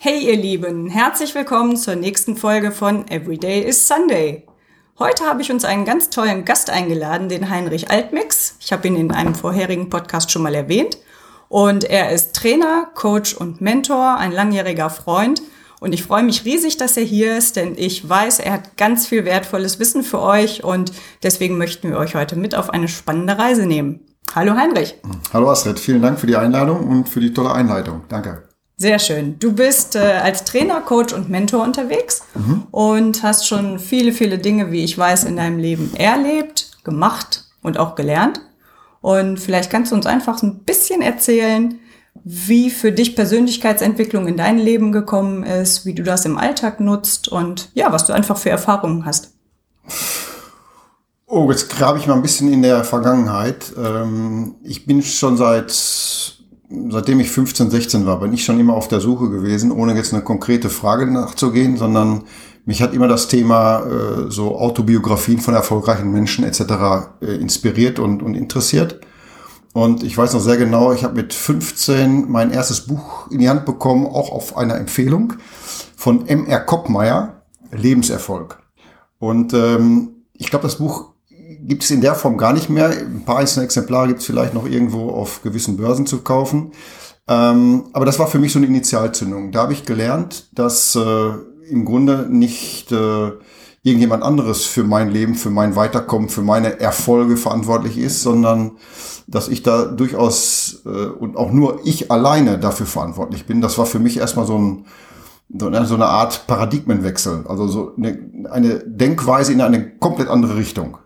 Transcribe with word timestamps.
Hey 0.00 0.28
ihr 0.28 0.36
Lieben, 0.36 0.88
herzlich 0.88 1.34
willkommen 1.34 1.76
zur 1.76 1.96
nächsten 1.96 2.36
Folge 2.36 2.70
von 2.70 3.08
Everyday 3.08 3.62
is 3.64 3.88
Sunday. 3.88 4.46
Heute 4.96 5.24
habe 5.24 5.42
ich 5.42 5.50
uns 5.50 5.64
einen 5.64 5.84
ganz 5.84 6.08
tollen 6.08 6.44
Gast 6.44 6.70
eingeladen, 6.70 7.28
den 7.28 7.50
Heinrich 7.50 7.90
Altmix. 7.90 8.54
Ich 8.60 8.72
habe 8.72 8.86
ihn 8.86 8.94
in 8.94 9.10
einem 9.10 9.34
vorherigen 9.34 9.90
Podcast 9.90 10.30
schon 10.30 10.42
mal 10.42 10.54
erwähnt. 10.54 10.98
Und 11.48 11.82
er 11.82 12.12
ist 12.12 12.36
Trainer, 12.36 12.86
Coach 12.94 13.34
und 13.34 13.60
Mentor, 13.60 14.18
ein 14.18 14.30
langjähriger 14.30 14.88
Freund. 14.88 15.42
Und 15.80 15.92
ich 15.92 16.04
freue 16.04 16.22
mich 16.22 16.44
riesig, 16.44 16.76
dass 16.76 16.96
er 16.96 17.02
hier 17.02 17.36
ist, 17.36 17.56
denn 17.56 17.74
ich 17.76 18.08
weiß, 18.08 18.38
er 18.38 18.52
hat 18.52 18.76
ganz 18.76 19.08
viel 19.08 19.24
wertvolles 19.24 19.80
Wissen 19.80 20.04
für 20.04 20.20
euch 20.20 20.62
und 20.62 20.92
deswegen 21.24 21.58
möchten 21.58 21.90
wir 21.90 21.98
euch 21.98 22.14
heute 22.14 22.36
mit 22.36 22.54
auf 22.54 22.70
eine 22.70 22.86
spannende 22.86 23.36
Reise 23.36 23.66
nehmen. 23.66 24.06
Hallo 24.32 24.54
Heinrich. 24.54 24.94
Hallo 25.32 25.50
Astrid, 25.50 25.80
vielen 25.80 26.02
Dank 26.02 26.20
für 26.20 26.28
die 26.28 26.36
Einladung 26.36 26.86
und 26.86 27.08
für 27.08 27.18
die 27.18 27.32
tolle 27.32 27.50
Einleitung. 27.50 28.04
Danke. 28.08 28.47
Sehr 28.80 29.00
schön. 29.00 29.40
Du 29.40 29.52
bist 29.52 29.96
äh, 29.96 30.20
als 30.22 30.44
Trainer, 30.44 30.80
Coach 30.80 31.12
und 31.12 31.28
Mentor 31.28 31.64
unterwegs 31.64 32.22
mhm. 32.34 32.68
und 32.70 33.24
hast 33.24 33.48
schon 33.48 33.80
viele, 33.80 34.12
viele 34.12 34.38
Dinge, 34.38 34.70
wie 34.70 34.84
ich 34.84 34.96
weiß, 34.96 35.24
in 35.24 35.36
deinem 35.36 35.58
Leben 35.58 35.92
erlebt, 35.96 36.78
gemacht 36.84 37.46
und 37.60 37.76
auch 37.76 37.96
gelernt. 37.96 38.40
Und 39.00 39.40
vielleicht 39.40 39.70
kannst 39.70 39.90
du 39.90 39.96
uns 39.96 40.06
einfach 40.06 40.42
ein 40.44 40.60
bisschen 40.60 41.02
erzählen, 41.02 41.80
wie 42.22 42.70
für 42.70 42.92
dich 42.92 43.16
Persönlichkeitsentwicklung 43.16 44.28
in 44.28 44.36
dein 44.36 44.58
Leben 44.58 44.92
gekommen 44.92 45.42
ist, 45.42 45.84
wie 45.84 45.94
du 45.94 46.04
das 46.04 46.24
im 46.24 46.38
Alltag 46.38 46.78
nutzt 46.78 47.26
und 47.26 47.70
ja, 47.74 47.92
was 47.92 48.06
du 48.06 48.12
einfach 48.12 48.36
für 48.36 48.50
Erfahrungen 48.50 49.04
hast. 49.04 49.32
Oh, 51.26 51.50
jetzt 51.50 51.68
grabe 51.68 51.98
ich 51.98 52.06
mal 52.06 52.14
ein 52.14 52.22
bisschen 52.22 52.52
in 52.52 52.62
der 52.62 52.84
Vergangenheit. 52.84 53.72
Ähm, 53.76 54.54
ich 54.62 54.86
bin 54.86 55.02
schon 55.02 55.36
seit 55.36 56.37
seitdem 56.90 57.20
ich 57.20 57.30
15, 57.30 57.70
16 57.70 58.06
war, 58.06 58.20
bin 58.20 58.32
ich 58.32 58.44
schon 58.44 58.60
immer 58.60 58.74
auf 58.74 58.88
der 58.88 59.00
Suche 59.00 59.30
gewesen, 59.30 59.72
ohne 59.72 59.94
jetzt 59.94 60.12
eine 60.12 60.22
konkrete 60.22 60.68
Frage 60.68 61.06
nachzugehen, 61.06 61.76
sondern 61.76 62.24
mich 62.64 62.82
hat 62.82 62.92
immer 62.92 63.08
das 63.08 63.28
Thema 63.28 63.80
äh, 63.80 64.30
so 64.30 64.58
Autobiografien 64.58 65.38
von 65.38 65.54
erfolgreichen 65.54 66.12
Menschen 66.12 66.44
etc. 66.44 66.60
Äh, 67.20 67.36
inspiriert 67.36 67.98
und, 67.98 68.22
und 68.22 68.34
interessiert. 68.34 69.00
Und 69.72 70.02
ich 70.02 70.16
weiß 70.16 70.34
noch 70.34 70.40
sehr 70.40 70.56
genau, 70.56 70.92
ich 70.92 71.04
habe 71.04 71.14
mit 71.14 71.32
15 71.32 72.30
mein 72.30 72.50
erstes 72.50 72.82
Buch 72.82 73.30
in 73.30 73.38
die 73.38 73.48
Hand 73.48 73.64
bekommen, 73.64 74.06
auch 74.06 74.30
auf 74.30 74.56
einer 74.56 74.76
Empfehlung 74.76 75.34
von 75.96 76.26
M.R. 76.26 76.60
Koppmeier, 76.60 77.42
Lebenserfolg. 77.70 78.58
Und 79.18 79.52
ähm, 79.54 80.24
ich 80.34 80.50
glaube, 80.50 80.64
das 80.64 80.76
Buch 80.76 81.12
gibt 81.68 81.84
es 81.84 81.90
in 81.90 82.00
der 82.00 82.14
Form 82.14 82.38
gar 82.38 82.52
nicht 82.52 82.70
mehr. 82.70 82.88
Ein 82.90 83.24
paar 83.24 83.38
einzelne 83.38 83.66
Exemplare 83.66 84.08
gibt 84.08 84.20
es 84.20 84.26
vielleicht 84.26 84.54
noch 84.54 84.66
irgendwo 84.66 85.10
auf 85.10 85.42
gewissen 85.42 85.76
Börsen 85.76 86.06
zu 86.06 86.22
kaufen. 86.22 86.72
Ähm, 87.28 87.84
aber 87.92 88.06
das 88.06 88.18
war 88.18 88.26
für 88.26 88.38
mich 88.38 88.52
so 88.52 88.58
eine 88.58 88.66
Initialzündung. 88.66 89.52
Da 89.52 89.62
habe 89.62 89.74
ich 89.74 89.84
gelernt, 89.84 90.48
dass 90.52 90.96
äh, 90.96 91.30
im 91.70 91.84
Grunde 91.84 92.26
nicht 92.30 92.90
äh, 92.90 93.32
irgendjemand 93.82 94.22
anderes 94.22 94.64
für 94.64 94.82
mein 94.82 95.10
Leben, 95.10 95.34
für 95.34 95.50
mein 95.50 95.76
Weiterkommen, 95.76 96.30
für 96.30 96.42
meine 96.42 96.80
Erfolge 96.80 97.36
verantwortlich 97.36 97.98
ist, 97.98 98.22
sondern 98.22 98.72
dass 99.26 99.48
ich 99.48 99.62
da 99.62 99.84
durchaus 99.84 100.82
äh, 100.86 100.88
und 100.88 101.36
auch 101.36 101.52
nur 101.52 101.80
ich 101.84 102.10
alleine 102.10 102.58
dafür 102.58 102.86
verantwortlich 102.86 103.44
bin. 103.44 103.60
Das 103.60 103.76
war 103.76 103.84
für 103.84 103.98
mich 103.98 104.16
erstmal 104.16 104.46
so 104.46 104.58
ein 104.58 104.86
so 105.50 105.66
eine 105.66 106.04
Art 106.04 106.46
Paradigmenwechsel, 106.46 107.46
also 107.48 107.68
so 107.68 107.94
eine, 107.96 108.18
eine 108.50 108.80
Denkweise 108.80 109.50
in 109.50 109.62
eine 109.62 109.96
komplett 109.96 110.28
andere 110.28 110.56
Richtung. 110.56 110.98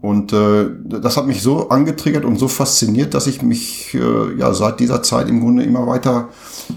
Und 0.00 0.32
äh, 0.32 0.66
das 0.84 1.18
hat 1.18 1.26
mich 1.26 1.42
so 1.42 1.68
angetriggert 1.68 2.24
und 2.24 2.38
so 2.38 2.48
fasziniert, 2.48 3.12
dass 3.12 3.26
ich 3.26 3.42
mich 3.42 3.94
äh, 3.94 4.34
ja 4.38 4.54
seit 4.54 4.80
dieser 4.80 5.02
Zeit 5.02 5.28
im 5.28 5.40
Grunde 5.40 5.62
immer 5.62 5.86
weiter 5.86 6.30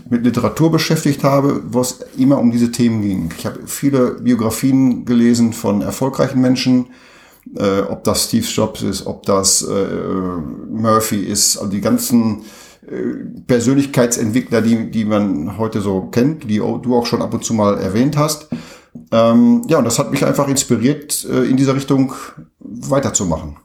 mit 0.09 0.25
Literatur 0.25 0.72
beschäftigt 0.72 1.23
habe, 1.23 1.62
wo 1.69 1.79
es 1.79 2.00
immer 2.17 2.38
um 2.38 2.51
diese 2.51 2.72
Themen 2.72 3.01
ging. 3.01 3.29
Ich 3.38 3.45
habe 3.45 3.62
viele 3.66 4.16
Biografien 4.16 5.06
gelesen 5.06 5.53
von 5.53 5.81
erfolgreichen 5.81 6.41
Menschen, 6.41 6.88
äh, 7.56 7.81
ob 7.81 8.03
das 8.03 8.25
Steve 8.25 8.45
Jobs 8.45 8.81
ist, 8.81 9.07
ob 9.07 9.23
das 9.23 9.62
äh, 9.62 9.85
Murphy 10.69 11.22
ist, 11.22 11.57
also 11.57 11.72
die 11.72 11.81
ganzen 11.81 12.41
äh, 12.85 13.23
Persönlichkeitsentwickler, 13.47 14.62
die, 14.62 14.91
die 14.91 15.06
man 15.06 15.57
heute 15.57 15.79
so 15.79 16.01
kennt, 16.12 16.50
die 16.50 16.57
du 16.57 16.95
auch 16.95 17.06
schon 17.06 17.22
ab 17.22 17.33
und 17.33 17.45
zu 17.45 17.53
mal 17.53 17.78
erwähnt 17.78 18.17
hast. 18.17 18.50
Ähm, 19.12 19.63
ja, 19.67 19.79
und 19.79 19.85
das 19.85 20.00
hat 20.00 20.12
mich 20.12 20.25
einfach 20.25 20.47
inspiriert, 20.47 21.25
äh, 21.25 21.44
in 21.44 21.57
dieser 21.57 21.75
Richtung 21.75 22.13
weiterzumachen. 22.81 23.57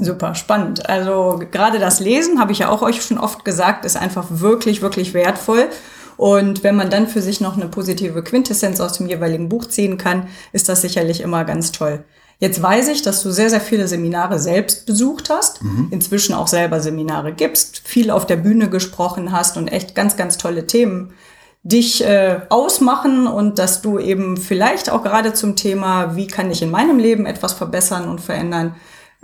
Super 0.00 0.34
spannend. 0.34 0.88
Also 0.88 1.40
gerade 1.50 1.78
das 1.78 2.00
Lesen, 2.00 2.38
habe 2.38 2.52
ich 2.52 2.60
ja 2.60 2.68
auch 2.68 2.82
euch 2.82 3.02
schon 3.02 3.18
oft 3.18 3.44
gesagt, 3.44 3.84
ist 3.84 3.96
einfach 3.96 4.26
wirklich, 4.30 4.82
wirklich 4.82 5.14
wertvoll. 5.14 5.68
Und 6.16 6.64
wenn 6.64 6.76
man 6.76 6.90
dann 6.90 7.06
für 7.06 7.22
sich 7.22 7.40
noch 7.40 7.56
eine 7.56 7.68
positive 7.68 8.22
Quintessenz 8.22 8.80
aus 8.80 8.94
dem 8.94 9.06
jeweiligen 9.06 9.48
Buch 9.48 9.66
ziehen 9.66 9.98
kann, 9.98 10.28
ist 10.52 10.68
das 10.68 10.82
sicherlich 10.82 11.20
immer 11.20 11.44
ganz 11.44 11.72
toll. 11.72 12.04
Jetzt 12.40 12.62
weiß 12.62 12.88
ich, 12.88 13.02
dass 13.02 13.22
du 13.22 13.30
sehr, 13.32 13.50
sehr 13.50 13.60
viele 13.60 13.88
Seminare 13.88 14.38
selbst 14.38 14.86
besucht 14.86 15.28
hast, 15.28 15.62
mhm. 15.62 15.88
inzwischen 15.90 16.34
auch 16.34 16.46
selber 16.46 16.80
Seminare 16.80 17.32
gibst, 17.32 17.82
viel 17.84 18.10
auf 18.12 18.26
der 18.26 18.36
Bühne 18.36 18.68
gesprochen 18.68 19.32
hast 19.32 19.56
und 19.56 19.68
echt 19.68 19.96
ganz, 19.96 20.16
ganz 20.16 20.38
tolle 20.38 20.66
Themen 20.66 21.14
dich 21.62 22.04
äh, 22.04 22.40
ausmachen 22.48 23.26
und 23.26 23.58
dass 23.58 23.82
du 23.82 23.98
eben 23.98 24.36
vielleicht 24.36 24.90
auch 24.90 25.02
gerade 25.02 25.32
zum 25.34 25.56
Thema, 25.56 26.16
wie 26.16 26.26
kann 26.26 26.50
ich 26.50 26.62
in 26.62 26.70
meinem 26.70 26.98
Leben 26.98 27.26
etwas 27.26 27.52
verbessern 27.52 28.08
und 28.08 28.20
verändern, 28.20 28.74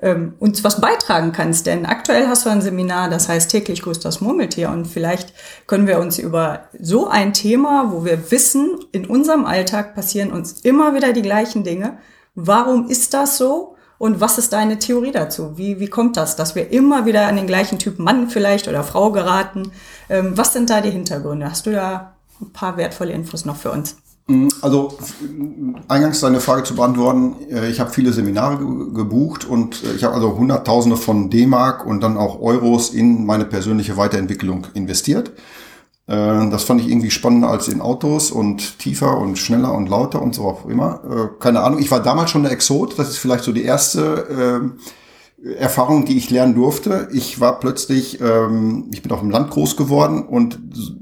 ähm, 0.03 0.35
uns 0.41 0.65
was 0.65 0.81
beitragen 0.81 1.33
kannst. 1.33 1.67
Denn 1.67 1.87
aktuell 1.87 2.27
hast 2.27 2.45
du 2.45 2.51
ein 2.51 2.61
Seminar, 2.61 3.09
das 3.09 3.29
heißt 3.29 3.51
täglich 3.51 3.83
grüßt 3.83 4.05
das 4.05 4.21
Murmeltier 4.21 4.71
und 4.71 4.87
vielleicht 4.87 5.33
können 5.67 5.87
wir 5.87 6.01
uns 6.01 6.19
über 6.19 6.65
so 6.79 7.09
ein 7.09 7.33
Thema, 7.33 7.93
wo 7.93 8.05
wir 8.05 8.31
wissen, 8.31 8.79
in 8.93 9.07
unserem 9.07 9.47
Alltag 9.47 9.95
passieren 9.95 10.33
uns 10.33 10.61
immer 10.61 10.95
wieder 10.95 11.13
die 11.13 11.23
gleichen 11.23 11.65
Dinge. 11.65 11.99
Warum 12.35 12.89
ist 12.89 13.15
das 13.15 13.39
so? 13.39 13.77
Und 13.97 14.21
was 14.21 14.39
ist 14.39 14.53
deine 14.53 14.81
Theorie 14.81 15.13
dazu? 15.13 15.57
Wie, 15.57 15.79
wie 15.79 15.87
kommt 15.87 16.17
das, 16.17 16.35
dass 16.35 16.57
wir 16.57 16.73
immer 16.73 17.07
wieder 17.07 17.29
an 17.29 17.37
den 17.37 17.47
gleichen 17.47 17.79
Typ 17.79 18.01
Mann 18.01 18.29
vielleicht 18.29 18.67
oder 18.67 18.83
Frau 18.83 19.13
geraten? 19.13 19.71
Ähm, 20.11 20.37
was 20.37 20.53
sind 20.53 20.69
da 20.69 20.81
die 20.81 20.91
Hintergründe? 20.91 21.49
Hast 21.49 21.67
du 21.67 21.71
da 21.71 22.14
ein 22.41 22.53
paar 22.53 22.77
wertvolle 22.77 23.13
Infos 23.13 23.45
noch 23.45 23.57
für 23.57 23.71
uns. 23.71 23.97
Mm, 24.27 24.49
also 24.63 24.97
eingangs 25.89 26.21
deine 26.21 26.41
Frage 26.41 26.65
zu 26.65 26.75
beantworten, 26.75 27.37
äh, 27.51 27.71
ich 27.71 27.81
habe 27.81 27.91
viele 27.91 28.13
Seminare 28.13 28.59
gebucht 28.59 29.45
und 29.45 29.85
äh, 29.85 29.95
ich 29.95 30.05
habe 30.05 30.15
also 30.15 30.37
Hunderttausende 30.37 30.97
von 30.97 31.29
D-Mark 31.31 31.85
und 31.87 32.01
dann 32.01 32.17
auch 32.17 32.41
Euros 32.41 32.91
in 32.91 33.27
meine 33.27 33.45
persönliche 33.45 33.97
Weiterentwicklung 33.97 34.67
investiert. 34.73 35.33
Äh, 36.07 36.51
das 36.51 36.65
fand 36.65 36.81
ich 36.81 36.89
irgendwie 36.89 37.11
spannender 37.11 37.49
als 37.51 37.69
in 37.69 37.83
Autos 37.83 38.31
und 38.31 38.79
tiefer 38.79 39.19
und 39.19 39.39
schneller 39.39 39.75
und 39.75 39.89
lauter 39.89 40.23
und 40.23 40.35
so 40.35 40.45
auch 40.45 40.67
immer. 40.67 41.35
Keine 41.41 41.61
Ahnung, 41.61 41.79
ich 41.79 41.91
war 41.91 42.03
damals 42.03 42.31
schon 42.31 42.45
der 42.45 42.53
Exot, 42.53 42.99
das 42.99 43.11
ist 43.11 43.19
vielleicht 43.19 43.45
so 43.45 43.53
die 43.53 43.65
erste 43.65 44.73
Erfahrung, 45.59 46.07
die 46.07 46.17
ich 46.17 46.31
lernen 46.31 46.55
durfte. 46.55 47.09
Ich 47.13 47.39
war 47.39 47.61
plötzlich, 47.61 48.21
ähm, 48.21 48.87
ich 48.93 49.03
bin 49.03 49.13
auf 49.13 49.21
dem 49.21 49.31
Land 49.31 49.51
groß 49.51 49.77
geworden 49.77 50.23
und 50.23 50.59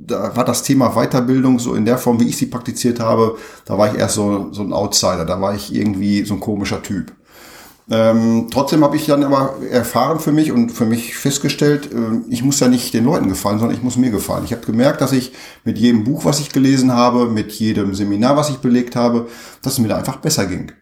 da 0.06 0.34
war 0.36 0.44
das 0.44 0.64
Thema 0.64 0.94
Weiterbildung 0.96 1.60
so 1.60 1.74
in 1.74 1.84
der 1.84 1.98
Form, 1.98 2.18
wie 2.18 2.28
ich 2.28 2.36
sie 2.36 2.46
praktiziert 2.46 2.98
habe, 2.98 3.36
da 3.64 3.78
war 3.78 3.92
ich 3.92 3.98
erst 3.98 4.16
so, 4.16 4.48
so 4.52 4.62
ein 4.62 4.72
Outsider, 4.72 5.24
da 5.24 5.40
war 5.40 5.54
ich 5.54 5.72
irgendwie 5.72 6.24
so 6.24 6.34
ein 6.34 6.40
komischer 6.40 6.82
Typ. 6.82 7.12
Ähm, 7.90 8.48
trotzdem 8.50 8.84
habe 8.84 8.96
ich 8.96 9.06
dann 9.06 9.22
aber 9.22 9.56
erfahren 9.70 10.18
für 10.18 10.32
mich 10.32 10.50
und 10.50 10.70
für 10.70 10.86
mich 10.86 11.16
festgestellt, 11.16 11.90
äh, 11.92 12.20
ich 12.28 12.42
muss 12.42 12.58
ja 12.58 12.68
nicht 12.68 12.94
den 12.94 13.04
Leuten 13.04 13.28
gefallen, 13.28 13.58
sondern 13.58 13.76
ich 13.76 13.82
muss 13.82 13.96
mir 13.96 14.10
gefallen. 14.10 14.44
Ich 14.44 14.52
habe 14.52 14.64
gemerkt, 14.64 15.00
dass 15.00 15.12
ich 15.12 15.32
mit 15.64 15.78
jedem 15.78 16.04
Buch, 16.04 16.24
was 16.24 16.40
ich 16.40 16.52
gelesen 16.52 16.92
habe, 16.92 17.26
mit 17.26 17.52
jedem 17.52 17.94
Seminar, 17.94 18.36
was 18.36 18.50
ich 18.50 18.58
belegt 18.58 18.96
habe, 18.96 19.28
dass 19.62 19.74
es 19.74 19.78
mir 19.78 19.88
da 19.88 19.98
einfach 19.98 20.16
besser 20.16 20.46
ging. 20.46 20.72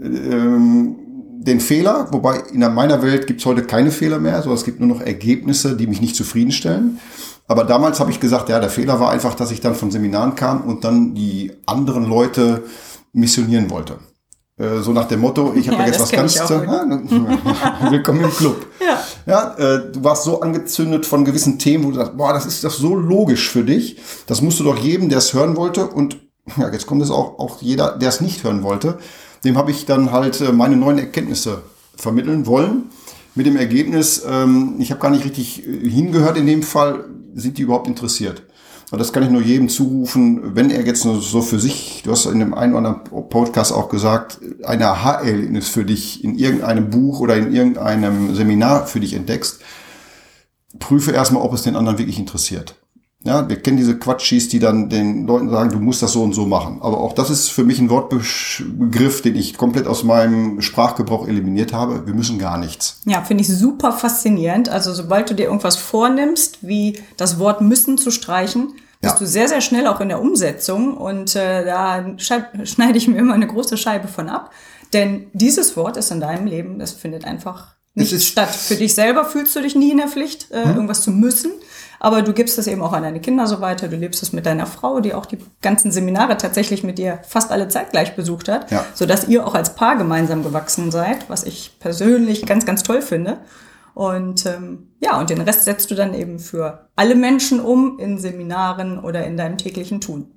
Ähm, 0.00 0.96
den 1.42 1.60
Fehler, 1.60 2.08
wobei 2.10 2.42
in 2.52 2.60
meiner 2.74 3.02
Welt 3.02 3.26
gibt 3.26 3.40
es 3.40 3.46
heute 3.46 3.62
keine 3.62 3.90
Fehler 3.90 4.18
mehr, 4.18 4.42
so 4.42 4.52
es 4.52 4.64
gibt 4.64 4.78
nur 4.78 4.88
noch 4.88 5.00
Ergebnisse, 5.00 5.74
die 5.74 5.86
mich 5.86 6.00
nicht 6.00 6.14
zufriedenstellen. 6.14 7.00
Aber 7.48 7.64
damals 7.64 7.98
habe 7.98 8.10
ich 8.10 8.20
gesagt, 8.20 8.50
ja, 8.50 8.60
der 8.60 8.68
Fehler 8.68 9.00
war 9.00 9.10
einfach, 9.10 9.34
dass 9.34 9.50
ich 9.50 9.60
dann 9.60 9.74
von 9.74 9.90
Seminaren 9.90 10.34
kam 10.34 10.62
und 10.62 10.84
dann 10.84 11.14
die 11.14 11.52
anderen 11.66 12.04
Leute 12.04 12.62
missionieren 13.12 13.70
wollte. 13.70 13.96
Äh, 14.58 14.80
so 14.82 14.92
nach 14.92 15.08
dem 15.08 15.20
Motto, 15.20 15.54
ich 15.56 15.68
habe 15.68 15.78
Ja, 15.80 15.86
jetzt 15.86 16.00
was 16.00 16.12
ganz... 16.12 16.34
Ja, 16.34 16.48
willkommen 17.90 18.24
im 18.24 18.30
Club. 18.30 18.66
Ja. 18.80 19.00
Ja, 19.26 19.54
äh, 19.58 19.92
du 19.92 20.02
warst 20.02 20.24
so 20.24 20.40
angezündet 20.40 21.06
von 21.06 21.24
gewissen 21.24 21.58
Themen, 21.58 21.84
wo 21.84 21.90
du 21.90 21.96
sagst, 21.96 22.16
boah, 22.16 22.32
das 22.32 22.46
ist 22.46 22.64
doch 22.64 22.70
so 22.70 22.94
logisch 22.94 23.50
für 23.50 23.62
dich. 23.62 23.98
Das 24.26 24.42
musst 24.42 24.58
du 24.60 24.64
doch 24.64 24.78
jedem, 24.78 25.08
der 25.08 25.18
es 25.18 25.32
hören 25.34 25.56
wollte 25.56 25.86
und 25.86 26.18
ja, 26.56 26.70
jetzt 26.70 26.86
kommt 26.86 27.02
es 27.02 27.10
auch, 27.10 27.38
auch 27.38 27.60
jeder, 27.60 27.96
der 27.96 28.08
es 28.08 28.20
nicht 28.20 28.42
hören 28.42 28.62
wollte, 28.62 28.98
dem 29.44 29.56
habe 29.56 29.70
ich 29.70 29.86
dann 29.86 30.12
halt 30.12 30.40
äh, 30.40 30.52
meine 30.52 30.76
neuen 30.76 30.98
Erkenntnisse 30.98 31.62
vermitteln 31.96 32.46
wollen. 32.46 32.90
Mit 33.34 33.46
dem 33.46 33.56
Ergebnis, 33.56 34.22
ähm, 34.28 34.76
ich 34.78 34.90
habe 34.90 35.00
gar 35.00 35.10
nicht 35.10 35.24
richtig 35.24 35.66
äh, 35.66 35.88
hingehört 35.88 36.36
in 36.36 36.46
dem 36.46 36.62
Fall, 36.62 37.04
sind 37.34 37.58
die 37.58 37.62
überhaupt 37.62 37.88
interessiert. 37.88 38.42
Und 38.90 38.98
das 38.98 39.12
kann 39.12 39.22
ich 39.22 39.30
nur 39.30 39.40
jedem 39.40 39.68
zurufen, 39.68 40.56
wenn 40.56 40.70
er 40.70 40.84
jetzt 40.84 41.04
nur 41.04 41.20
so 41.20 41.42
für 41.42 41.60
sich, 41.60 42.02
du 42.04 42.10
hast 42.10 42.26
in 42.26 42.40
dem 42.40 42.54
einen 42.54 42.74
oder 42.74 42.88
anderen 42.88 43.28
Podcast 43.28 43.72
auch 43.72 43.88
gesagt, 43.88 44.40
eine 44.64 44.88
Aha-Erlebnis 44.88 45.68
für 45.68 45.84
dich 45.84 46.24
in 46.24 46.36
irgendeinem 46.36 46.90
Buch 46.90 47.20
oder 47.20 47.36
in 47.36 47.54
irgendeinem 47.54 48.34
Seminar 48.34 48.88
für 48.88 48.98
dich 48.98 49.14
entdeckst, 49.14 49.60
prüfe 50.80 51.12
erstmal, 51.12 51.42
ob 51.42 51.54
es 51.54 51.62
den 51.62 51.76
anderen 51.76 51.98
wirklich 51.98 52.18
interessiert. 52.18 52.79
Ja, 53.22 53.46
wir 53.48 53.60
kennen 53.60 53.76
diese 53.76 53.98
Quatschis, 53.98 54.48
die 54.48 54.58
dann 54.60 54.88
den 54.88 55.26
Leuten 55.26 55.50
sagen, 55.50 55.70
du 55.70 55.78
musst 55.78 56.02
das 56.02 56.12
so 56.12 56.22
und 56.22 56.32
so 56.32 56.46
machen. 56.46 56.78
Aber 56.80 57.00
auch 57.00 57.12
das 57.12 57.28
ist 57.28 57.48
für 57.48 57.64
mich 57.64 57.78
ein 57.78 57.90
Wortbegriff, 57.90 59.20
den 59.22 59.36
ich 59.36 59.58
komplett 59.58 59.86
aus 59.86 60.04
meinem 60.04 60.62
Sprachgebrauch 60.62 61.28
eliminiert 61.28 61.72
habe. 61.74 62.06
Wir 62.06 62.14
müssen 62.14 62.38
gar 62.38 62.56
nichts. 62.56 63.00
Ja, 63.04 63.22
finde 63.22 63.42
ich 63.42 63.48
super 63.48 63.92
faszinierend. 63.92 64.70
Also 64.70 64.94
sobald 64.94 65.28
du 65.28 65.34
dir 65.34 65.44
irgendwas 65.46 65.76
vornimmst, 65.76 66.66
wie 66.66 66.98
das 67.18 67.38
Wort 67.38 67.60
müssen 67.60 67.98
zu 67.98 68.10
streichen, 68.10 68.68
bist 69.02 69.14
Ja. 69.14 69.18
du 69.18 69.26
sehr, 69.26 69.48
sehr 69.48 69.60
schnell 69.60 69.86
auch 69.86 70.00
in 70.00 70.08
der 70.08 70.20
Umsetzung. 70.20 70.96
Und 70.96 71.36
äh, 71.36 71.64
da 71.66 72.04
schneide 72.18 72.96
ich 72.96 73.06
mir 73.06 73.18
immer 73.18 73.34
eine 73.34 73.46
große 73.46 73.76
Scheibe 73.76 74.08
von 74.08 74.28
ab. 74.30 74.50
Denn 74.94 75.26
dieses 75.34 75.76
Wort 75.76 75.96
ist 75.98 76.10
in 76.10 76.20
deinem 76.20 76.46
Leben, 76.46 76.78
das 76.78 76.92
findet 76.92 77.24
einfach 77.26 77.74
nicht 77.94 78.22
statt. 78.22 78.50
Für 78.50 78.76
dich 78.76 78.94
selber 78.94 79.24
fühlst 79.24 79.54
du 79.56 79.60
dich 79.60 79.74
nie 79.74 79.90
in 79.90 79.98
der 79.98 80.08
Pflicht, 80.08 80.50
äh, 80.52 80.62
irgendwas 80.62 81.02
zu 81.02 81.10
müssen. 81.10 81.50
Aber 82.00 82.22
du 82.22 82.32
gibst 82.32 82.58
es 82.58 82.66
eben 82.66 82.82
auch 82.82 82.92
an 82.94 83.02
deine 83.02 83.20
Kinder 83.20 83.46
so 83.46 83.60
weiter. 83.60 83.86
Du 83.88 83.96
lebst 83.96 84.22
es 84.22 84.32
mit 84.32 84.46
deiner 84.46 84.66
Frau, 84.66 85.00
die 85.00 85.12
auch 85.14 85.26
die 85.26 85.36
ganzen 85.60 85.92
Seminare 85.92 86.36
tatsächlich 86.38 86.82
mit 86.82 86.96
dir 86.98 87.20
fast 87.28 87.50
alle 87.52 87.68
zeitgleich 87.68 88.16
besucht 88.16 88.48
hat, 88.48 88.70
Ja. 88.70 88.84
sodass 88.94 89.28
ihr 89.28 89.46
auch 89.46 89.54
als 89.54 89.74
Paar 89.74 89.96
gemeinsam 89.96 90.42
gewachsen 90.42 90.90
seid, 90.90 91.28
was 91.28 91.44
ich 91.44 91.76
persönlich 91.78 92.46
ganz, 92.46 92.64
ganz 92.64 92.82
toll 92.82 93.02
finde. 93.02 93.36
Und 93.92 94.46
ähm, 94.46 94.88
ja, 95.00 95.18
und 95.20 95.28
den 95.30 95.40
Rest 95.42 95.64
setzt 95.64 95.90
du 95.90 95.94
dann 95.94 96.14
eben 96.14 96.38
für 96.38 96.86
alle 96.96 97.14
Menschen 97.14 97.60
um 97.60 97.98
in 97.98 98.18
Seminaren 98.18 98.98
oder 98.98 99.26
in 99.26 99.36
deinem 99.36 99.58
täglichen 99.58 100.00
Tun. 100.00 100.28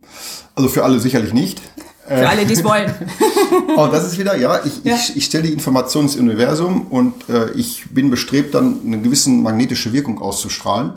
Also 0.56 0.68
für 0.68 0.83
alle 0.83 1.00
sicherlich 1.00 1.33
nicht. 1.33 1.62
Für 2.06 2.27
alle, 2.27 2.45
die 2.45 2.54
es 2.54 2.63
wollen. 2.63 2.94
Oh, 3.77 3.88
das 3.88 4.04
ist 4.06 4.18
wieder, 4.19 4.36
ja, 4.36 4.59
ich, 4.66 4.83
Ja. 4.83 4.95
ich, 4.95 5.16
ich 5.16 5.25
stelle 5.25 5.44
die 5.44 5.54
Information 5.54 6.04
ins 6.06 6.16
Universum 6.16 6.88
und 6.88 7.13
äh, 7.30 7.51
ich 7.51 7.86
bin 7.92 8.09
bestrebt, 8.09 8.54
dann 8.56 8.80
eine 8.86 9.00
gewisse 9.00 9.30
magnetische 9.30 9.94
Wirkung 9.94 10.19
auszustrahlen. 10.21 10.94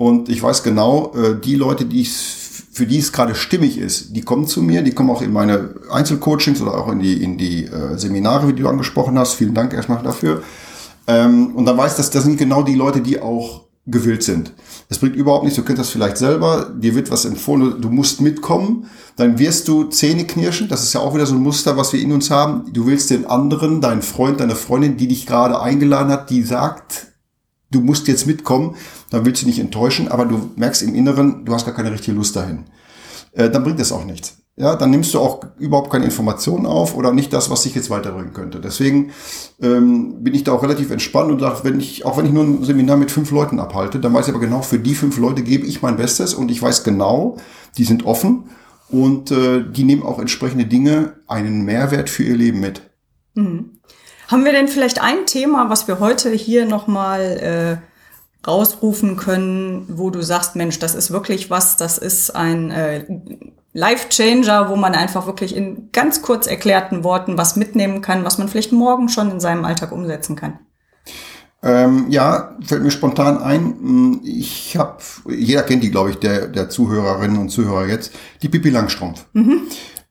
Und 0.00 0.30
ich 0.30 0.42
weiß 0.42 0.62
genau, 0.62 1.12
äh, 1.14 1.38
die 1.38 1.56
Leute, 1.56 1.84
die 1.84 2.00
es, 2.00 2.64
für 2.72 2.86
die 2.86 2.96
es 2.96 3.12
gerade 3.12 3.34
stimmig 3.34 3.76
ist, 3.76 4.16
die 4.16 4.22
kommen 4.22 4.46
zu 4.46 4.62
mir, 4.62 4.80
die 4.80 4.92
kommen 4.92 5.10
auch 5.10 5.20
in 5.20 5.30
meine 5.30 5.74
Einzelcoachings 5.92 6.62
oder 6.62 6.72
auch 6.72 6.90
in 6.90 7.00
die, 7.00 7.22
in 7.22 7.36
die 7.36 7.66
äh, 7.66 7.98
Seminare, 7.98 8.48
wie 8.48 8.54
du 8.54 8.66
angesprochen 8.66 9.18
hast. 9.18 9.34
Vielen 9.34 9.52
Dank 9.52 9.74
erstmal 9.74 10.02
dafür. 10.02 10.42
Ähm, 11.06 11.54
und 11.54 11.66
dann 11.66 11.76
weiß 11.76 11.96
das, 11.96 12.08
das 12.08 12.24
sind 12.24 12.38
genau 12.38 12.62
die 12.62 12.76
Leute, 12.76 13.02
die 13.02 13.20
auch 13.20 13.66
gewillt 13.84 14.22
sind. 14.22 14.54
Es 14.88 14.96
bringt 14.96 15.16
überhaupt 15.16 15.44
nichts, 15.44 15.58
du 15.58 15.64
kennst 15.64 15.80
das 15.80 15.90
vielleicht 15.90 16.16
selber, 16.16 16.70
dir 16.74 16.94
wird 16.94 17.10
was 17.10 17.26
empfohlen, 17.26 17.82
du 17.82 17.90
musst 17.90 18.22
mitkommen, 18.22 18.86
dann 19.16 19.38
wirst 19.38 19.68
du 19.68 19.84
Zähne 19.84 20.24
knirschen, 20.24 20.68
das 20.68 20.82
ist 20.82 20.94
ja 20.94 21.00
auch 21.00 21.14
wieder 21.14 21.26
so 21.26 21.34
ein 21.34 21.42
Muster, 21.42 21.76
was 21.76 21.92
wir 21.92 22.00
in 22.00 22.12
uns 22.12 22.30
haben. 22.30 22.72
Du 22.72 22.86
willst 22.86 23.10
den 23.10 23.26
anderen, 23.26 23.82
deinen 23.82 24.00
Freund, 24.00 24.40
deine 24.40 24.54
Freundin, 24.54 24.96
die 24.96 25.08
dich 25.08 25.26
gerade 25.26 25.60
eingeladen 25.60 26.10
hat, 26.10 26.30
die 26.30 26.42
sagt, 26.42 27.09
du 27.70 27.80
musst 27.80 28.08
jetzt 28.08 28.26
mitkommen, 28.26 28.76
dann 29.10 29.24
willst 29.24 29.42
du 29.42 29.46
nicht 29.46 29.60
enttäuschen, 29.60 30.08
aber 30.08 30.24
du 30.24 30.50
merkst 30.56 30.82
im 30.82 30.94
Inneren, 30.94 31.44
du 31.44 31.54
hast 31.54 31.66
gar 31.66 31.74
keine 31.74 31.92
richtige 31.92 32.16
Lust 32.16 32.36
dahin. 32.36 32.64
Äh, 33.32 33.50
dann 33.50 33.62
bringt 33.62 33.80
das 33.80 33.92
auch 33.92 34.04
nichts. 34.04 34.36
Ja, 34.56 34.76
dann 34.76 34.90
nimmst 34.90 35.14
du 35.14 35.20
auch 35.20 35.40
überhaupt 35.58 35.90
keine 35.90 36.04
Informationen 36.04 36.66
auf 36.66 36.94
oder 36.94 37.12
nicht 37.12 37.32
das, 37.32 37.48
was 37.48 37.62
dich 37.62 37.74
jetzt 37.74 37.88
weiterbringen 37.88 38.34
könnte. 38.34 38.60
Deswegen 38.60 39.12
ähm, 39.62 40.22
bin 40.22 40.34
ich 40.34 40.44
da 40.44 40.52
auch 40.52 40.62
relativ 40.62 40.90
entspannt 40.90 41.30
und 41.30 41.38
sage, 41.38 41.60
wenn 41.62 41.80
ich, 41.80 42.04
auch 42.04 42.18
wenn 42.18 42.26
ich 42.26 42.32
nur 42.32 42.44
ein 42.44 42.62
Seminar 42.62 42.98
mit 42.98 43.10
fünf 43.10 43.30
Leuten 43.30 43.58
abhalte, 43.58 44.00
dann 44.00 44.12
weiß 44.12 44.26
ich 44.26 44.34
aber 44.34 44.44
genau, 44.44 44.60
für 44.60 44.78
die 44.78 44.94
fünf 44.94 45.16
Leute 45.16 45.42
gebe 45.42 45.66
ich 45.66 45.80
mein 45.80 45.96
Bestes 45.96 46.34
und 46.34 46.50
ich 46.50 46.60
weiß 46.60 46.84
genau, 46.84 47.38
die 47.78 47.84
sind 47.84 48.04
offen 48.04 48.50
und 48.90 49.30
äh, 49.30 49.64
die 49.64 49.84
nehmen 49.84 50.02
auch 50.02 50.18
entsprechende 50.18 50.66
Dinge 50.66 51.14
einen 51.26 51.64
Mehrwert 51.64 52.10
für 52.10 52.24
ihr 52.24 52.36
Leben 52.36 52.60
mit. 52.60 52.82
Haben 54.30 54.44
wir 54.44 54.52
denn 54.52 54.68
vielleicht 54.68 55.02
ein 55.02 55.26
Thema, 55.26 55.70
was 55.70 55.88
wir 55.88 55.98
heute 55.98 56.30
hier 56.30 56.64
nochmal 56.64 57.80
äh, 57.82 58.46
rausrufen 58.48 59.16
können, 59.16 59.86
wo 59.88 60.10
du 60.10 60.22
sagst, 60.22 60.54
Mensch, 60.54 60.78
das 60.78 60.94
ist 60.94 61.10
wirklich 61.10 61.50
was, 61.50 61.76
das 61.76 61.98
ist 61.98 62.36
ein 62.36 62.70
äh, 62.70 63.04
Life-Changer, 63.72 64.68
wo 64.68 64.76
man 64.76 64.94
einfach 64.94 65.26
wirklich 65.26 65.56
in 65.56 65.90
ganz 65.90 66.22
kurz 66.22 66.46
erklärten 66.46 67.02
Worten 67.02 67.36
was 67.38 67.56
mitnehmen 67.56 68.02
kann, 68.02 68.24
was 68.24 68.38
man 68.38 68.48
vielleicht 68.48 68.70
morgen 68.70 69.08
schon 69.08 69.32
in 69.32 69.40
seinem 69.40 69.64
Alltag 69.64 69.90
umsetzen 69.90 70.36
kann? 70.36 70.60
Ähm, 71.62 72.06
ja, 72.08 72.56
fällt 72.64 72.84
mir 72.84 72.92
spontan 72.92 73.38
ein. 73.38 73.60
Hm, 73.60 74.20
Ich 74.22 74.76
habe, 74.76 74.98
jeder 75.28 75.62
kennt 75.64 75.82
die, 75.82 75.90
glaube 75.90 76.10
ich, 76.10 76.16
der, 76.16 76.46
der 76.46 76.70
Zuhörerinnen 76.70 77.36
und 77.36 77.48
Zuhörer 77.50 77.88
jetzt, 77.88 78.12
die 78.42 78.48
Pippi 78.48 78.70
Langstrumpf. 78.70 79.26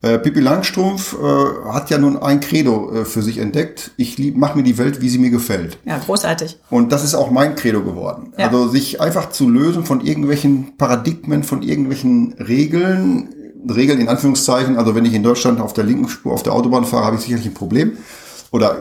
Äh, 0.01 0.17
Pippi 0.17 0.39
Langstrumpf 0.39 1.13
äh, 1.13 1.71
hat 1.71 1.89
ja 1.89 1.97
nun 1.97 2.15
ein 2.17 2.39
Credo 2.39 2.91
äh, 2.91 3.05
für 3.05 3.21
sich 3.21 3.37
entdeckt. 3.37 3.91
Ich 3.97 4.17
lieb, 4.17 4.37
mach 4.37 4.55
mir 4.55 4.63
die 4.63 4.77
Welt, 4.77 5.01
wie 5.01 5.09
sie 5.09 5.19
mir 5.19 5.29
gefällt. 5.29 5.77
Ja, 5.83 5.97
großartig. 5.97 6.57
Und 6.69 6.93
das 6.93 7.03
ist 7.03 7.15
auch 7.15 7.31
mein 7.31 7.55
Credo 7.55 7.83
geworden. 7.83 8.33
Ja. 8.37 8.45
Also 8.45 8.69
sich 8.69 9.01
einfach 9.01 9.29
zu 9.29 9.49
lösen 9.49 9.83
von 9.83 9.99
irgendwelchen 9.99 10.77
Paradigmen, 10.77 11.43
von 11.43 11.63
irgendwelchen 11.63 12.33
Regeln, 12.33 13.35
Regeln 13.67 13.99
in 13.99 14.07
Anführungszeichen. 14.07 14.77
Also 14.77 14.95
wenn 14.95 15.03
ich 15.03 15.13
in 15.13 15.23
Deutschland 15.23 15.59
auf 15.59 15.73
der 15.73 15.83
linken 15.83 16.07
Spur 16.07 16.31
auf 16.31 16.43
der 16.43 16.53
Autobahn 16.53 16.85
fahre, 16.85 17.05
habe 17.05 17.17
ich 17.17 17.23
sicherlich 17.23 17.47
ein 17.47 17.53
Problem. 17.53 17.97
Oder 18.51 18.77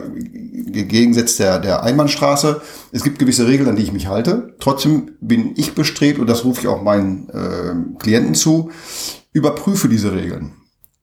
gegensatz 0.71 1.35
der, 1.35 1.59
der 1.59 1.83
Einbahnstraße. 1.83 2.61
Es 2.91 3.03
gibt 3.03 3.19
gewisse 3.19 3.47
Regeln, 3.47 3.69
an 3.69 3.75
die 3.75 3.83
ich 3.83 3.91
mich 3.91 4.07
halte. 4.07 4.55
Trotzdem 4.59 5.11
bin 5.21 5.51
ich 5.57 5.75
bestrebt, 5.75 6.19
und 6.19 6.27
das 6.27 6.43
rufe 6.45 6.61
ich 6.61 6.67
auch 6.67 6.81
meinen 6.81 7.29
äh, 7.29 7.99
Klienten 7.99 8.35
zu, 8.35 8.71
überprüfe 9.31 9.89
diese 9.89 10.13
Regeln, 10.13 10.53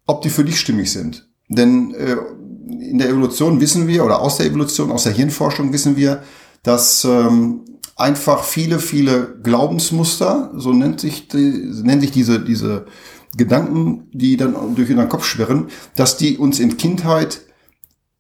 ob 0.07 0.23
die 0.23 0.31
für 0.31 0.45
dich 0.45 0.61
stimmig 0.61 0.93
sind. 0.93 1.29
Denn 1.49 1.95
äh, 1.95 2.17
in 2.81 2.99
der 2.99 3.09
Evolution 3.09 3.61
wissen 3.61 3.87
wir, 3.87 4.05
oder 4.05 4.21
aus 4.21 4.37
der 4.37 4.47
Evolution, 4.47 4.91
aus 4.91 5.05
der 5.05 5.13
Hirnforschung 5.13 5.73
wissen 5.73 5.97
wir, 5.97 6.23
dass 6.63 7.05
ähm, 7.05 7.61
einfach 7.97 8.43
viele, 8.45 8.79
viele 8.79 9.39
Glaubensmuster, 9.43 10.53
so 10.57 10.73
nennt 10.73 11.01
sich, 11.01 11.29
die, 11.29 11.71
nennen 11.83 12.01
sich 12.01 12.11
diese, 12.11 12.41
diese 12.41 12.87
Gedanken, 13.37 14.09
die 14.13 14.37
dann 14.37 14.75
durch 14.75 14.91
unseren 14.91 15.09
Kopf 15.09 15.25
schwirren, 15.25 15.69
dass 15.95 16.17
die 16.17 16.39
uns 16.39 16.59
in 16.59 16.77
Kindheit 16.77 17.43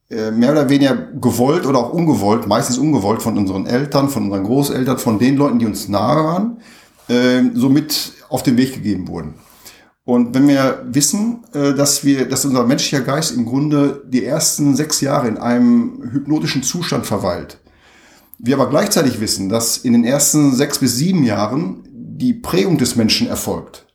äh, 0.08 0.30
mehr 0.30 0.52
oder 0.52 0.68
weniger 0.68 0.94
gewollt 0.94 1.66
oder 1.66 1.78
auch 1.78 1.92
ungewollt, 1.92 2.46
meistens 2.46 2.78
ungewollt 2.78 3.22
von 3.22 3.36
unseren 3.36 3.66
Eltern, 3.66 4.08
von 4.08 4.24
unseren 4.24 4.44
Großeltern, 4.44 4.98
von 4.98 5.18
den 5.18 5.36
Leuten, 5.36 5.58
die 5.58 5.66
uns 5.66 5.88
nahe 5.88 6.24
waren, 6.24 6.60
äh, 7.08 7.42
somit 7.54 8.12
auf 8.28 8.42
den 8.42 8.56
Weg 8.56 8.74
gegeben 8.74 9.08
wurden. 9.08 9.34
Und 10.06 10.36
wenn 10.36 10.46
wir 10.46 10.84
wissen, 10.86 11.42
äh, 11.52 11.74
dass 11.74 12.04
wir, 12.04 12.28
dass 12.28 12.44
unser 12.44 12.64
menschlicher 12.64 13.00
Geist 13.00 13.32
im 13.32 13.44
Grunde 13.44 14.04
die 14.06 14.24
ersten 14.24 14.76
sechs 14.76 15.00
Jahre 15.00 15.26
in 15.26 15.36
einem 15.36 16.00
hypnotischen 16.12 16.62
Zustand 16.62 17.04
verweilt, 17.04 17.58
wir 18.38 18.54
aber 18.54 18.70
gleichzeitig 18.70 19.20
wissen, 19.20 19.48
dass 19.48 19.78
in 19.78 19.94
den 19.94 20.04
ersten 20.04 20.54
sechs 20.54 20.78
bis 20.78 20.94
sieben 20.96 21.24
Jahren 21.24 21.88
die 21.90 22.34
Prägung 22.34 22.78
des 22.78 22.94
Menschen 22.94 23.26
erfolgt. 23.26 23.86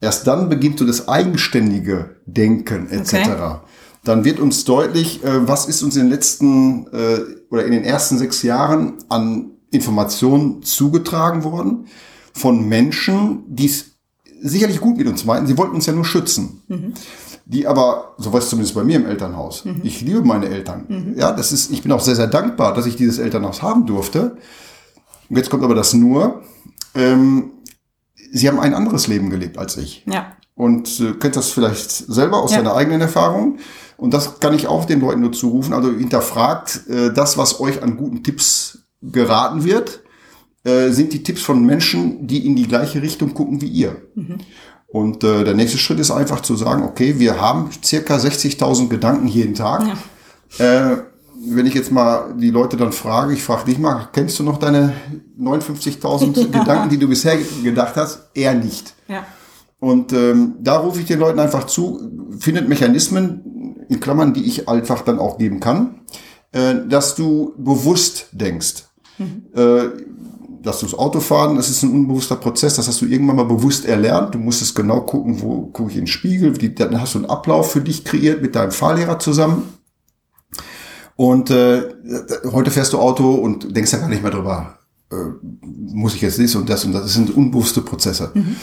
Erst 0.00 0.24
dann 0.28 0.48
beginnt 0.48 0.78
so 0.78 0.86
das 0.86 1.08
eigenständige 1.08 2.14
Denken 2.26 2.88
etc. 2.90 3.14
Okay. 3.14 3.56
Dann 4.04 4.24
wird 4.24 4.38
uns 4.38 4.64
deutlich, 4.64 5.24
äh, 5.24 5.48
was 5.48 5.66
ist 5.66 5.82
uns 5.82 5.96
in 5.96 6.02
den 6.02 6.10
letzten 6.10 6.86
äh, 6.92 7.18
oder 7.50 7.64
in 7.64 7.72
den 7.72 7.82
ersten 7.82 8.18
sechs 8.18 8.44
Jahren 8.44 8.98
an 9.08 9.50
Informationen 9.72 10.62
zugetragen 10.62 11.42
worden 11.42 11.88
von 12.32 12.68
Menschen, 12.68 13.42
die 13.48 13.66
es 13.66 13.93
sicherlich 14.50 14.80
gut 14.80 14.96
mit 14.98 15.06
uns 15.06 15.24
meinten. 15.24 15.46
Sie 15.46 15.56
wollten 15.58 15.74
uns 15.74 15.86
ja 15.86 15.92
nur 15.92 16.04
schützen. 16.04 16.62
Die 17.46 17.66
aber, 17.66 18.14
so 18.18 18.32
war 18.32 18.38
es 18.40 18.48
zumindest 18.48 18.74
bei 18.74 18.84
mir 18.84 18.96
im 18.96 19.06
Elternhaus. 19.06 19.64
Ich 19.82 20.00
liebe 20.02 20.22
meine 20.22 20.48
Eltern. 20.48 21.14
Ja, 21.16 21.32
das 21.32 21.52
ist, 21.52 21.70
ich 21.70 21.82
bin 21.82 21.92
auch 21.92 22.00
sehr, 22.00 22.16
sehr 22.16 22.26
dankbar, 22.26 22.74
dass 22.74 22.86
ich 22.86 22.96
dieses 22.96 23.18
Elternhaus 23.18 23.62
haben 23.62 23.86
durfte. 23.86 24.36
Und 25.28 25.36
jetzt 25.36 25.50
kommt 25.50 25.64
aber 25.64 25.74
das 25.74 25.94
nur. 25.94 26.42
Ähm, 26.94 27.50
sie 28.32 28.48
haben 28.48 28.60
ein 28.60 28.74
anderes 28.74 29.06
Leben 29.08 29.30
gelebt 29.30 29.58
als 29.58 29.76
ich. 29.76 30.04
Ja. 30.06 30.36
Und 30.54 31.00
äh, 31.00 31.12
kennt 31.14 31.36
das 31.36 31.50
vielleicht 31.50 31.90
selber 31.90 32.42
aus 32.42 32.52
Ja. 32.52 32.58
seiner 32.58 32.76
eigenen 32.76 33.00
Erfahrung. 33.00 33.58
Und 33.96 34.12
das 34.14 34.40
kann 34.40 34.54
ich 34.54 34.66
auch 34.66 34.84
den 34.84 35.00
Leuten 35.00 35.20
nur 35.20 35.32
zurufen. 35.32 35.72
Also 35.72 35.90
hinterfragt 35.90 36.82
äh, 36.88 37.12
das, 37.12 37.36
was 37.38 37.60
euch 37.60 37.82
an 37.82 37.96
guten 37.96 38.22
Tipps 38.22 38.78
geraten 39.02 39.64
wird, 39.64 40.00
äh, 40.64 40.90
sind 40.90 41.12
die 41.12 41.22
Tipps 41.22 41.42
von 41.42 41.64
Menschen, 41.64 42.26
die 42.26 42.46
in 42.46 42.56
die 42.56 42.66
gleiche 42.66 43.02
Richtung 43.02 43.34
gucken 43.34 43.60
wie 43.60 43.68
ihr. 43.68 43.96
Und 44.88 45.24
äh, 45.24 45.44
der 45.44 45.54
nächste 45.54 45.78
Schritt 45.78 45.98
ist 45.98 46.10
einfach 46.10 46.40
zu 46.40 46.56
sagen, 46.56 46.82
okay, 46.84 47.18
wir 47.18 47.40
haben 47.40 47.70
circa 47.82 48.16
60.000 48.16 48.88
Gedanken 48.88 49.26
jeden 49.26 49.54
Tag. 49.54 49.82
Ja. 50.58 50.92
Äh, 50.92 50.96
wenn 51.46 51.66
ich 51.66 51.74
jetzt 51.74 51.92
mal 51.92 52.34
die 52.38 52.50
Leute 52.50 52.76
dann 52.76 52.92
frage, 52.92 53.34
ich 53.34 53.42
frage 53.42 53.66
dich 53.66 53.78
mal, 53.78 54.08
kennst 54.12 54.38
du 54.38 54.44
noch 54.44 54.58
deine 54.58 54.94
59.000 55.38 56.38
ja. 56.52 56.60
Gedanken, 56.60 56.90
die 56.90 56.98
du 56.98 57.08
bisher 57.08 57.36
gedacht 57.62 57.96
hast? 57.96 58.30
Eher 58.34 58.54
nicht. 58.54 58.94
Ja. 59.08 59.26
Und 59.80 60.12
ähm, 60.12 60.54
da 60.60 60.78
rufe 60.78 61.00
ich 61.00 61.06
den 61.06 61.18
Leuten 61.18 61.40
einfach 61.40 61.64
zu, 61.64 62.00
findet 62.38 62.68
Mechanismen, 62.68 63.84
in 63.88 64.00
Klammern, 64.00 64.32
die 64.32 64.44
ich 64.44 64.68
einfach 64.68 65.02
dann 65.02 65.18
auch 65.18 65.38
geben 65.38 65.60
kann, 65.60 66.00
äh, 66.52 66.76
dass 66.88 67.14
du 67.14 67.52
bewusst 67.58 68.28
denkst. 68.32 68.84
Mhm. 69.18 69.46
Äh, 69.54 69.88
dass 70.64 70.80
du 70.80 70.86
das 70.86 70.98
Autofahren, 70.98 71.56
das 71.56 71.68
ist 71.68 71.82
ein 71.82 71.92
unbewusster 71.92 72.36
Prozess, 72.36 72.74
das 72.76 72.88
hast 72.88 73.00
du 73.00 73.06
irgendwann 73.06 73.36
mal 73.36 73.44
bewusst 73.44 73.84
erlernt. 73.84 74.34
Du 74.34 74.38
musstest 74.38 74.74
genau 74.74 75.02
gucken, 75.02 75.40
wo 75.42 75.66
gucke 75.66 75.90
ich 75.90 75.96
in 75.96 76.02
den 76.02 76.06
Spiegel, 76.08 76.52
dann 76.52 77.00
hast 77.00 77.14
du 77.14 77.18
einen 77.18 77.30
Ablauf 77.30 77.70
für 77.70 77.80
dich 77.80 78.04
kreiert 78.04 78.42
mit 78.42 78.54
deinem 78.56 78.72
Fahrlehrer 78.72 79.18
zusammen. 79.18 79.74
Und 81.16 81.50
äh, 81.50 81.82
heute 82.50 82.70
fährst 82.70 82.92
du 82.92 82.98
Auto 82.98 83.34
und 83.34 83.76
denkst 83.76 83.92
ja 83.92 83.98
gar 83.98 84.08
nicht 84.08 84.22
mehr 84.22 84.32
drüber, 84.32 84.78
äh, 85.12 85.16
muss 85.62 86.14
ich 86.14 86.22
jetzt 86.22 86.38
dies 86.38 86.56
und 86.56 86.68
das 86.68 86.84
und 86.84 86.92
das. 86.92 87.02
Das 87.02 87.14
sind 87.14 87.36
unbewusste 87.36 87.82
Prozesse. 87.82 88.32
Mhm. 88.34 88.56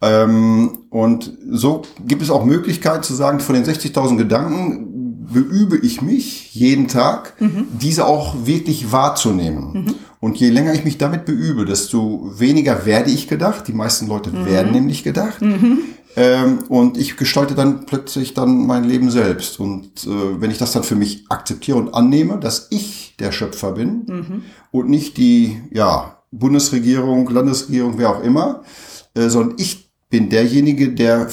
Ähm, 0.00 0.78
und 0.90 1.32
so 1.50 1.82
gibt 2.06 2.22
es 2.22 2.30
auch 2.30 2.44
Möglichkeiten 2.44 3.04
zu 3.04 3.14
sagen, 3.14 3.38
von 3.38 3.54
den 3.54 3.64
60.000 3.64 4.16
Gedanken 4.16 4.91
beübe 5.32 5.78
ich 5.78 6.02
mich 6.02 6.54
jeden 6.54 6.88
Tag, 6.88 7.40
mhm. 7.40 7.66
diese 7.72 8.06
auch 8.06 8.46
wirklich 8.46 8.92
wahrzunehmen. 8.92 9.72
Mhm. 9.72 9.94
Und 10.20 10.36
je 10.38 10.50
länger 10.50 10.72
ich 10.72 10.84
mich 10.84 10.98
damit 10.98 11.24
beübe, 11.24 11.64
desto 11.64 12.32
weniger 12.38 12.86
werde 12.86 13.10
ich 13.10 13.26
gedacht. 13.26 13.66
Die 13.66 13.72
meisten 13.72 14.06
Leute 14.06 14.30
mhm. 14.30 14.46
werden 14.46 14.72
nämlich 14.72 15.02
gedacht. 15.02 15.42
Mhm. 15.42 15.78
Ähm, 16.14 16.58
und 16.68 16.98
ich 16.98 17.16
gestalte 17.16 17.54
dann 17.54 17.86
plötzlich 17.86 18.34
dann 18.34 18.66
mein 18.66 18.84
Leben 18.84 19.10
selbst. 19.10 19.58
Und 19.58 20.06
äh, 20.06 20.40
wenn 20.40 20.50
ich 20.50 20.58
das 20.58 20.72
dann 20.72 20.84
für 20.84 20.94
mich 20.94 21.24
akzeptiere 21.28 21.78
und 21.78 21.94
annehme, 21.94 22.38
dass 22.38 22.68
ich 22.70 23.16
der 23.18 23.32
Schöpfer 23.32 23.72
bin 23.72 24.04
mhm. 24.06 24.42
und 24.70 24.88
nicht 24.88 25.16
die 25.16 25.60
ja, 25.70 26.22
Bundesregierung, 26.30 27.28
Landesregierung, 27.28 27.98
wer 27.98 28.10
auch 28.10 28.22
immer, 28.22 28.62
äh, 29.14 29.28
sondern 29.28 29.56
ich 29.58 29.90
bin 30.10 30.28
derjenige, 30.28 30.92
der 30.92 31.28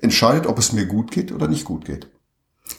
entscheidet, 0.00 0.46
ob 0.46 0.58
es 0.58 0.72
mir 0.72 0.86
gut 0.86 1.10
geht 1.10 1.32
oder 1.32 1.48
nicht 1.48 1.64
gut 1.64 1.84
geht. 1.84 2.08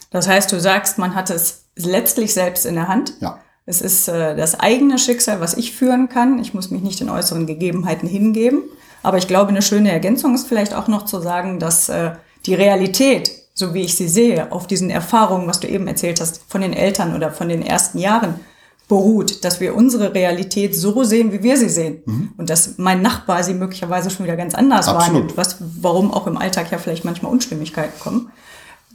Das 0.10 0.28
heißt, 0.28 0.52
du 0.52 0.60
sagst, 0.60 0.98
man 0.98 1.16
hat 1.16 1.30
es 1.30 1.66
letztlich 1.76 2.34
selbst 2.34 2.66
in 2.66 2.76
der 2.76 2.88
Hand. 2.88 3.14
Ja. 3.20 3.40
Es 3.66 3.82
ist 3.82 4.08
äh, 4.08 4.36
das 4.36 4.60
eigene 4.60 4.98
Schicksal, 4.98 5.42
was 5.42 5.56
ich 5.56 5.74
führen 5.74 6.08
kann. 6.10 6.40
Ich 6.40 6.54
muss 6.54 6.72
mich 6.72 6.82
nicht 6.82 7.00
den 7.00 7.10
äußeren 7.10 7.46
Gegebenheiten 7.46 8.08
hingeben. 8.08 8.64
Aber 9.04 9.18
ich 9.18 9.28
glaube, 9.28 9.50
eine 9.50 9.62
schöne 9.62 9.92
Ergänzung 9.92 10.34
ist 10.34 10.48
vielleicht 10.48 10.74
auch 10.74 10.88
noch 10.88 11.06
zu 11.06 11.20
sagen, 11.20 11.60
dass 11.60 11.90
äh, 11.90 12.12
die 12.46 12.56
Realität, 12.56 13.30
so 13.54 13.74
wie 13.74 13.82
ich 13.82 13.96
sie 13.96 14.08
sehe, 14.08 14.52
auf 14.52 14.68
diesen 14.68 14.90
Erfahrungen, 14.90 15.48
was 15.48 15.60
du 15.60 15.68
eben 15.68 15.88
erzählt 15.88 16.22
hast, 16.22 16.42
von 16.48 16.62
den 16.62 16.74
Eltern 16.74 17.16
oder 17.16 17.32
von 17.32 17.50
den 17.50 17.62
ersten 17.62 18.00
Jahren 18.00 18.40
beruht, 18.88 19.44
dass 19.44 19.60
wir 19.60 19.76
unsere 19.76 20.14
Realität 20.14 20.74
so 20.74 21.04
sehen, 21.04 21.34
wie 21.34 21.44
wir 21.44 21.58
sie 21.58 21.68
sehen. 21.68 22.04
Mhm. 22.06 22.32
Und 22.38 22.50
dass 22.50 22.78
mein 22.78 23.02
Nachbar 23.02 23.44
sie 23.44 23.54
möglicherweise 23.54 24.10
schon 24.10 24.26
wieder 24.26 24.38
ganz 24.38 24.56
anders 24.56 24.88
wahrnimmt, 24.88 25.36
was, 25.36 25.58
warum 25.60 26.14
auch 26.14 26.26
im 26.26 26.38
Alltag 26.38 26.72
ja 26.72 26.78
vielleicht 26.78 27.04
manchmal 27.04 27.32
Unstimmigkeiten 27.34 28.00
kommen. 28.00 28.32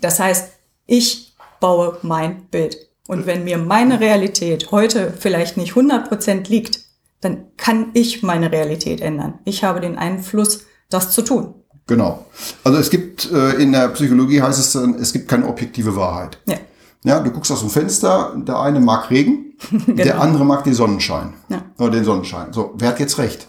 Das 0.01 0.19
heißt, 0.19 0.52
ich 0.87 1.35
baue 1.61 1.99
mein 2.03 2.47
Bild. 2.47 2.77
Und 3.09 3.27
wenn 3.27 3.45
mir 3.45 3.59
meine 3.59 4.01
Realität 4.01 4.71
heute 4.71 5.13
vielleicht 5.19 5.57
nicht 5.57 5.75
100% 5.75 6.49
liegt, 6.49 6.81
dann 7.21 7.47
kann 7.57 7.91
ich 7.95 8.23
meine 8.23 8.51
Realität 8.51 9.01
ändern. 9.01 9.39
Ich 9.45 9.65
habe 9.65 9.81
den 9.81 9.99
Einfluss, 9.99 10.67
das 10.91 11.11
zu 11.13 11.23
tun. 11.23 11.55
Genau. 11.87 12.27
Also 12.65 12.79
es 12.79 12.91
gibt 12.91 13.31
äh, 13.31 13.55
in 13.55 13.73
der 13.73 13.89
Psychologie 13.89 14.43
heißt 14.43 14.59
es 14.59 14.73
dann, 14.73 14.95
es 14.95 15.13
gibt 15.13 15.29
keine 15.29 15.49
objektive 15.49 15.97
Wahrheit. 15.97 16.39
Ja. 16.47 16.57
Ja, 17.05 17.19
du 17.19 17.31
guckst 17.33 17.51
aus 17.51 17.61
dem 17.61 17.71
Fenster, 17.71 18.33
der 18.37 18.61
eine 18.61 18.79
mag 18.79 19.11
Regen, 19.11 19.55
genau. 19.71 19.95
der 19.97 20.21
andere 20.21 20.45
mag 20.45 20.63
den 20.63 20.75
Sonnenschein. 20.75 21.35
Ja. 21.49 21.63
Oder 21.79 21.91
den 21.91 22.05
Sonnenschein. 22.05 22.53
So, 22.53 22.75
wer 22.77 22.89
hat 22.89 23.01
jetzt 23.01 23.19
recht? 23.19 23.49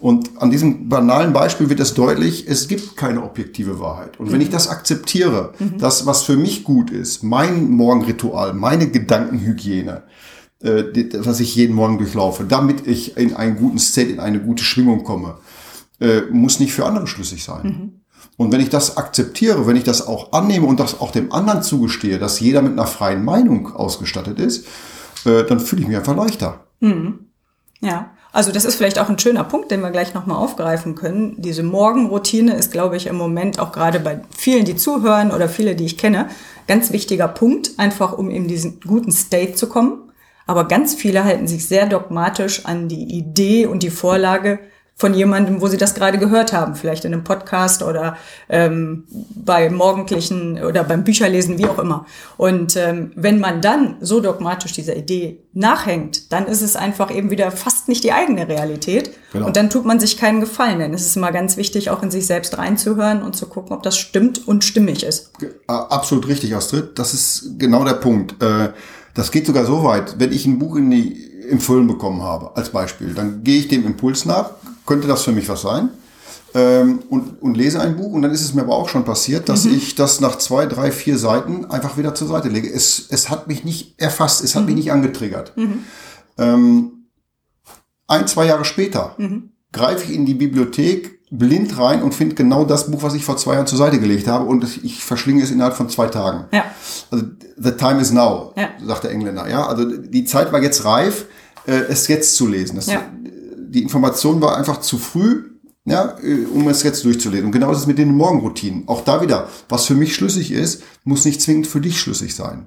Und 0.00 0.40
an 0.40 0.50
diesem 0.50 0.88
banalen 0.88 1.32
Beispiel 1.32 1.68
wird 1.68 1.80
es 1.80 1.94
deutlich, 1.94 2.46
es 2.48 2.68
gibt 2.68 2.96
keine 2.96 3.22
objektive 3.22 3.80
Wahrheit. 3.80 4.18
Und 4.20 4.32
wenn 4.32 4.40
ich 4.40 4.50
das 4.50 4.68
akzeptiere, 4.68 5.52
mhm. 5.58 5.78
das, 5.78 6.06
was 6.06 6.22
für 6.22 6.36
mich 6.36 6.64
gut 6.64 6.90
ist, 6.90 7.22
mein 7.22 7.70
Morgenritual, 7.70 8.54
meine 8.54 8.88
Gedankenhygiene, 8.88 10.02
äh, 10.60 10.84
was 11.18 11.40
ich 11.40 11.54
jeden 11.54 11.74
Morgen 11.74 11.98
durchlaufe, 11.98 12.44
damit 12.44 12.86
ich 12.86 13.16
in 13.16 13.34
einen 13.34 13.56
guten 13.56 13.78
State, 13.78 14.10
in 14.10 14.20
eine 14.20 14.40
gute 14.40 14.64
Schwingung 14.64 15.04
komme, 15.04 15.38
äh, 16.00 16.22
muss 16.30 16.60
nicht 16.60 16.72
für 16.72 16.86
andere 16.86 17.06
schlüssig 17.06 17.44
sein. 17.44 17.64
Mhm. 17.64 17.92
Und 18.36 18.52
wenn 18.52 18.60
ich 18.60 18.68
das 18.68 18.96
akzeptiere, 18.96 19.66
wenn 19.66 19.76
ich 19.76 19.84
das 19.84 20.06
auch 20.06 20.32
annehme 20.32 20.66
und 20.66 20.78
das 20.78 21.00
auch 21.00 21.10
dem 21.10 21.32
anderen 21.32 21.62
zugestehe, 21.62 22.18
dass 22.20 22.38
jeder 22.38 22.62
mit 22.62 22.72
einer 22.72 22.86
freien 22.86 23.24
Meinung 23.24 23.74
ausgestattet 23.74 24.38
ist, 24.38 24.66
äh, 25.24 25.42
dann 25.44 25.58
fühle 25.58 25.82
ich 25.82 25.88
mich 25.88 25.96
einfach 25.96 26.16
leichter. 26.16 26.66
Mhm. 26.80 27.26
Ja. 27.80 28.12
Also 28.38 28.52
das 28.52 28.64
ist 28.64 28.76
vielleicht 28.76 29.00
auch 29.00 29.08
ein 29.08 29.18
schöner 29.18 29.42
Punkt, 29.42 29.72
den 29.72 29.80
wir 29.80 29.90
gleich 29.90 30.14
nochmal 30.14 30.36
aufgreifen 30.36 30.94
können. 30.94 31.34
Diese 31.38 31.64
Morgenroutine 31.64 32.54
ist, 32.54 32.70
glaube 32.70 32.96
ich, 32.96 33.08
im 33.08 33.16
Moment 33.16 33.58
auch 33.58 33.72
gerade 33.72 33.98
bei 33.98 34.20
vielen, 34.30 34.64
die 34.64 34.76
zuhören 34.76 35.32
oder 35.32 35.48
viele, 35.48 35.74
die 35.74 35.86
ich 35.86 35.98
kenne, 35.98 36.28
ganz 36.68 36.92
wichtiger 36.92 37.26
Punkt, 37.26 37.72
einfach 37.78 38.16
um 38.16 38.30
in 38.30 38.46
diesen 38.46 38.78
guten 38.78 39.10
State 39.10 39.54
zu 39.54 39.68
kommen. 39.68 40.12
Aber 40.46 40.68
ganz 40.68 40.94
viele 40.94 41.24
halten 41.24 41.48
sich 41.48 41.66
sehr 41.66 41.86
dogmatisch 41.86 42.64
an 42.64 42.86
die 42.86 43.18
Idee 43.18 43.66
und 43.66 43.82
die 43.82 43.90
Vorlage, 43.90 44.60
von 44.98 45.14
jemandem, 45.14 45.60
wo 45.60 45.68
sie 45.68 45.76
das 45.76 45.94
gerade 45.94 46.18
gehört 46.18 46.52
haben, 46.52 46.74
vielleicht 46.74 47.04
in 47.04 47.12
einem 47.12 47.22
Podcast 47.22 47.84
oder 47.84 48.16
ähm, 48.48 49.04
bei 49.36 49.70
morgendlichen 49.70 50.60
oder 50.60 50.82
beim 50.82 51.04
Bücherlesen, 51.04 51.56
wie 51.56 51.66
auch 51.66 51.78
immer. 51.78 52.04
Und 52.36 52.76
ähm, 52.76 53.12
wenn 53.14 53.38
man 53.38 53.62
dann 53.62 53.96
so 54.00 54.20
dogmatisch 54.20 54.72
dieser 54.72 54.96
Idee 54.96 55.38
nachhängt, 55.52 56.32
dann 56.32 56.46
ist 56.46 56.62
es 56.62 56.74
einfach 56.74 57.14
eben 57.14 57.30
wieder 57.30 57.52
fast 57.52 57.86
nicht 57.86 58.02
die 58.02 58.12
eigene 58.12 58.48
Realität. 58.48 59.12
Genau. 59.32 59.46
Und 59.46 59.56
dann 59.56 59.70
tut 59.70 59.84
man 59.84 60.00
sich 60.00 60.18
keinen 60.18 60.40
Gefallen. 60.40 60.80
Denn 60.80 60.92
es 60.92 61.06
ist 61.06 61.16
immer 61.16 61.30
ganz 61.30 61.56
wichtig, 61.56 61.90
auch 61.90 62.02
in 62.02 62.10
sich 62.10 62.26
selbst 62.26 62.58
reinzuhören 62.58 63.22
und 63.22 63.36
zu 63.36 63.46
gucken, 63.46 63.76
ob 63.76 63.84
das 63.84 63.96
stimmt 63.96 64.48
und 64.48 64.64
stimmig 64.64 65.04
ist. 65.04 65.30
Absolut 65.68 66.26
richtig, 66.26 66.56
Astrid. 66.56 66.98
Das 66.98 67.14
ist 67.14 67.54
genau 67.56 67.84
der 67.84 67.94
Punkt. 67.94 68.42
Äh, 68.42 68.70
das 69.14 69.30
geht 69.30 69.46
sogar 69.46 69.64
so 69.64 69.84
weit, 69.84 70.16
wenn 70.18 70.32
ich 70.32 70.44
ein 70.44 70.58
Buch 70.58 70.74
in 70.74 70.90
die 70.90 71.27
empfohlen 71.48 71.86
bekommen 71.86 72.22
habe, 72.22 72.56
als 72.56 72.70
Beispiel, 72.70 73.14
dann 73.14 73.42
gehe 73.44 73.58
ich 73.58 73.68
dem 73.68 73.86
Impuls 73.86 74.24
nach, 74.24 74.50
könnte 74.86 75.08
das 75.08 75.22
für 75.22 75.32
mich 75.32 75.48
was 75.48 75.62
sein? 75.62 75.90
Ähm, 76.54 77.00
und, 77.10 77.42
und 77.42 77.56
lese 77.56 77.78
ein 77.80 77.96
Buch 77.96 78.12
und 78.12 78.22
dann 78.22 78.30
ist 78.30 78.40
es 78.40 78.54
mir 78.54 78.62
aber 78.62 78.74
auch 78.74 78.88
schon 78.88 79.04
passiert, 79.04 79.50
dass 79.50 79.64
mhm. 79.64 79.74
ich 79.74 79.94
das 79.96 80.20
nach 80.20 80.38
zwei, 80.38 80.64
drei, 80.64 80.90
vier 80.90 81.18
Seiten 81.18 81.66
einfach 81.66 81.98
wieder 81.98 82.14
zur 82.14 82.28
Seite 82.28 82.48
lege. 82.48 82.72
Es, 82.72 83.06
es 83.10 83.28
hat 83.28 83.48
mich 83.48 83.64
nicht 83.64 84.00
erfasst, 84.00 84.42
es 84.42 84.54
hat 84.54 84.62
mhm. 84.62 84.66
mich 84.68 84.76
nicht 84.76 84.92
angetriggert. 84.92 85.54
Mhm. 85.56 85.84
Ähm, 86.38 86.92
ein, 88.06 88.26
zwei 88.26 88.46
Jahre 88.46 88.64
später 88.64 89.14
mhm. 89.18 89.50
greife 89.72 90.04
ich 90.04 90.16
in 90.16 90.24
die 90.24 90.34
Bibliothek 90.34 91.18
blind 91.30 91.76
rein 91.76 92.02
und 92.02 92.14
finde 92.14 92.34
genau 92.34 92.64
das 92.64 92.90
Buch, 92.90 93.02
was 93.02 93.12
ich 93.12 93.24
vor 93.24 93.36
zwei 93.36 93.54
Jahren 93.54 93.66
zur 93.66 93.78
Seite 93.78 94.00
gelegt 94.00 94.26
habe 94.26 94.46
und 94.46 94.64
ich 94.82 95.04
verschlinge 95.04 95.42
es 95.42 95.50
innerhalb 95.50 95.74
von 95.74 95.90
zwei 95.90 96.06
Tagen. 96.06 96.46
Ja. 96.52 96.64
Also 97.10 97.26
the 97.58 97.72
time 97.72 98.00
is 98.00 98.12
now, 98.12 98.52
ja. 98.56 98.68
sagt 98.84 99.04
der 99.04 99.10
Engländer. 99.10 99.48
Ja, 99.48 99.66
also 99.66 99.84
die 99.84 100.24
Zeit 100.24 100.52
war 100.52 100.62
jetzt 100.62 100.84
reif, 100.84 101.26
äh, 101.66 101.72
es 101.88 102.08
jetzt 102.08 102.36
zu 102.36 102.46
lesen. 102.46 102.76
Das, 102.76 102.86
ja 102.86 103.02
die 103.68 103.82
Information 103.82 104.40
war 104.40 104.56
einfach 104.56 104.80
zu 104.80 104.98
früh, 104.98 105.44
ja, 105.84 106.16
äh, 106.22 106.46
um 106.52 106.68
es 106.68 106.82
jetzt 106.82 107.04
durchzulesen. 107.04 107.46
Und 107.46 107.52
genau 107.52 107.70
das 107.70 107.80
ist 107.80 107.86
mit 107.86 107.98
den 107.98 108.14
Morgenroutinen. 108.14 108.88
Auch 108.88 109.02
da 109.02 109.20
wieder, 109.20 109.48
was 109.68 109.86
für 109.86 109.94
mich 109.94 110.14
schlüssig 110.14 110.50
ist, 110.50 110.82
muss 111.04 111.24
nicht 111.24 111.40
zwingend 111.40 111.66
für 111.66 111.80
dich 111.80 112.00
schlüssig 112.00 112.34
sein. 112.34 112.66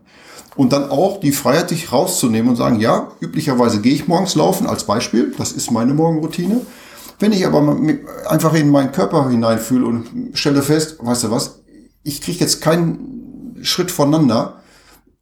Und 0.56 0.74
dann 0.74 0.90
auch 0.90 1.20
die 1.20 1.32
Freiheit, 1.32 1.72
dich 1.72 1.92
rauszunehmen 1.92 2.50
und 2.50 2.56
sagen, 2.58 2.80
ja, 2.80 3.12
üblicherweise 3.20 3.82
gehe 3.82 3.94
ich 3.94 4.08
morgens 4.08 4.36
laufen 4.36 4.68
als 4.68 4.84
Beispiel, 4.84 5.34
das 5.38 5.52
ist 5.54 5.72
meine 5.72 5.94
Morgenroutine. 5.94 6.62
Wenn 7.20 7.32
ich 7.32 7.46
aber 7.46 7.78
einfach 8.28 8.54
in 8.54 8.70
meinen 8.70 8.92
Körper 8.92 9.30
hineinfühle 9.30 9.86
und 9.86 10.32
stelle 10.34 10.62
fest, 10.62 10.98
weißt 11.00 11.26
du 11.26 11.32
was, 11.32 11.62
ich 12.04 12.22
kriege 12.22 12.40
jetzt 12.40 12.62
keinen 12.62 13.60
Schritt 13.62 13.92
voneinander, 13.92 14.61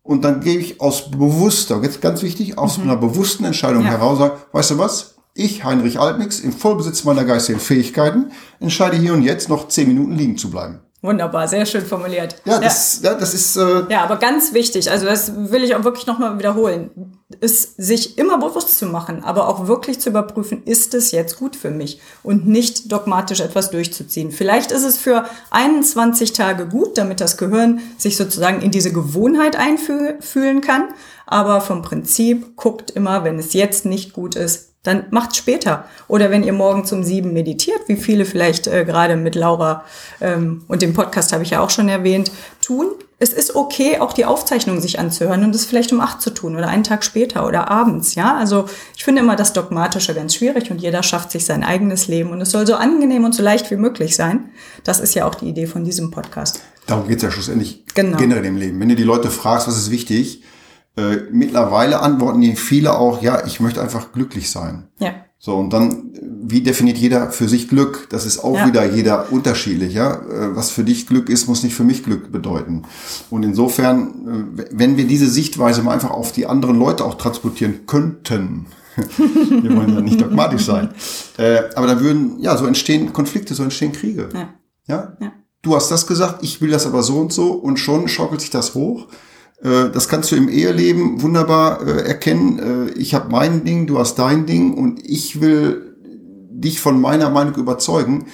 und 0.09 0.23
dann 0.23 0.41
gehe 0.41 0.57
ich 0.57 0.81
aus 0.81 1.11
bewusster, 1.11 1.83
jetzt 1.83 2.01
ganz 2.01 2.23
wichtig, 2.23 2.57
aus 2.57 2.79
mhm. 2.79 2.85
einer 2.85 2.97
bewussten 2.97 3.45
Entscheidung 3.45 3.83
ja. 3.83 3.91
heraus, 3.91 4.17
sage, 4.17 4.37
weißt 4.53 4.71
du 4.71 4.77
was, 4.79 5.13
ich, 5.35 5.63
Heinrich 5.63 5.99
Altnix, 5.99 6.39
im 6.39 6.51
Vollbesitz 6.51 7.03
meiner 7.03 7.25
geistigen 7.25 7.59
Fähigkeiten, 7.59 8.31
entscheide 8.59 8.97
hier 8.97 9.13
und 9.13 9.21
jetzt 9.21 9.49
noch 9.49 9.67
zehn 9.67 9.87
Minuten 9.87 10.13
liegen 10.13 10.35
zu 10.35 10.49
bleiben. 10.49 10.79
Wunderbar, 11.01 11.47
sehr 11.47 11.65
schön 11.65 11.85
formuliert. 11.85 12.35
Ja, 12.43 12.59
das, 12.59 13.01
ja. 13.01 13.11
ja 13.11 13.17
das 13.17 13.33
ist. 13.33 13.55
Äh 13.55 13.85
ja, 13.89 14.03
aber 14.03 14.17
ganz 14.17 14.53
wichtig, 14.53 14.91
also 14.91 15.05
das 15.05 15.31
will 15.33 15.63
ich 15.63 15.73
auch 15.75 15.85
wirklich 15.85 16.05
nochmal 16.05 16.37
wiederholen, 16.37 17.17
ist 17.39 17.77
sich 17.77 18.17
immer 18.17 18.37
bewusst 18.37 18.77
zu 18.77 18.85
machen, 18.85 19.23
aber 19.23 19.47
auch 19.47 19.67
wirklich 19.67 20.01
zu 20.01 20.09
überprüfen, 20.09 20.63
ist 20.65 20.93
es 20.93 21.11
jetzt 21.11 21.37
gut 21.37 21.55
für 21.55 21.69
mich 21.69 22.01
und 22.21 22.47
nicht 22.47 22.91
dogmatisch 22.91 23.39
etwas 23.39 23.71
durchzuziehen. 23.71 24.31
Vielleicht 24.31 24.73
ist 24.73 24.83
es 24.83 24.97
für 24.97 25.23
21 25.51 26.33
Tage 26.33 26.67
gut, 26.67 26.97
damit 26.97 27.21
das 27.21 27.37
Gehirn 27.37 27.79
sich 27.97 28.17
sozusagen 28.17 28.61
in 28.61 28.71
diese 28.71 28.91
Gewohnheit 28.91 29.55
einfühlen 29.55 30.59
kann, 30.59 30.89
aber 31.25 31.61
vom 31.61 31.81
Prinzip 31.81 32.57
guckt 32.57 32.91
immer, 32.91 33.23
wenn 33.23 33.39
es 33.39 33.53
jetzt 33.53 33.85
nicht 33.85 34.11
gut 34.11 34.35
ist, 34.35 34.68
dann 34.89 35.05
macht's 35.12 35.38
später. 35.38 35.86
Oder 36.08 36.31
wenn 36.31 36.43
ihr 36.43 36.53
morgens 36.53 36.91
um 36.91 37.03
sieben 37.03 37.34
meditiert, 37.34 37.79
wie 37.88 37.96
viele 37.96 38.25
vielleicht 38.25 38.67
äh, 38.67 38.84
gerade 38.84 39.15
mit 39.15 39.36
Laura 39.36 39.86
ähm, 40.19 40.63
und 40.67 40.81
dem 40.81 40.93
Podcast 40.93 41.31
habe 41.31 41.43
ich 41.43 41.51
ja 41.51 41.62
auch 41.62 41.69
schon 41.69 41.88
erwähnt, 41.88 42.31
tun. 42.62 42.88
Es 43.22 43.34
ist 43.34 43.55
okay, 43.55 44.00
auch 44.00 44.13
die 44.13 44.24
Aufzeichnung 44.25 44.79
sich 44.79 44.98
anzuhören 44.98 45.43
und 45.43 45.53
das 45.53 45.65
vielleicht 45.65 45.91
um 45.91 46.00
acht 46.00 46.22
zu 46.22 46.29
tun 46.29 46.55
oder 46.55 46.69
einen 46.69 46.86
Tag 46.86 47.03
später 47.03 47.46
oder 47.46 47.69
abends, 47.69 48.15
ja. 48.15 48.38
Also 48.38 48.65
ich 48.96 49.03
finde 49.03 49.22
immer 49.22 49.36
das 49.36 49.51
Dogmatische 49.51 50.15
ganz 50.15 50.36
schwierig 50.36 50.72
und 50.72 50.81
jeder 50.81 51.03
schafft 51.03 51.31
sich 51.31 51.43
sein 51.46 51.63
eigenes 51.63 52.08
Leben 52.08 52.31
und 52.31 52.39
es 52.39 52.51
soll 52.51 52.65
so 52.65 52.75
angenehm 52.75 53.25
und 53.25 53.36
so 53.36 53.43
leicht 53.43 53.69
wie 53.72 53.75
möglich 53.75 54.15
sein. 54.15 54.50
Das 54.86 55.01
ist 55.01 55.15
ja 55.15 55.25
auch 55.25 55.36
die 55.36 55.50
Idee 55.50 55.67
von 55.67 55.84
diesem 55.84 56.12
Podcast. 56.12 56.62
Darum 56.88 57.08
geht's 57.08 57.22
ja 57.22 57.29
schlussendlich 57.29 57.84
genau. 57.93 58.17
generell 58.17 58.46
im 58.46 58.55
Leben. 58.55 58.79
Wenn 58.79 58.89
du 58.89 58.96
die 58.96 59.03
Leute 59.03 59.29
fragst, 59.29 59.67
was 59.67 59.77
ist 59.77 59.91
wichtig, 59.91 60.41
äh, 60.99 61.27
mittlerweile 61.31 62.01
antworten 62.01 62.41
die 62.41 62.55
viele 62.55 62.97
auch, 62.97 63.21
ja, 63.21 63.45
ich 63.45 63.59
möchte 63.59 63.81
einfach 63.81 64.11
glücklich 64.11 64.49
sein. 64.49 64.87
Ja. 64.99 65.13
So, 65.41 65.55
und 65.55 65.71
dann, 65.71 66.11
wie 66.43 66.61
definiert 66.61 66.97
jeder 66.97 67.31
für 67.31 67.47
sich 67.47 67.69
Glück? 67.69 68.07
Das 68.09 68.25
ist 68.25 68.43
auch 68.43 68.55
ja. 68.55 68.67
wieder 68.67 68.85
jeder 68.85 69.31
unterschiedlich, 69.31 69.93
ja. 69.93 70.15
Äh, 70.15 70.55
was 70.55 70.69
für 70.71 70.83
dich 70.83 71.07
Glück 71.07 71.29
ist, 71.29 71.47
muss 71.47 71.63
nicht 71.63 71.75
für 71.75 71.85
mich 71.85 72.03
Glück 72.03 72.31
bedeuten. 72.31 72.83
Und 73.29 73.43
insofern, 73.43 74.57
äh, 74.57 74.65
wenn 74.71 74.97
wir 74.97 75.07
diese 75.07 75.27
Sichtweise 75.27 75.81
mal 75.81 75.93
einfach 75.93 76.11
auf 76.11 76.33
die 76.33 76.45
anderen 76.45 76.77
Leute 76.77 77.05
auch 77.05 77.15
transportieren 77.15 77.85
könnten, 77.87 78.65
wir 79.17 79.75
wollen 79.77 79.93
ja 79.93 80.01
nicht 80.01 80.19
dogmatisch 80.19 80.65
sein, 80.65 80.89
aber 81.75 81.87
da 81.87 82.01
würden, 82.01 82.37
ja, 82.39 82.57
so 82.57 82.65
entstehen 82.65 83.13
Konflikte, 83.13 83.53
so 83.53 83.63
entstehen 83.63 83.93
Kriege. 83.93 84.27
Ja. 84.33 84.49
ja? 84.87 85.17
ja. 85.21 85.31
Du 85.61 85.73
hast 85.73 85.89
das 85.89 86.05
gesagt, 86.05 86.43
ich 86.43 86.59
will 86.59 86.71
das 86.71 86.85
aber 86.85 87.01
so 87.01 87.19
und 87.19 87.31
so 87.31 87.53
und 87.53 87.79
schon 87.79 88.09
schaukelt 88.09 88.41
sich 88.41 88.49
das 88.49 88.75
hoch. 88.75 89.07
Äh, 89.63 89.89
das 89.91 90.07
kannst 90.07 90.31
du 90.31 90.35
im 90.35 90.49
Eheleben 90.49 91.21
wunderbar 91.21 91.85
äh, 91.85 92.07
erkennen. 92.07 92.89
Äh, 92.89 92.99
ich 92.99 93.13
habe 93.13 93.29
mein 93.29 93.63
Ding, 93.65 93.87
du 93.87 93.99
hast 93.99 94.15
dein 94.15 94.45
Ding 94.45 94.73
und 94.73 95.05
ich 95.05 95.41
will 95.41 95.95
dich 96.51 96.79
von 96.79 96.99
meiner 96.99 97.29
Meinung 97.29 97.55
überzeugen. 97.55 98.27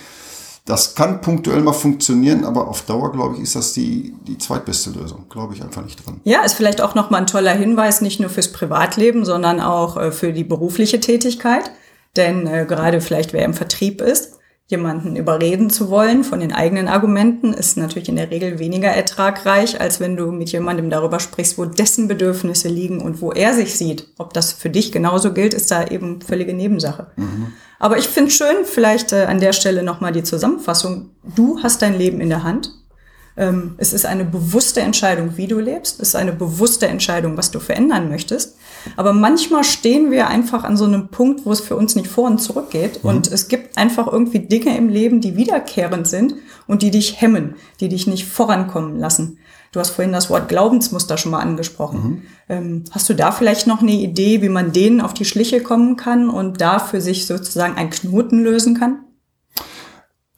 Das 0.65 0.96
kann 0.96 1.22
punktuell 1.22 1.62
mal 1.62 1.74
funktionieren, 1.74 2.44
aber 2.44 2.67
auf 2.67 2.82
Dauer, 2.82 3.12
glaube 3.12 3.36
ich, 3.36 3.44
ist 3.44 3.55
das 3.55 3.74
die, 3.74 4.15
die 4.27 4.39
zweitbeste 4.39 4.89
Lösung. 4.89 5.25
Glaube 5.29 5.53
ich 5.53 5.62
einfach 5.62 5.84
nicht 5.84 6.03
dran. 6.03 6.22
Ja, 6.24 6.41
ist 6.41 6.55
vielleicht 6.55 6.82
auch 6.82 6.96
nochmal 6.96 7.22
ein 7.22 7.27
toller 7.27 7.53
Hinweis, 7.53 8.01
nicht 8.01 8.20
nur 8.20 8.32
fürs 8.32 8.51
Privatleben, 8.51 9.25
sondern 9.25 9.60
auch 9.60 10.12
für 10.12 10.34
die 10.34 10.44
berufliche 10.44 11.00
Tätigkeit. 11.00 11.70
Denn 12.15 12.48
äh, 12.48 12.65
gerade 12.67 13.01
vielleicht 13.01 13.34
wer 13.34 13.46
im 13.46 13.53
Vertrieb 13.53 14.01
ist, 14.01 14.35
jemanden 14.67 15.15
überreden 15.15 15.69
zu 15.69 15.91
wollen 15.91 16.24
von 16.24 16.39
den 16.39 16.51
eigenen 16.51 16.88
Argumenten, 16.88 17.53
ist 17.53 17.77
natürlich 17.77 18.10
in 18.10 18.15
der 18.15 18.31
Regel 18.31 18.57
weniger 18.57 18.88
ertragreich, 18.88 19.79
als 19.79 20.00
wenn 20.00 20.17
du 20.17 20.31
mit 20.31 20.51
jemandem 20.51 20.89
darüber 20.89 21.19
sprichst, 21.19 21.60
wo 21.60 21.65
dessen 21.65 22.07
Bedürfnisse 22.07 22.67
liegen 22.67 23.00
und 23.00 23.22
wo 23.22 23.31
er 23.31 23.53
sich 23.53 23.75
sieht. 23.75 24.07
Ob 24.17 24.34
das 24.34 24.53
für 24.53 24.72
dich 24.72 24.91
genauso 24.91 25.34
gilt, 25.34 25.53
ist 25.53 25.69
da 25.69 25.86
eben 25.86 26.19
völlige 26.22 26.53
Nebensache. 26.53 27.07
Mhm. 27.15 27.53
Aber 27.77 28.00
ich 28.00 28.07
finde 28.07 28.31
schön, 28.31 28.65
vielleicht 28.65 29.13
äh, 29.13 29.25
an 29.25 29.39
der 29.39 29.53
Stelle 29.53 29.84
nochmal 29.84 30.13
die 30.13 30.24
Zusammenfassung. 30.24 31.12
Du 31.36 31.60
hast 31.62 31.84
dein 31.84 31.95
Leben 31.95 32.19
in 32.19 32.29
der 32.29 32.43
Hand. 32.43 32.72
Ähm, 33.38 33.75
es 33.77 33.93
ist 33.93 34.05
eine 34.05 34.25
bewusste 34.25 34.81
Entscheidung, 34.81 35.38
wie 35.38 35.48
du 35.48 35.60
lebst. 35.60 36.00
Es 36.00 36.10
ist 36.10 36.15
eine 36.15 36.31
bewusste 36.31 36.88
Entscheidung, 36.88 37.38
was 37.38 37.51
du 37.51 37.60
verändern 37.60 38.10
möchtest. 38.10 38.57
Aber 38.96 39.13
manchmal 39.13 39.63
stehen 39.63 40.12
wir 40.12 40.27
einfach 40.27 40.63
an 40.63 40.77
so 40.77 40.86
einem 40.86 41.10
Punkt, 41.10 41.46
wo 41.46 41.51
es 41.51 41.62
für 41.62 41.75
uns 41.75 41.96
nicht 41.96 42.08
vor 42.08 42.27
und 42.27 42.39
zurück 42.39 42.70
geht. 42.70 43.04
Mhm. 43.04 43.10
Und 43.10 43.32
es 43.32 43.48
gibt 43.48 43.77
einfach 43.77 44.08
irgendwie 44.08 44.39
Dinge 44.39 44.77
im 44.77 44.89
Leben, 44.89 45.22
die 45.22 45.36
wiederkehrend 45.36 46.08
sind 46.08 46.36
und 46.68 46.82
die 46.82 46.92
dich 46.92 47.22
hemmen, 47.22 47.56
die 47.80 47.89
dich 47.89 48.08
nicht 48.08 48.25
vorankommen 48.25 48.98
lassen. 48.98 49.39
Du 49.72 49.82
hast 49.82 49.89
vorhin 49.89 50.13
das 50.13 50.30
Wort 50.30 50.48
Glaubensmuster 50.48 51.18
schon 51.18 51.32
mal 51.32 51.42
angesprochen. 51.42 52.00
Mhm. 52.00 52.22
Ähm, 52.48 52.84
hast 52.92 53.10
du 53.10 53.13
da 53.13 53.32
vielleicht 53.34 53.68
noch 53.68 53.82
eine 53.82 53.92
Idee, 53.92 54.42
wie 54.42 54.50
man 54.50 54.72
denen 54.72 55.01
auf 55.01 55.13
die 55.13 55.25
Schliche 55.25 55.62
kommen 55.62 55.98
kann 55.98 56.30
und 56.30 56.62
da 56.62 56.80
für 56.80 57.01
sich 57.01 57.27
sozusagen 57.27 57.75
einen 57.75 57.89
Knoten 57.89 58.42
lösen 58.42 58.80
kann? 58.80 59.00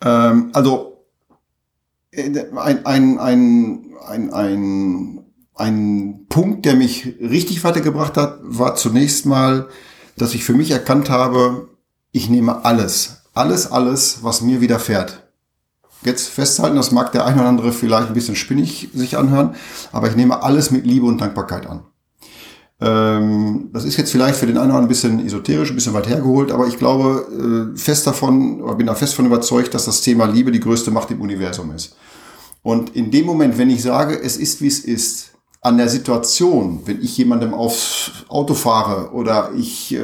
Ähm, 0.02 0.50
also 0.54 1.04
äh, 2.12 2.46
ein, 2.56 2.86
ein, 2.86 3.20
ein, 3.20 3.86
ein, 4.08 4.34
ein 4.34 5.27
ein 5.58 6.26
Punkt, 6.30 6.66
der 6.66 6.76
mich 6.76 7.16
richtig 7.20 7.64
weitergebracht 7.64 8.18
hat, 8.18 8.40
war 8.42 8.76
zunächst 8.76 9.26
mal, 9.26 9.68
dass 10.18 10.34
ich 10.34 10.44
für 10.44 10.54
mich 10.54 10.72
erkannt 10.72 11.10
habe, 11.10 11.70
ich 12.12 12.30
nehme 12.30 12.66
alles, 12.66 13.24
alles, 13.34 13.72
alles, 13.72 14.20
was 14.24 14.42
mir 14.42 14.62
widerfährt. 14.62 15.28
Jetzt 16.04 16.30
festhalten, 16.30 16.76
das 16.76 16.92
mag 16.92 17.12
der 17.12 17.26
eine 17.26 17.42
oder 17.42 17.50
andere 17.50 17.72
vielleicht 17.72 18.08
ein 18.08 18.14
bisschen 18.14 18.36
spinnig 18.36 18.90
sich 18.94 19.18
anhören, 19.18 19.56
aber 19.92 20.10
ich 20.10 20.16
nehme 20.16 20.44
alles 20.44 20.72
mit 20.72 20.86
Liebe 20.86 21.06
und 21.06 21.20
Dankbarkeit 21.20 21.68
an. 21.68 21.86
Ähm, 22.80 23.70
das 23.74 23.86
ist 23.86 23.98
jetzt 23.98 24.12
vielleicht 24.12 24.38
für 24.38 24.46
den 24.46 24.58
einen 24.58 24.70
oder 24.70 24.78
anderen 24.78 24.86
ein 24.86 24.90
bisschen 24.90 25.26
esoterisch, 25.26 25.72
ein 25.72 25.76
bisschen 25.76 25.94
weit 25.94 26.08
hergeholt, 26.08 26.52
aber 26.52 26.68
ich 26.68 26.78
glaube 26.78 27.74
äh, 27.74 27.78
fest 27.78 28.06
davon, 28.06 28.62
oder 28.62 28.76
bin 28.76 28.86
da 28.86 28.94
fest 28.94 29.16
von 29.16 29.26
überzeugt, 29.26 29.74
dass 29.74 29.86
das 29.86 30.02
Thema 30.02 30.26
Liebe 30.26 30.52
die 30.52 30.60
größte 30.60 30.92
Macht 30.92 31.10
im 31.10 31.22
Universum 31.22 31.72
ist. 31.72 31.96
Und 32.62 32.96
in 32.96 33.10
dem 33.10 33.26
Moment, 33.26 33.58
wenn 33.58 33.70
ich 33.70 33.82
sage, 33.82 34.20
es 34.22 34.38
ist 34.38 34.62
wie 34.62 34.68
es 34.68 34.80
ist, 34.80 35.37
an 35.62 35.78
der 35.78 35.90
Situation, 35.90 36.82
wenn 36.86 37.02
ich 37.02 37.18
jemandem 37.18 37.54
aufs 37.54 38.12
Auto 38.28 38.54
fahre 38.54 39.12
oder 39.12 39.52
ich 39.58 39.94
äh, 39.94 40.02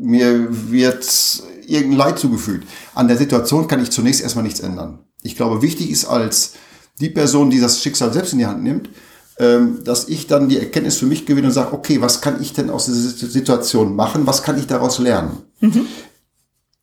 mir 0.00 0.48
wird 0.70 1.06
irgendein 1.66 1.98
Leid 1.98 2.18
zugefügt, 2.18 2.66
an 2.94 3.08
der 3.08 3.16
Situation 3.16 3.68
kann 3.68 3.82
ich 3.82 3.90
zunächst 3.90 4.22
erstmal 4.22 4.44
nichts 4.44 4.60
ändern. 4.60 5.00
Ich 5.22 5.36
glaube, 5.36 5.62
wichtig 5.62 5.90
ist 5.90 6.04
als 6.04 6.54
die 7.00 7.10
Person, 7.10 7.50
die 7.50 7.60
das 7.60 7.82
Schicksal 7.82 8.12
selbst 8.12 8.32
in 8.32 8.40
die 8.40 8.46
Hand 8.46 8.62
nimmt, 8.62 8.90
ähm, 9.38 9.82
dass 9.84 10.08
ich 10.08 10.26
dann 10.26 10.48
die 10.48 10.58
Erkenntnis 10.58 10.96
für 10.96 11.06
mich 11.06 11.26
gewinne 11.26 11.48
und 11.48 11.52
sage, 11.52 11.72
okay, 11.72 12.00
was 12.00 12.20
kann 12.20 12.40
ich 12.42 12.52
denn 12.52 12.70
aus 12.70 12.86
dieser 12.86 13.28
Situation 13.28 13.94
machen? 13.94 14.26
Was 14.26 14.42
kann 14.42 14.58
ich 14.58 14.66
daraus 14.66 14.98
lernen? 14.98 15.42
Mhm. 15.60 15.86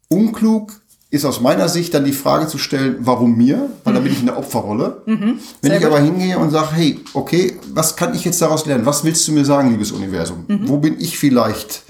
Unklug 0.07 0.78
ist 1.11 1.25
aus 1.25 1.41
meiner 1.41 1.69
Sicht 1.69 1.93
dann 1.93 2.05
die 2.05 2.13
Frage 2.13 2.47
zu 2.47 2.57
stellen, 2.57 2.97
warum 2.99 3.35
mir? 3.35 3.69
Weil 3.83 3.93
mhm. 3.93 3.97
da 3.97 4.03
bin 4.03 4.13
ich 4.13 4.19
in 4.19 4.27
der 4.27 4.37
Opferrolle. 4.37 5.01
Mhm. 5.05 5.39
Wenn 5.61 5.71
ich 5.71 5.79
gut. 5.79 5.87
aber 5.87 5.99
hingehe 5.99 6.37
und 6.37 6.51
sage, 6.51 6.73
hey, 6.73 6.99
okay, 7.13 7.57
was 7.73 7.95
kann 7.95 8.13
ich 8.13 8.23
jetzt 8.25 8.41
daraus 8.41 8.65
lernen? 8.65 8.85
Was 8.85 9.03
willst 9.03 9.27
du 9.27 9.31
mir 9.31 9.43
sagen, 9.43 9.71
liebes 9.71 9.91
Universum? 9.91 10.45
Mhm. 10.47 10.69
Wo 10.69 10.77
bin 10.77 10.99
ich 10.99 11.17
vielleicht 11.17 11.83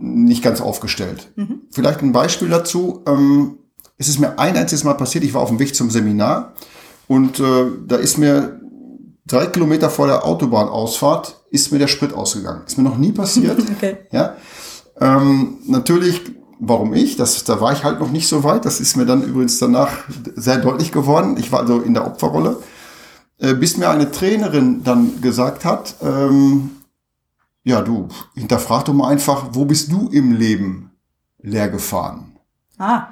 nicht 0.00 0.42
ganz 0.42 0.60
aufgestellt? 0.60 1.28
Mhm. 1.36 1.60
Vielleicht 1.70 2.02
ein 2.02 2.12
Beispiel 2.12 2.48
dazu. 2.48 3.02
Ähm, 3.06 3.58
es 3.98 4.08
ist 4.08 4.18
mir 4.18 4.36
ein 4.38 4.56
einziges 4.56 4.82
Mal 4.82 4.94
passiert, 4.94 5.22
ich 5.22 5.32
war 5.32 5.42
auf 5.42 5.50
dem 5.50 5.60
Weg 5.60 5.76
zum 5.76 5.90
Seminar 5.90 6.54
und 7.06 7.38
äh, 7.38 7.66
da 7.86 7.96
ist 7.96 8.18
mir 8.18 8.60
drei 9.26 9.46
Kilometer 9.46 9.90
vor 9.90 10.08
der 10.08 10.24
Autobahnausfahrt 10.24 11.42
ist 11.52 11.70
mir 11.70 11.78
der 11.78 11.86
Sprit 11.86 12.14
ausgegangen. 12.14 12.62
Ist 12.66 12.78
mir 12.78 12.84
noch 12.84 12.96
nie 12.96 13.12
passiert. 13.12 13.58
okay. 13.76 13.98
Ja. 14.10 14.36
Ähm, 15.00 15.58
natürlich 15.66 16.22
Warum 16.64 16.94
ich? 16.94 17.16
Das, 17.16 17.42
da 17.42 17.60
war 17.60 17.72
ich 17.72 17.82
halt 17.82 17.98
noch 17.98 18.12
nicht 18.12 18.28
so 18.28 18.44
weit. 18.44 18.64
Das 18.64 18.78
ist 18.78 18.96
mir 18.96 19.04
dann 19.04 19.24
übrigens 19.24 19.58
danach 19.58 19.90
sehr 20.36 20.58
deutlich 20.58 20.92
geworden. 20.92 21.36
Ich 21.36 21.50
war 21.50 21.58
also 21.58 21.80
in 21.80 21.92
der 21.92 22.06
Opferrolle. 22.06 22.62
Äh, 23.38 23.54
bis 23.54 23.76
mir 23.78 23.90
eine 23.90 24.12
Trainerin 24.12 24.84
dann 24.84 25.20
gesagt 25.20 25.64
hat, 25.64 25.96
ähm, 26.00 26.70
ja 27.64 27.82
du, 27.82 28.06
hinterfrag 28.34 28.84
doch 28.84 28.94
mal 28.94 29.08
einfach, 29.08 29.46
wo 29.50 29.64
bist 29.64 29.90
du 29.90 30.08
im 30.10 30.30
Leben 30.30 30.92
leer 31.40 31.68
gefahren? 31.68 32.36
Ah. 32.78 33.08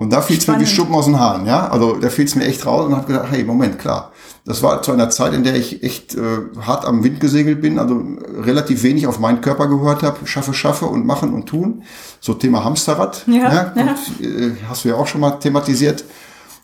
Und 0.00 0.14
da 0.14 0.22
fiel 0.22 0.38
es 0.38 0.48
mir 0.48 0.58
wie 0.58 0.64
Schuppen 0.64 0.94
aus 0.94 1.04
den 1.04 1.20
Haaren, 1.20 1.44
ja. 1.44 1.68
Also 1.68 1.96
da 1.96 2.08
fiel 2.08 2.24
es 2.24 2.34
mir 2.34 2.44
echt 2.44 2.64
raus 2.64 2.86
und 2.86 2.96
habe 2.96 3.06
gedacht, 3.06 3.26
hey, 3.30 3.44
Moment, 3.44 3.78
klar. 3.78 4.12
Das 4.46 4.62
war 4.62 4.80
zu 4.80 4.92
einer 4.92 5.10
Zeit, 5.10 5.34
in 5.34 5.44
der 5.44 5.54
ich 5.56 5.82
echt 5.82 6.14
äh, 6.14 6.38
hart 6.62 6.86
am 6.86 7.04
Wind 7.04 7.20
gesegelt 7.20 7.60
bin, 7.60 7.78
also 7.78 8.02
relativ 8.38 8.82
wenig 8.82 9.06
auf 9.06 9.18
meinen 9.18 9.42
Körper 9.42 9.68
gehört 9.68 10.02
habe, 10.02 10.26
schaffe, 10.26 10.54
schaffe 10.54 10.86
und 10.86 11.04
machen 11.04 11.34
und 11.34 11.50
tun. 11.50 11.82
So 12.18 12.32
Thema 12.32 12.64
Hamsterrad, 12.64 13.24
ja, 13.26 13.34
ja, 13.34 13.72
ja. 13.76 13.82
Und, 13.82 14.24
äh, 14.24 14.52
hast 14.70 14.86
du 14.86 14.88
ja 14.88 14.94
auch 14.94 15.06
schon 15.06 15.20
mal 15.20 15.32
thematisiert. 15.32 16.06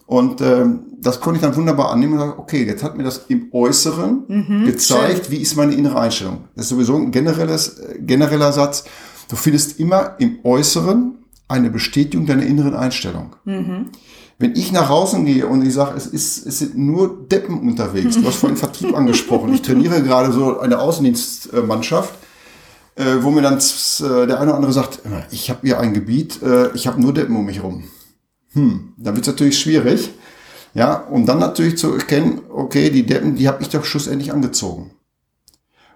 Und 0.06 0.40
ähm, 0.40 0.84
das 0.98 1.20
konnte 1.20 1.36
ich 1.36 1.42
dann 1.42 1.54
wunderbar 1.54 1.90
annehmen 1.90 2.14
und 2.14 2.20
sagen, 2.20 2.34
okay, 2.38 2.64
jetzt 2.64 2.82
hat 2.82 2.96
mir 2.96 3.04
das 3.04 3.26
im 3.28 3.48
Äußeren 3.52 4.24
mhm, 4.28 4.64
gezeigt, 4.64 5.26
schön. 5.26 5.32
wie 5.32 5.42
ist 5.42 5.56
meine 5.56 5.74
innere 5.74 6.00
Einstellung. 6.00 6.44
Das 6.54 6.64
ist 6.64 6.70
sowieso 6.70 6.96
ein 6.96 7.10
generelles, 7.10 7.80
äh, 7.80 7.98
genereller 8.00 8.52
Satz. 8.52 8.84
Du 9.28 9.36
findest 9.36 9.78
immer 9.78 10.14
im 10.20 10.38
Äußeren 10.42 11.18
eine 11.48 11.70
Bestätigung 11.70 12.26
deiner 12.26 12.44
inneren 12.44 12.74
Einstellung. 12.74 13.36
Mhm. 13.44 13.90
Wenn 14.38 14.54
ich 14.54 14.72
nach 14.72 14.90
außen 14.90 15.24
gehe 15.24 15.46
und 15.46 15.66
ich 15.66 15.72
sage, 15.72 15.96
es, 15.96 16.06
ist, 16.06 16.46
es 16.46 16.58
sind 16.58 16.76
nur 16.76 17.26
Deppen 17.26 17.60
unterwegs, 17.60 18.16
du 18.16 18.26
hast 18.26 18.36
vorhin 18.36 18.58
Vertrieb 18.58 18.94
angesprochen, 18.96 19.54
ich 19.54 19.62
trainiere 19.62 20.02
gerade 20.02 20.32
so 20.32 20.60
eine 20.60 20.78
Außendienstmannschaft, 20.78 22.14
äh, 22.96 23.04
wo 23.20 23.30
mir 23.30 23.42
dann 23.42 23.58
äh, 23.58 24.26
der 24.26 24.40
eine 24.40 24.50
oder 24.50 24.54
andere 24.54 24.72
sagt, 24.72 25.00
ich 25.30 25.48
habe 25.48 25.60
hier 25.62 25.80
ein 25.80 25.94
Gebiet, 25.94 26.42
äh, 26.42 26.70
ich 26.74 26.86
habe 26.86 27.00
nur 27.00 27.14
Deppen 27.14 27.36
um 27.36 27.46
mich 27.46 27.62
rum. 27.62 27.84
Hm, 28.52 28.94
da 28.96 29.14
wird 29.14 29.26
es 29.26 29.32
natürlich 29.32 29.58
schwierig. 29.58 30.10
Ja, 30.74 30.96
um 30.96 31.24
dann 31.24 31.38
natürlich 31.38 31.78
zu 31.78 31.94
erkennen, 31.94 32.42
okay, 32.50 32.90
die 32.90 33.06
Deppen, 33.06 33.34
die 33.34 33.48
habe 33.48 33.62
ich 33.62 33.70
doch 33.70 33.84
schlussendlich 33.86 34.32
angezogen. 34.32 34.90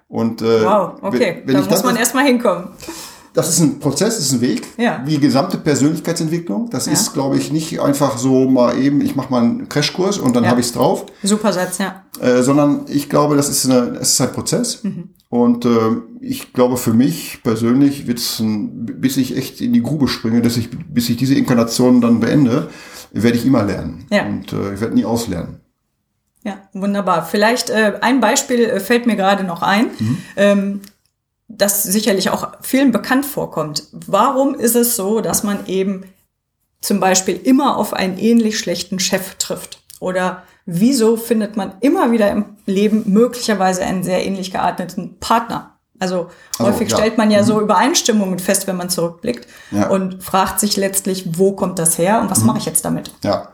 Und 0.09 0.41
äh, 0.41 0.65
wow, 0.65 0.95
okay, 1.03 1.43
wenn, 1.45 1.55
wenn 1.55 1.65
da 1.65 1.71
muss 1.71 1.85
man 1.85 1.97
erstmal 1.97 2.25
hinkommen. 2.25 2.69
Das 3.33 3.49
ist 3.49 3.61
ein 3.61 3.79
Prozess, 3.79 4.17
das 4.17 4.27
ist 4.27 4.33
ein 4.33 4.41
Weg, 4.41 4.67
ja. 4.77 5.03
wie 5.05 5.19
gesamte 5.19 5.57
Persönlichkeitsentwicklung. 5.57 6.69
Das 6.71 6.87
ja. 6.87 6.93
ist, 6.93 7.13
glaube 7.13 7.37
ich, 7.37 7.53
nicht 7.53 7.81
einfach 7.81 8.19
so 8.19 8.49
mal 8.49 8.77
eben, 8.77 9.01
ich 9.01 9.15
mache 9.15 9.31
mal 9.31 9.43
einen 9.43 9.69
Crashkurs 9.69 10.19
und 10.19 10.35
dann 10.35 10.45
ja. 10.45 10.51
habe 10.51 10.61
ich 10.61 10.67
es 10.67 10.73
drauf. 10.73 11.07
Super 11.23 11.53
Satz, 11.53 11.79
ja. 11.79 12.05
Äh, 12.21 12.43
sondern 12.43 12.87
ich 12.89 13.09
glaube, 13.09 13.37
das 13.37 13.49
ist, 13.49 13.67
eine, 13.67 13.93
das 13.93 14.11
ist 14.11 14.21
ein 14.21 14.33
Prozess. 14.33 14.83
Mhm. 14.83 15.11
Und 15.29 15.65
äh, 15.65 15.71
ich 16.21 16.53
glaube, 16.53 16.77
für 16.77 16.93
mich 16.93 17.41
persönlich 17.45 18.09
wird 18.09 18.19
es, 18.19 18.43
bis 18.43 19.17
ich 19.17 19.37
echt 19.37 19.61
in 19.61 19.73
die 19.73 19.83
Grube 19.83 20.09
springe, 20.09 20.43
dass 20.43 20.57
ich, 20.57 20.71
bis 20.71 21.09
ich 21.09 21.17
diese 21.17 21.35
Inkarnation 21.35 22.01
dann 22.01 22.19
beende, 22.19 22.69
werde 23.13 23.39
ich 23.39 23.47
immer 23.47 23.63
lernen. 23.63 24.07
Ja. 24.11 24.27
Und 24.27 24.53
äh, 24.53 24.75
ich 24.75 24.81
werde 24.81 24.95
nie 24.95 25.05
auslernen. 25.05 25.61
Ja, 26.43 26.59
wunderbar. 26.73 27.27
Vielleicht 27.27 27.71
äh, 27.71 27.99
ein 28.01 28.21
Beispiel 28.21 28.61
äh, 28.61 28.81
fällt 28.81 29.07
mir 29.07 29.17
gerade 29.17 29.45
noch 29.45 29.63
ein, 29.63 29.87
mhm. 29.99 30.19
ähm, 30.37 30.81
das 31.57 31.83
sicherlich 31.83 32.31
auch 32.31 32.49
vielen 32.61 32.93
bekannt 32.93 33.27
vorkommt. 33.27 33.85
Warum 33.93 34.55
ist 34.55 34.77
es 34.77 34.97
so, 34.97 35.21
dass 35.21 35.43
man 35.43 35.67
eben 35.67 36.05
zum 36.81 37.01
Beispiel 37.01 37.37
immer 37.37 37.77
auf 37.77 37.93
einen 37.93 38.19
ähnlich 38.19 38.59
schlechten 38.59 39.01
Chef 39.01 39.35
trifft? 39.35 39.83
Oder 39.99 40.45
wieso 40.65 41.17
findet 41.17 41.57
man 41.57 41.75
immer 41.81 42.13
wieder 42.13 42.31
im 42.31 42.57
Leben 42.67 43.03
möglicherweise 43.07 43.83
einen 43.83 44.03
sehr 44.03 44.25
ähnlich 44.25 44.53
gearteten 44.53 45.19
Partner? 45.19 45.77
Also, 45.99 46.31
also 46.59 46.73
häufig 46.73 46.91
ja. 46.91 46.97
stellt 46.97 47.19
man 47.19 47.31
ja 47.31 47.43
mhm. 47.43 47.47
so 47.47 47.61
Übereinstimmungen 47.61 48.39
fest, 48.39 48.67
wenn 48.67 48.77
man 48.77 48.89
zurückblickt 48.89 49.47
ja. 49.71 49.89
und 49.89 50.23
fragt 50.23 50.59
sich 50.59 50.79
letztlich, 50.79 51.39
wo 51.39 51.53
kommt 51.53 51.79
das 51.79 51.99
her 51.99 52.23
und 52.23 52.31
was 52.31 52.41
mhm. 52.41 52.47
mache 52.47 52.59
ich 52.59 52.65
jetzt 52.65 52.87
damit? 52.87 53.13
Ja, 53.23 53.49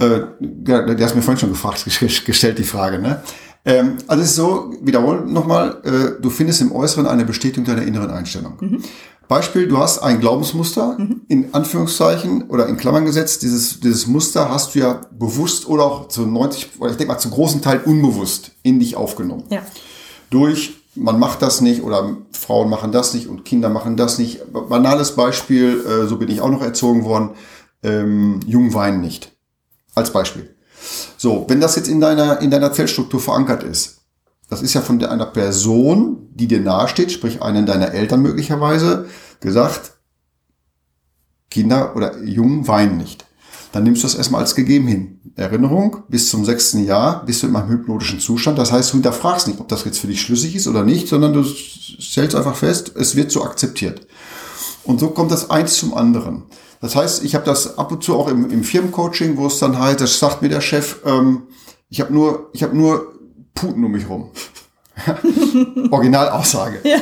äh, 0.00 0.20
ja, 0.66 0.82
der 0.82 1.06
hast 1.06 1.14
mir 1.14 1.22
vorhin 1.22 1.38
schon 1.38 1.50
gefragt, 1.50 1.84
gestellt 2.24 2.58
die 2.58 2.64
Frage. 2.64 2.98
Ne? 2.98 3.22
Ähm, 3.66 3.98
also 4.06 4.22
es 4.22 4.30
ist 4.30 4.36
so, 4.36 4.72
wiederholen 4.80 5.32
nochmal, 5.32 5.80
äh, 5.82 6.22
du 6.22 6.30
findest 6.30 6.60
im 6.60 6.72
Äußeren 6.72 7.06
eine 7.06 7.24
Bestätigung 7.24 7.64
deiner 7.64 7.82
inneren 7.82 8.10
Einstellung. 8.10 8.54
Mhm. 8.60 8.82
Beispiel, 9.26 9.66
du 9.66 9.78
hast 9.78 9.98
ein 9.98 10.20
Glaubensmuster, 10.20 10.96
mhm. 10.96 11.22
in 11.26 11.52
Anführungszeichen 11.52 12.48
oder 12.48 12.68
in 12.68 12.76
Klammern 12.76 13.04
gesetzt, 13.04 13.42
dieses, 13.42 13.80
dieses 13.80 14.06
Muster 14.06 14.50
hast 14.50 14.74
du 14.74 14.78
ja 14.78 15.00
bewusst 15.10 15.68
oder 15.68 15.84
auch 15.84 16.06
zu 16.06 16.26
90, 16.26 16.80
oder 16.80 16.92
ich 16.92 16.96
denke 16.96 17.12
mal 17.12 17.18
zu 17.18 17.30
großen 17.30 17.60
Teil 17.60 17.80
unbewusst 17.84 18.52
in 18.62 18.78
dich 18.78 18.96
aufgenommen. 18.96 19.42
Ja. 19.50 19.62
Durch, 20.30 20.74
man 20.94 21.18
macht 21.18 21.42
das 21.42 21.60
nicht 21.60 21.82
oder 21.82 22.16
Frauen 22.30 22.70
machen 22.70 22.92
das 22.92 23.14
nicht 23.14 23.26
und 23.26 23.44
Kinder 23.44 23.68
machen 23.68 23.96
das 23.96 24.18
nicht. 24.18 24.42
Banales 24.52 25.16
Beispiel, 25.16 25.84
äh, 25.84 26.06
so 26.06 26.18
bin 26.18 26.28
ich 26.28 26.40
auch 26.40 26.50
noch 26.50 26.62
erzogen 26.62 27.04
worden, 27.04 27.30
ähm, 27.82 28.38
Jung 28.46 28.74
weinen 28.74 29.00
nicht. 29.00 29.32
Als 29.96 30.12
Beispiel. 30.12 30.55
So, 31.16 31.44
wenn 31.48 31.60
das 31.60 31.76
jetzt 31.76 31.88
in 31.88 32.00
deiner, 32.00 32.40
in 32.40 32.50
deiner 32.50 32.72
Zellstruktur 32.72 33.20
verankert 33.20 33.62
ist, 33.62 33.98
das 34.48 34.62
ist 34.62 34.74
ja 34.74 34.80
von 34.80 35.02
einer 35.04 35.26
Person, 35.26 36.28
die 36.32 36.46
dir 36.46 36.60
nahesteht, 36.60 37.10
sprich 37.10 37.42
einen 37.42 37.66
deiner 37.66 37.92
Eltern 37.92 38.22
möglicherweise, 38.22 39.06
gesagt, 39.40 39.92
Kinder 41.50 41.96
oder 41.96 42.22
Jungen 42.22 42.68
weinen 42.68 42.96
nicht. 42.96 43.24
Dann 43.72 43.84
nimmst 43.84 44.02
du 44.02 44.06
das 44.06 44.14
erstmal 44.14 44.40
als 44.40 44.54
gegeben 44.54 44.86
hin. 44.86 45.20
Erinnerung, 45.34 46.04
bis 46.08 46.30
zum 46.30 46.44
sechsten 46.44 46.84
Jahr 46.84 47.24
bist 47.26 47.42
du 47.42 47.46
in 47.46 47.56
einem 47.56 47.68
hypnotischen 47.68 48.20
Zustand. 48.20 48.58
Das 48.58 48.72
heißt, 48.72 48.90
du 48.90 48.94
hinterfragst 48.94 49.48
nicht, 49.48 49.60
ob 49.60 49.68
das 49.68 49.84
jetzt 49.84 49.98
für 49.98 50.06
dich 50.06 50.20
schlüssig 50.20 50.54
ist 50.54 50.66
oder 50.66 50.84
nicht, 50.84 51.08
sondern 51.08 51.32
du 51.32 51.42
stellst 51.44 52.34
einfach 52.34 52.56
fest, 52.56 52.92
es 52.94 53.16
wird 53.16 53.30
so 53.30 53.42
akzeptiert. 53.42 54.06
Und 54.86 55.00
so 55.00 55.08
kommt 55.08 55.30
das 55.30 55.50
eins 55.50 55.76
zum 55.76 55.94
anderen. 55.94 56.44
Das 56.80 56.94
heißt, 56.94 57.24
ich 57.24 57.34
habe 57.34 57.44
das 57.44 57.78
ab 57.78 57.90
und 57.92 58.04
zu 58.04 58.14
auch 58.14 58.28
im, 58.28 58.50
im 58.50 58.62
Firmencoaching, 58.62 59.36
wo 59.36 59.46
es 59.46 59.58
dann 59.58 59.78
halt, 59.78 60.00
das 60.00 60.18
sagt 60.18 60.42
mir 60.42 60.48
der 60.48 60.60
Chef, 60.60 61.00
ähm, 61.04 61.42
ich 61.88 62.00
habe 62.00 62.12
nur, 62.12 62.50
ich 62.52 62.62
habe 62.62 62.76
nur 62.76 63.14
Puten 63.54 63.84
um 63.84 63.92
mich 63.92 64.08
rum. 64.08 64.30
Originalaussage. 65.90 66.80
Ja. 66.84 66.98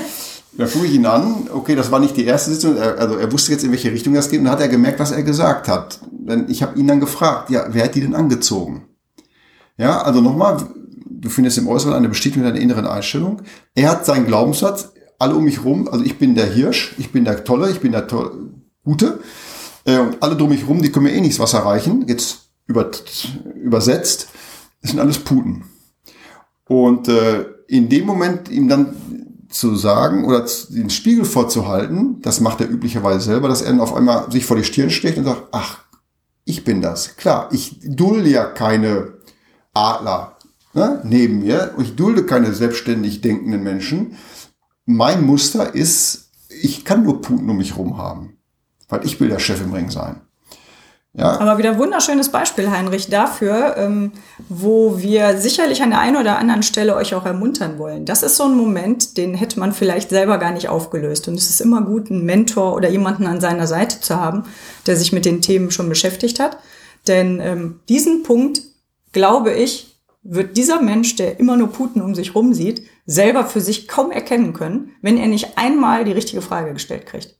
Da 0.57 0.67
fuhr 0.67 0.85
ich 0.85 0.95
ihn 0.95 1.07
an, 1.07 1.49
okay, 1.53 1.75
das 1.75 1.91
war 1.91 1.99
nicht 1.99 2.17
die 2.17 2.27
erste 2.27 2.53
Sitzung, 2.53 2.79
also 2.79 3.17
er 3.17 3.33
wusste 3.33 3.51
jetzt, 3.51 3.65
in 3.65 3.73
welche 3.73 3.91
Richtung 3.91 4.15
das 4.15 4.31
geht, 4.31 4.39
und 4.39 4.45
dann 4.45 4.55
hat 4.55 4.61
er 4.61 4.69
gemerkt, 4.69 5.01
was 5.01 5.11
er 5.11 5.25
gesagt 5.25 5.67
hat. 5.67 5.99
Denn 6.13 6.47
ich 6.49 6.63
habe 6.63 6.79
ihn 6.79 6.87
dann 6.87 7.01
gefragt, 7.01 7.51
ja, 7.51 7.67
wer 7.71 7.85
hat 7.85 7.97
die 7.97 8.01
denn 8.01 8.15
angezogen? 8.15 8.87
Ja, 9.77 10.03
also 10.03 10.21
nochmal, 10.21 10.59
du 11.07 11.29
findest 11.29 11.59
im 11.59 11.67
Äußeren 11.67 11.95
eine 11.95 12.09
Bestätigung 12.09 12.45
deiner 12.45 12.61
inneren 12.61 12.87
Einstellung. 12.87 13.43
Er 13.75 13.91
hat 13.91 14.07
seinen 14.07 14.27
Glaubenssatz, 14.27 14.93
alle 15.25 15.37
um 15.37 15.45
mich 15.45 15.65
rum, 15.65 15.89
also 15.89 16.05
ich 16.05 16.19
bin 16.19 16.35
der 16.35 16.47
Hirsch, 16.47 16.95
ich 16.99 17.11
bin 17.11 17.25
der 17.25 17.45
Tolle, 17.45 17.71
ich 17.71 17.81
bin 17.81 17.93
der 17.93 18.07
Tolle, 18.07 18.33
Gute, 18.85 19.21
äh, 19.87 19.99
und 19.99 20.23
alle 20.23 20.37
drum 20.37 20.51
mich 20.51 20.69
rum, 20.69 20.83
die 20.83 20.93
können 20.93 21.07
mir 21.07 21.15
eh 21.15 21.21
nichts 21.23 21.39
was 21.39 21.55
erreichen. 21.55 22.05
Jetzt 22.07 22.51
über, 22.67 22.91
übersetzt, 23.57 24.29
das 24.83 24.91
sind 24.91 25.01
alles 25.01 25.19
Puten. 25.19 25.65
Und 26.69 27.09
äh, 27.09 27.47
in 27.69 27.89
dem 27.89 28.05
Moment 28.05 28.51
ihm 28.51 28.69
dann 28.69 28.95
zu 29.49 29.75
sagen 29.77 30.27
oder 30.27 30.45
den 30.69 30.91
Spiegel 30.91 31.25
vorzuhalten, 31.25 32.21
das 32.21 32.41
macht 32.41 32.61
er 32.61 32.69
üblicherweise 32.69 33.21
selber, 33.21 33.49
dass 33.49 33.63
er 33.63 33.71
dann 33.71 33.81
auf 33.81 33.95
einmal 33.95 34.31
sich 34.31 34.45
vor 34.45 34.57
die 34.59 34.65
Stirn 34.65 34.91
stecht 34.91 35.17
und 35.17 35.25
sagt, 35.25 35.45
ach, 35.53 35.79
ich 36.45 36.65
bin 36.65 36.83
das. 36.83 37.17
Klar, 37.17 37.49
ich 37.53 37.79
dulde 37.83 38.29
ja 38.29 38.45
keine 38.45 39.15
Adler 39.73 40.37
ne, 40.75 41.01
neben 41.05 41.41
mir. 41.41 41.75
Ich 41.79 41.97
dulde 41.97 42.27
keine 42.27 42.53
selbstständig 42.53 43.23
denkenden 43.23 43.63
Menschen. 43.63 44.17
Mein 44.87 45.25
Muster 45.25 45.75
ist, 45.75 46.31
ich 46.49 46.85
kann 46.85 47.05
nur 47.05 47.23
Puten 47.23 47.49
um 47.49 47.57
mich 47.57 47.77
rum 47.77 47.97
haben 47.97 48.35
weil 48.89 49.05
ich 49.05 49.21
will 49.21 49.29
der 49.29 49.39
Chef 49.39 49.61
im 49.61 49.73
Ring 49.73 49.91
sein. 49.91 50.21
Ja. 51.17 51.39
Aber 51.39 51.59
wieder 51.59 51.71
ein 51.71 51.79
wunderschönes 51.79 52.31
Beispiel, 52.31 52.73
Heinrich, 52.73 53.09
dafür, 53.09 53.77
ähm, 53.77 54.11
wo 54.49 55.01
wir 55.01 55.39
sicherlich 55.39 55.81
an 55.81 55.91
der 55.91 56.01
einen 56.01 56.17
oder 56.17 56.39
anderen 56.39 56.65
Stelle 56.65 56.97
euch 56.97 57.15
auch 57.15 57.25
ermuntern 57.25 57.79
wollen. 57.79 58.05
Das 58.05 58.25
ist 58.25 58.37
so 58.37 58.45
ein 58.45 58.57
Moment, 58.57 59.17
den 59.17 59.35
hätte 59.35 59.61
man 59.61 59.73
vielleicht 59.73 60.11
selber 60.11 60.39
gar 60.39 60.51
nicht 60.51 60.69
aufgelöst. 60.69 61.29
Und 61.29 61.35
es 61.35 61.49
ist 61.49 61.61
immer 61.61 61.83
gut, 61.83 62.11
einen 62.11 62.25
Mentor 62.25 62.75
oder 62.75 62.89
jemanden 62.89 63.27
an 63.27 63.41
seiner 63.41 63.69
Seite 63.69 64.01
zu 64.01 64.17
haben, 64.17 64.43
der 64.87 64.97
sich 64.97 65.13
mit 65.13 65.25
den 65.25 65.41
Themen 65.41 65.71
schon 65.71 65.89
beschäftigt 65.89 66.41
hat. 66.41 66.59
Denn 67.07 67.39
ähm, 67.41 67.81
diesen 67.89 68.25
Punkt, 68.25 68.63
glaube 69.13 69.53
ich, 69.53 69.94
wird 70.25 70.57
dieser 70.57 70.81
Mensch, 70.81 71.17
der 71.17 71.39
immer 71.39 71.57
nur 71.57 71.69
Puten 71.69 72.03
um 72.03 72.15
sich 72.15 72.35
rum 72.35 72.55
sieht, 72.55 72.83
selber 73.07 73.45
für 73.45 73.61
sich 73.61 73.87
kaum 73.87 74.11
erkennen 74.11 74.55
können, 74.55 74.93
wenn 75.03 75.19
er 75.19 75.29
nicht 75.29 75.57
einmal 75.57 76.05
die 76.05 76.13
richtige 76.13 76.43
Frage 76.43 76.73
gestellt 76.73 77.07
kriegt. 77.07 77.39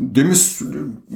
Dem 0.00 0.30
ist, 0.30 0.64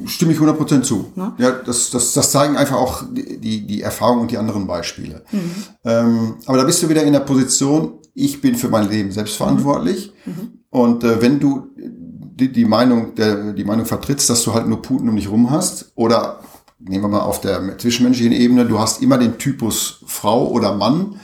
stimme 0.07 0.33
ich 0.33 0.39
100% 0.39 0.83
zu. 0.83 1.13
Ja, 1.17 1.35
ja 1.39 1.51
das, 1.53 1.91
das, 1.91 2.13
das 2.13 2.31
zeigen 2.33 2.57
einfach 2.57 2.77
auch 2.77 3.05
die, 3.13 3.65
die 3.67 3.81
Erfahrung 3.81 4.23
und 4.23 4.31
die 4.31 4.39
anderen 4.39 4.67
Beispiele. 4.67 5.25
Mhm. 5.31 5.51
Ähm, 5.85 6.35
aber 6.47 6.59
da 6.59 6.65
bist 6.65 6.83
du 6.83 6.89
wieder 6.89 7.05
in 7.05 7.13
der 7.13 7.21
Position, 7.21 8.01
ich 8.15 8.41
bin 8.41 8.57
für 8.57 8.69
mein 8.69 8.91
Leben 8.91 9.13
selbst 9.13 9.37
verantwortlich. 9.37 10.13
Mhm. 10.27 10.33
mhm. 10.33 10.59
Und 10.71 11.05
äh, 11.05 11.21
wenn 11.21 11.39
du 11.39 11.69
die, 11.77 12.51
die, 12.51 12.65
Meinung, 12.65 13.15
der, 13.15 13.53
die 13.53 13.65
Meinung 13.65 13.85
vertrittst, 13.85 14.31
dass 14.31 14.43
du 14.43 14.55
halt 14.55 14.67
nur 14.67 14.81
Putin 14.81 15.11
um 15.11 15.17
dich 15.17 15.31
rum 15.31 15.51
hast, 15.51 15.93
oder 15.95 16.41
nehmen 16.85 17.05
wir 17.05 17.09
mal 17.09 17.21
auf 17.21 17.41
der 17.41 17.79
zwischenmenschlichen 17.79 18.33
Ebene, 18.33 18.67
du 18.67 18.79
hast 18.79 19.03
immer 19.03 19.19
den 19.19 19.39
Typus 19.39 20.05
Frau 20.07 20.49
oder 20.49 20.75
Mann, 20.75 21.21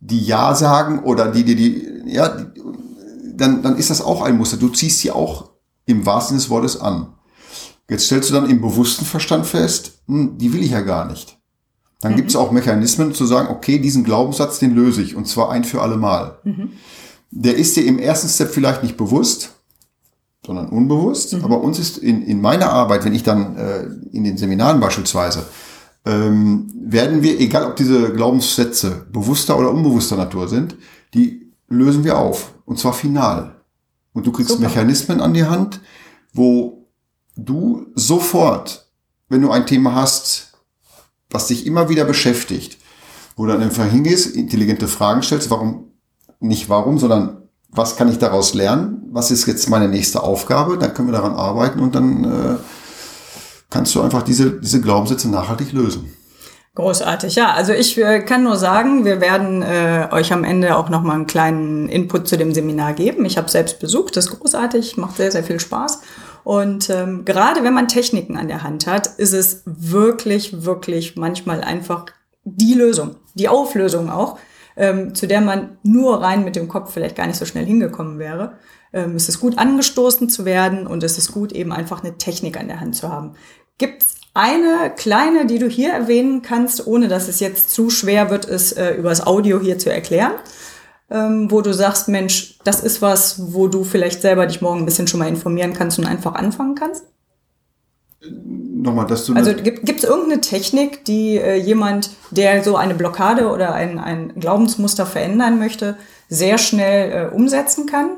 die 0.00 0.20
Ja 0.20 0.54
sagen 0.54 1.00
oder 1.00 1.30
die, 1.30 1.44
die, 1.44 1.56
die, 1.56 2.02
ja, 2.06 2.28
die, 2.28 2.46
dann, 3.34 3.62
dann 3.62 3.76
ist 3.76 3.90
das 3.90 4.02
auch 4.02 4.22
ein 4.22 4.36
Muster. 4.36 4.56
Du 4.56 4.68
ziehst 4.68 5.00
sie 5.00 5.10
auch 5.10 5.50
im 5.86 6.06
wahrsten 6.06 6.36
des 6.36 6.50
Wortes 6.50 6.80
an. 6.80 7.14
Jetzt 7.88 8.06
stellst 8.06 8.30
du 8.30 8.34
dann 8.34 8.48
im 8.48 8.60
bewussten 8.60 9.04
Verstand 9.04 9.46
fest, 9.46 10.02
hm, 10.06 10.38
die 10.38 10.52
will 10.52 10.62
ich 10.62 10.70
ja 10.70 10.80
gar 10.80 11.06
nicht. 11.06 11.38
Dann 12.00 12.12
mhm. 12.12 12.16
gibt 12.16 12.30
es 12.30 12.36
auch 12.36 12.50
Mechanismen 12.50 13.14
zu 13.14 13.26
sagen, 13.26 13.48
okay, 13.48 13.78
diesen 13.78 14.04
Glaubenssatz, 14.04 14.58
den 14.58 14.74
löse 14.74 15.02
ich 15.02 15.16
und 15.16 15.26
zwar 15.26 15.50
ein 15.50 15.64
für 15.64 15.82
alle 15.82 15.96
Mal. 15.96 16.38
Mhm. 16.44 16.72
Der 17.30 17.56
ist 17.56 17.76
dir 17.76 17.84
im 17.84 17.98
ersten 17.98 18.28
Step 18.28 18.50
vielleicht 18.50 18.82
nicht 18.82 18.96
bewusst, 18.96 19.59
sondern 20.50 20.68
unbewusst. 20.68 21.32
Mhm. 21.32 21.44
Aber 21.44 21.60
uns 21.60 21.78
ist 21.78 21.96
in, 21.96 22.22
in 22.22 22.40
meiner 22.40 22.70
Arbeit, 22.70 23.04
wenn 23.04 23.14
ich 23.14 23.22
dann 23.22 23.56
äh, 23.56 23.84
in 24.10 24.24
den 24.24 24.36
Seminaren 24.36 24.80
beispielsweise, 24.80 25.46
ähm, 26.04 26.66
werden 26.74 27.22
wir, 27.22 27.38
egal 27.38 27.66
ob 27.66 27.76
diese 27.76 28.12
Glaubenssätze 28.12 29.06
bewusster 29.12 29.56
oder 29.56 29.70
unbewusster 29.70 30.16
Natur 30.16 30.48
sind, 30.48 30.74
die 31.14 31.52
lösen 31.68 32.02
wir 32.02 32.18
auf. 32.18 32.54
Und 32.64 32.80
zwar 32.80 32.94
final. 32.94 33.60
Und 34.12 34.26
du 34.26 34.32
kriegst 34.32 34.50
Super. 34.50 34.64
Mechanismen 34.64 35.20
an 35.20 35.34
die 35.34 35.44
Hand, 35.44 35.80
wo 36.32 36.88
du 37.36 37.86
sofort, 37.94 38.90
wenn 39.28 39.42
du 39.42 39.52
ein 39.52 39.66
Thema 39.66 39.94
hast, 39.94 40.54
was 41.30 41.46
dich 41.46 41.64
immer 41.64 41.88
wieder 41.88 42.04
beschäftigt, 42.04 42.78
wo 43.36 43.46
du 43.46 43.52
dann 43.52 43.62
einfach 43.62 43.88
hingehst, 43.88 44.34
intelligente 44.34 44.88
Fragen 44.88 45.22
stellst, 45.22 45.48
warum, 45.48 45.92
nicht 46.40 46.68
warum, 46.68 46.98
sondern 46.98 47.39
was 47.72 47.96
kann 47.96 48.08
ich 48.08 48.18
daraus 48.18 48.54
lernen? 48.54 49.02
Was 49.12 49.30
ist 49.30 49.46
jetzt 49.46 49.68
meine 49.68 49.88
nächste 49.88 50.22
Aufgabe? 50.22 50.78
Dann 50.78 50.94
können 50.94 51.08
wir 51.08 51.12
daran 51.12 51.34
arbeiten 51.34 51.80
und 51.80 51.94
dann 51.94 52.24
äh, 52.24 52.56
kannst 53.70 53.94
du 53.94 54.00
einfach 54.00 54.22
diese, 54.22 54.60
diese 54.60 54.80
Glaubenssätze 54.80 55.30
nachhaltig 55.30 55.72
lösen. 55.72 56.12
Großartig, 56.74 57.34
ja. 57.34 57.52
Also 57.52 57.72
ich 57.72 57.98
äh, 57.98 58.20
kann 58.20 58.44
nur 58.44 58.56
sagen, 58.56 59.04
wir 59.04 59.20
werden 59.20 59.62
äh, 59.62 60.08
euch 60.12 60.32
am 60.32 60.44
Ende 60.44 60.76
auch 60.76 60.88
nochmal 60.88 61.16
einen 61.16 61.26
kleinen 61.26 61.88
Input 61.88 62.28
zu 62.28 62.36
dem 62.36 62.54
Seminar 62.54 62.92
geben. 62.92 63.24
Ich 63.24 63.36
habe 63.36 63.50
selbst 63.50 63.80
besucht, 63.80 64.16
das 64.16 64.26
ist 64.26 64.38
großartig, 64.38 64.96
macht 64.96 65.16
sehr, 65.16 65.32
sehr 65.32 65.42
viel 65.42 65.58
Spaß. 65.58 66.00
Und 66.44 66.88
ähm, 66.88 67.24
gerade 67.24 67.64
wenn 67.64 67.74
man 67.74 67.88
Techniken 67.88 68.36
an 68.36 68.48
der 68.48 68.62
Hand 68.62 68.86
hat, 68.86 69.08
ist 69.18 69.32
es 69.32 69.62
wirklich, 69.66 70.64
wirklich 70.64 71.16
manchmal 71.16 71.60
einfach 71.62 72.06
die 72.44 72.74
Lösung, 72.74 73.16
die 73.34 73.48
Auflösung 73.48 74.08
auch, 74.08 74.38
ähm, 74.80 75.14
zu 75.14 75.26
der 75.26 75.42
man 75.42 75.76
nur 75.82 76.22
rein 76.22 76.42
mit 76.42 76.56
dem 76.56 76.66
Kopf 76.66 76.92
vielleicht 76.92 77.14
gar 77.14 77.26
nicht 77.26 77.38
so 77.38 77.44
schnell 77.44 77.66
hingekommen 77.66 78.18
wäre. 78.18 78.54
Ähm, 78.92 79.14
es 79.14 79.28
ist 79.28 79.38
gut 79.38 79.58
angestoßen 79.58 80.30
zu 80.30 80.44
werden 80.44 80.86
und 80.86 81.04
es 81.04 81.18
ist 81.18 81.32
gut 81.32 81.52
eben 81.52 81.70
einfach 81.70 82.02
eine 82.02 82.16
Technik 82.16 82.58
an 82.58 82.66
der 82.66 82.80
Hand 82.80 82.96
zu 82.96 83.10
haben. 83.10 83.34
Gibt's 83.78 84.16
eine 84.32 84.90
kleine, 84.96 85.46
die 85.46 85.58
du 85.58 85.68
hier 85.68 85.92
erwähnen 85.92 86.40
kannst, 86.40 86.86
ohne 86.86 87.08
dass 87.08 87.28
es 87.28 87.40
jetzt 87.40 87.70
zu 87.70 87.90
schwer 87.90 88.30
wird, 88.30 88.48
es 88.48 88.72
äh, 88.72 88.94
übers 88.94 89.26
Audio 89.26 89.60
hier 89.60 89.78
zu 89.78 89.92
erklären. 89.92 90.32
ähm, 91.10 91.50
wo 91.50 91.60
du 91.60 91.74
sagst, 91.74 92.08
Mensch, 92.08 92.58
das 92.64 92.80
ist 92.80 93.02
was, 93.02 93.52
wo 93.52 93.66
du 93.66 93.84
vielleicht 93.84 94.22
selber 94.22 94.46
dich 94.46 94.60
morgen 94.60 94.80
ein 94.80 94.84
bisschen 94.86 95.08
schon 95.08 95.20
mal 95.20 95.28
informieren 95.28 95.74
kannst 95.74 95.98
und 95.98 96.06
einfach 96.06 96.34
anfangen 96.34 96.76
kannst? 96.76 97.04
Nochmal, 98.22 99.06
dass 99.06 99.24
du. 99.24 99.34
Also 99.34 99.54
gibt 99.54 99.88
es 99.88 100.04
irgendeine 100.04 100.40
Technik, 100.42 101.04
die 101.06 101.36
äh, 101.36 101.56
jemand, 101.56 102.10
der 102.30 102.62
so 102.62 102.76
eine 102.76 102.94
Blockade 102.94 103.48
oder 103.48 103.72
ein, 103.72 103.98
ein 103.98 104.34
Glaubensmuster 104.38 105.06
verändern 105.06 105.58
möchte, 105.58 105.96
sehr 106.28 106.58
schnell 106.58 107.30
äh, 107.32 107.34
umsetzen 107.34 107.86
kann? 107.86 108.10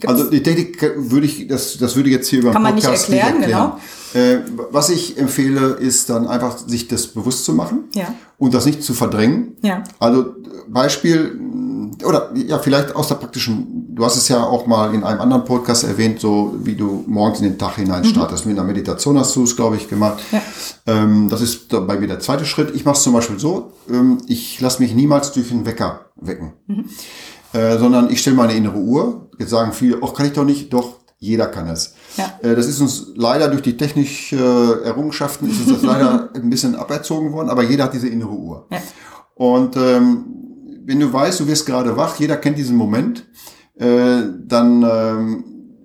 Gibt's? 0.00 0.14
Also 0.14 0.30
die 0.30 0.42
Technik 0.42 0.80
würde 0.96 1.26
ich, 1.26 1.46
das, 1.48 1.76
das 1.76 1.96
würde 1.96 2.08
ich 2.08 2.14
jetzt 2.14 2.28
hier 2.28 2.40
über 2.40 2.52
Kann 2.52 2.62
man 2.62 2.74
nicht 2.74 2.86
erklären, 2.86 3.40
nicht 3.40 3.50
erklären. 3.50 3.72
genau. 4.12 4.20
Äh, 4.24 4.40
was 4.70 4.88
ich 4.88 5.18
empfehle, 5.18 5.74
ist 5.74 6.08
dann 6.08 6.26
einfach, 6.26 6.56
sich 6.56 6.88
das 6.88 7.06
bewusst 7.08 7.44
zu 7.44 7.52
machen 7.52 7.84
ja. 7.94 8.14
und 8.38 8.54
das 8.54 8.64
nicht 8.64 8.82
zu 8.82 8.94
verdrängen. 8.94 9.56
Ja. 9.62 9.84
Also 9.98 10.34
Beispiel, 10.68 11.38
oder 12.04 12.30
ja, 12.34 12.58
vielleicht 12.58 12.94
aus 12.94 13.08
der 13.08 13.16
praktischen, 13.16 13.94
du 13.94 14.04
hast 14.04 14.16
es 14.16 14.28
ja 14.28 14.42
auch 14.42 14.66
mal 14.66 14.94
in 14.94 15.04
einem 15.04 15.20
anderen 15.20 15.44
Podcast 15.44 15.84
erwähnt, 15.84 16.20
so 16.20 16.54
wie 16.62 16.74
du 16.74 17.04
morgens 17.06 17.40
in 17.40 17.44
den 17.44 17.58
Tag 17.58 17.76
hinein 17.76 18.04
startest. 18.04 18.44
Mhm. 18.44 18.52
Mit 18.52 18.58
einer 18.58 18.66
Meditation 18.66 19.18
hast 19.18 19.34
du 19.36 19.44
es, 19.44 19.56
glaube 19.56 19.76
ich, 19.76 19.88
gemacht. 19.88 20.20
Ja. 20.32 20.42
Ähm, 20.86 21.28
das 21.28 21.40
ist 21.40 21.68
bei 21.68 21.98
mir 21.98 22.06
der 22.06 22.20
zweite 22.20 22.44
Schritt. 22.44 22.74
Ich 22.74 22.84
mache 22.84 22.96
es 22.96 23.02
zum 23.02 23.12
Beispiel 23.12 23.38
so, 23.38 23.72
ähm, 23.88 24.18
ich 24.26 24.60
lasse 24.60 24.82
mich 24.82 24.94
niemals 24.94 25.32
durch 25.32 25.48
den 25.48 25.66
Wecker 25.66 26.06
wecken. 26.16 26.52
Mhm. 26.66 26.84
Äh, 27.52 27.78
sondern 27.78 28.10
ich 28.10 28.20
stelle 28.20 28.36
meine 28.36 28.54
innere 28.54 28.78
Uhr. 28.78 29.28
Jetzt 29.38 29.50
sagen 29.50 29.72
viele, 29.72 29.98
ach, 30.02 30.14
kann 30.14 30.26
ich 30.26 30.32
doch 30.32 30.44
nicht. 30.44 30.72
Doch, 30.72 31.00
jeder 31.18 31.46
kann 31.46 31.68
es. 31.68 31.94
Ja. 32.16 32.32
Äh, 32.42 32.56
das 32.56 32.66
ist 32.66 32.80
uns 32.80 33.08
leider 33.14 33.48
durch 33.48 33.62
die 33.62 33.76
technischen 33.76 34.38
äh, 34.38 34.86
Errungenschaften 34.86 35.50
ist 35.50 35.60
uns 35.60 35.68
das 35.74 35.82
leider 35.82 36.30
ein 36.34 36.48
bisschen 36.48 36.74
aberzogen 36.74 37.32
worden, 37.32 37.50
aber 37.50 37.62
jeder 37.62 37.84
hat 37.84 37.94
diese 37.94 38.08
innere 38.08 38.30
Uhr. 38.30 38.66
Ja. 38.70 38.78
Und 39.34 39.76
ähm, 39.76 40.24
wenn 40.84 41.00
du 41.00 41.12
weißt, 41.12 41.40
du 41.40 41.46
wirst 41.46 41.66
gerade 41.66 41.96
wach, 41.96 42.18
jeder 42.18 42.36
kennt 42.36 42.58
diesen 42.58 42.76
Moment, 42.76 43.26
äh, 43.76 44.22
dann 44.46 44.82
ähm, 44.82 45.44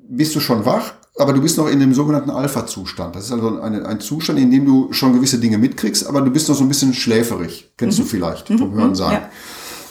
bist 0.10 0.36
du 0.36 0.40
schon 0.40 0.66
wach, 0.66 0.94
aber 1.18 1.34
du 1.34 1.42
bist 1.42 1.58
noch 1.58 1.70
in 1.70 1.80
dem 1.80 1.94
sogenannten 1.94 2.30
Alpha-Zustand. 2.30 3.16
Das 3.16 3.26
ist 3.26 3.32
also 3.32 3.60
eine, 3.62 3.86
ein 3.86 4.00
Zustand, 4.00 4.40
in 4.40 4.52
dem 4.52 4.66
du 4.66 4.92
schon 4.92 5.14
gewisse 5.14 5.40
Dinge 5.40 5.58
mitkriegst, 5.58 6.06
aber 6.06 6.22
du 6.22 6.32
bist 6.32 6.50
noch 6.50 6.56
so 6.56 6.64
ein 6.64 6.68
bisschen 6.68 6.94
schläferig. 6.94 7.72
Kennst 7.78 7.98
mhm. 7.98 8.04
du 8.04 8.10
vielleicht 8.10 8.48
vom 8.48 8.72
mhm. 8.72 8.74
Hören 8.74 8.96
sagen. 8.96 9.24
Ja. 9.24 9.30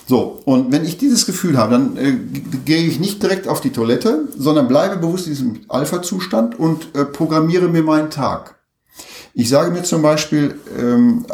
So, 0.06 0.42
und 0.44 0.70
wenn 0.70 0.84
ich 0.84 0.98
dieses 0.98 1.24
Gefühl 1.24 1.56
habe, 1.56 1.72
dann 1.72 1.96
äh, 1.96 2.12
gehe 2.64 2.84
ich 2.84 3.00
nicht 3.00 3.22
direkt 3.22 3.48
auf 3.48 3.62
die 3.62 3.70
Toilette, 3.70 4.28
sondern 4.36 4.68
bleibe 4.68 4.98
bewusst 4.98 5.26
in 5.26 5.32
diesem 5.32 5.60
Alpha-Zustand 5.68 6.58
und 6.58 6.94
äh, 6.94 7.06
programmiere 7.06 7.68
mir 7.68 7.82
meinen 7.82 8.10
Tag. 8.10 8.56
Ich 9.32 9.48
sage 9.48 9.70
mir 9.70 9.82
zum 9.82 10.02
Beispiel 10.02 10.60
ähm, 10.78 11.24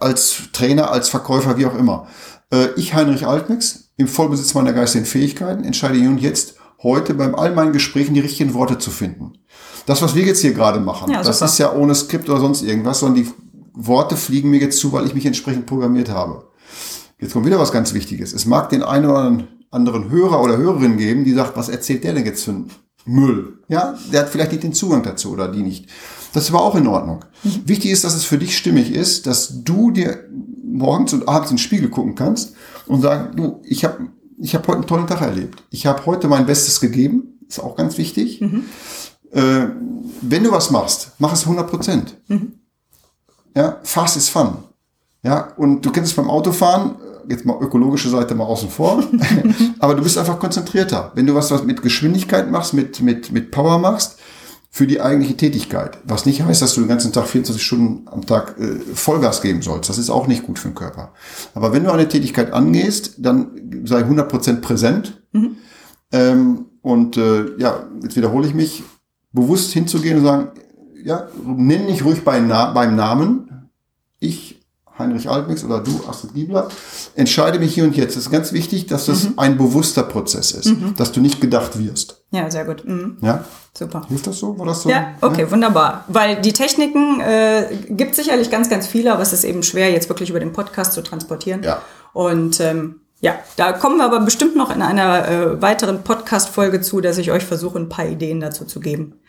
als 0.00 0.50
Trainer, 0.52 0.90
als 0.90 1.08
Verkäufer, 1.08 1.58
wie 1.58 1.66
auch 1.66 1.76
immer, 1.76 2.06
äh, 2.52 2.68
ich, 2.76 2.94
Heinrich 2.94 3.26
Altmix, 3.26 3.90
im 3.96 4.08
Vollbesitz 4.08 4.54
meiner 4.54 4.72
geistigen 4.72 5.04
Fähigkeiten, 5.04 5.64
entscheide 5.64 5.98
hier 5.98 6.10
und 6.10 6.20
jetzt 6.20 6.56
heute 6.82 7.14
beim 7.14 7.34
all 7.34 7.54
meinen 7.54 7.72
Gesprächen 7.72 8.14
die 8.14 8.20
richtigen 8.20 8.54
Worte 8.54 8.78
zu 8.78 8.90
finden. 8.90 9.32
Das, 9.86 10.02
was 10.02 10.14
wir 10.14 10.24
jetzt 10.24 10.40
hier 10.40 10.52
gerade 10.52 10.80
machen, 10.80 11.12
ja, 11.12 11.22
das 11.22 11.40
ist 11.40 11.58
ja 11.58 11.72
ohne 11.72 11.94
Skript 11.94 12.28
oder 12.28 12.40
sonst 12.40 12.62
irgendwas, 12.62 13.00
sondern 13.00 13.24
die 13.24 13.30
Worte 13.72 14.16
fliegen 14.16 14.50
mir 14.50 14.60
jetzt 14.60 14.78
zu, 14.78 14.92
weil 14.92 15.06
ich 15.06 15.14
mich 15.14 15.26
entsprechend 15.26 15.66
programmiert 15.66 16.10
habe. 16.10 16.48
Jetzt 17.18 17.32
kommt 17.32 17.46
wieder 17.46 17.58
was 17.58 17.72
ganz 17.72 17.94
Wichtiges. 17.94 18.32
Es 18.32 18.46
mag 18.46 18.68
den 18.68 18.82
einen 18.82 19.06
oder 19.06 19.44
anderen 19.70 20.10
Hörer 20.10 20.42
oder 20.42 20.56
Hörerin 20.56 20.96
geben, 20.96 21.24
die 21.24 21.32
sagt, 21.32 21.56
was 21.56 21.68
erzählt 21.68 22.04
der 22.04 22.14
denn 22.14 22.26
jetzt 22.26 22.44
für 22.44 22.50
einen 22.50 22.70
Müll? 23.06 23.58
Ja, 23.68 23.96
der 24.12 24.20
hat 24.20 24.28
vielleicht 24.28 24.52
nicht 24.52 24.62
den 24.62 24.72
Zugang 24.72 25.02
dazu 25.02 25.32
oder 25.32 25.48
die 25.48 25.62
nicht. 25.62 25.88
Das 26.32 26.44
ist 26.44 26.50
aber 26.50 26.62
auch 26.62 26.74
in 26.74 26.86
Ordnung. 26.86 27.24
Mhm. 27.42 27.62
Wichtig 27.64 27.90
ist, 27.90 28.04
dass 28.04 28.14
es 28.14 28.24
für 28.24 28.38
dich 28.38 28.56
stimmig 28.56 28.92
ist, 28.92 29.26
dass 29.26 29.64
du 29.64 29.90
dir 29.90 30.28
morgens 30.64 31.12
und 31.12 31.28
abends 31.28 31.50
in 31.50 31.56
den 31.56 31.62
Spiegel 31.62 31.88
gucken 31.88 32.14
kannst 32.14 32.54
und 32.86 33.00
sagen, 33.00 33.36
du, 33.36 33.62
ich 33.64 33.84
habe 33.84 34.08
ich 34.38 34.54
hab 34.54 34.66
heute 34.68 34.78
einen 34.78 34.86
tollen 34.86 35.06
Tag 35.06 35.22
erlebt. 35.22 35.62
Ich 35.70 35.86
habe 35.86 36.04
heute 36.04 36.28
mein 36.28 36.46
Bestes 36.46 36.80
gegeben. 36.80 37.38
Ist 37.48 37.60
auch 37.60 37.76
ganz 37.76 37.96
wichtig. 37.96 38.40
Mhm. 38.40 38.64
Äh, 39.30 39.68
wenn 40.20 40.44
du 40.44 40.52
was 40.52 40.70
machst, 40.70 41.12
mach 41.18 41.32
es 41.32 41.42
100 41.42 41.70
Prozent. 41.70 42.16
Mhm. 42.28 42.54
Ja, 43.56 43.80
fast 43.82 44.16
ist 44.16 44.28
fun. 44.28 44.58
Ja, 45.22 45.54
und 45.56 45.84
du 45.84 45.90
kennst 45.90 46.10
es 46.10 46.16
beim 46.16 46.28
Autofahren, 46.30 46.96
jetzt 47.28 47.44
mal 47.44 47.56
ökologische 47.60 48.08
Seite 48.08 48.34
mal 48.34 48.44
außen 48.44 48.70
vor, 48.70 49.02
aber 49.78 49.94
du 49.94 50.02
bist 50.02 50.18
einfach 50.18 50.38
konzentrierter. 50.38 51.12
Wenn 51.14 51.26
du 51.26 51.34
was, 51.34 51.50
was 51.50 51.64
mit 51.64 51.82
Geschwindigkeit 51.82 52.50
machst, 52.50 52.74
mit, 52.74 53.00
mit, 53.00 53.32
mit 53.32 53.50
Power 53.50 53.78
machst, 53.78 54.18
für 54.76 54.86
die 54.86 55.00
eigentliche 55.00 55.38
Tätigkeit. 55.38 55.96
Was 56.04 56.26
nicht 56.26 56.42
heißt, 56.42 56.60
dass 56.60 56.74
du 56.74 56.82
den 56.82 56.88
ganzen 56.88 57.10
Tag 57.10 57.26
24 57.26 57.64
Stunden 57.64 58.06
am 58.10 58.26
Tag 58.26 58.56
äh, 58.58 58.78
Vollgas 58.94 59.40
geben 59.40 59.62
sollst. 59.62 59.88
Das 59.88 59.96
ist 59.96 60.10
auch 60.10 60.26
nicht 60.26 60.42
gut 60.42 60.58
für 60.58 60.68
den 60.68 60.74
Körper. 60.74 61.14
Aber 61.54 61.72
wenn 61.72 61.84
du 61.84 61.90
eine 61.90 62.08
Tätigkeit 62.08 62.52
angehst, 62.52 63.14
dann 63.16 63.52
sei 63.84 64.02
100% 64.02 64.60
präsent. 64.60 65.22
Mhm. 65.32 65.56
Ähm, 66.12 66.66
und 66.82 67.16
äh, 67.16 67.56
ja, 67.58 67.86
jetzt 68.02 68.16
wiederhole 68.16 68.46
ich 68.46 68.52
mich, 68.52 68.82
bewusst 69.32 69.72
hinzugehen 69.72 70.18
und 70.18 70.24
sagen, 70.24 70.48
ja, 71.02 71.26
nenn 71.42 71.86
mich 71.86 72.04
ruhig 72.04 72.22
bei 72.22 72.38
beim 72.38 72.96
Namen. 72.96 73.70
Ich 74.18 74.55
Heinrich 74.98 75.28
Altmix 75.28 75.64
oder 75.64 75.80
du, 75.80 76.00
Astrid 76.08 76.34
Giebler, 76.34 76.68
entscheide 77.14 77.58
mich 77.58 77.74
hier 77.74 77.84
und 77.84 77.96
jetzt. 77.96 78.16
Es 78.16 78.24
ist 78.24 78.30
ganz 78.30 78.52
wichtig, 78.52 78.86
dass 78.86 79.06
das 79.06 79.24
mhm. 79.24 79.34
ein 79.38 79.58
bewusster 79.58 80.02
Prozess 80.02 80.52
ist, 80.52 80.66
mhm. 80.66 80.94
dass 80.96 81.12
du 81.12 81.20
nicht 81.20 81.40
gedacht 81.40 81.78
wirst. 81.78 82.22
Ja, 82.30 82.50
sehr 82.50 82.64
gut. 82.64 82.84
Mhm. 82.84 83.18
Ja? 83.20 83.44
Super. 83.76 84.02
Hilft 84.08 84.26
das 84.26 84.38
so? 84.38 84.58
War 84.58 84.66
das 84.66 84.82
so? 84.82 84.90
Ja, 84.90 85.14
okay, 85.20 85.42
ja? 85.42 85.50
wunderbar. 85.50 86.04
Weil 86.08 86.40
die 86.40 86.52
Techniken 86.52 87.20
äh, 87.20 87.68
gibt 87.88 88.14
sicherlich 88.14 88.50
ganz, 88.50 88.70
ganz 88.70 88.86
viele, 88.86 89.12
aber 89.12 89.22
es 89.22 89.32
ist 89.32 89.44
eben 89.44 89.62
schwer, 89.62 89.90
jetzt 89.90 90.08
wirklich 90.08 90.30
über 90.30 90.40
den 90.40 90.52
Podcast 90.52 90.92
zu 90.94 91.02
transportieren. 91.02 91.62
Ja. 91.62 91.82
Und 92.12 92.60
ähm, 92.60 93.00
ja, 93.20 93.34
da 93.56 93.72
kommen 93.72 93.98
wir 93.98 94.04
aber 94.04 94.20
bestimmt 94.20 94.56
noch 94.56 94.74
in 94.74 94.82
einer 94.82 95.28
äh, 95.28 95.62
weiteren 95.62 96.02
Podcast-Folge 96.02 96.80
zu, 96.80 97.00
dass 97.00 97.18
ich 97.18 97.30
euch 97.30 97.44
versuche, 97.44 97.78
ein 97.78 97.88
paar 97.88 98.06
Ideen 98.06 98.40
dazu 98.40 98.64
zu 98.64 98.80
geben. 98.80 99.20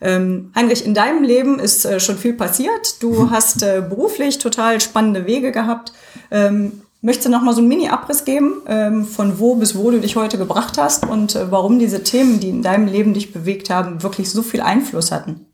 Ähm, 0.00 0.50
Heinrich, 0.54 0.84
in 0.84 0.94
deinem 0.94 1.22
Leben 1.22 1.58
ist 1.58 1.84
äh, 1.84 2.00
schon 2.00 2.18
viel 2.18 2.34
passiert. 2.34 3.02
Du 3.02 3.30
hast 3.30 3.62
äh, 3.62 3.82
beruflich 3.86 4.38
total 4.38 4.80
spannende 4.80 5.26
Wege 5.26 5.52
gehabt. 5.52 5.92
Ähm, 6.30 6.82
möchtest 7.00 7.26
du 7.26 7.30
noch 7.30 7.42
mal 7.42 7.52
so 7.52 7.60
einen 7.60 7.68
Mini-Abriss 7.68 8.24
geben, 8.24 8.62
ähm, 8.66 9.04
von 9.04 9.38
wo 9.38 9.54
bis 9.56 9.76
wo 9.76 9.90
du 9.90 10.00
dich 10.00 10.16
heute 10.16 10.38
gebracht 10.38 10.78
hast 10.78 11.06
und 11.06 11.36
äh, 11.36 11.50
warum 11.50 11.78
diese 11.78 12.02
Themen, 12.02 12.40
die 12.40 12.48
in 12.48 12.62
deinem 12.62 12.86
Leben 12.86 13.14
dich 13.14 13.32
bewegt 13.32 13.70
haben, 13.70 14.02
wirklich 14.02 14.30
so 14.30 14.42
viel 14.42 14.62
Einfluss 14.62 15.12
hatten? 15.12 15.46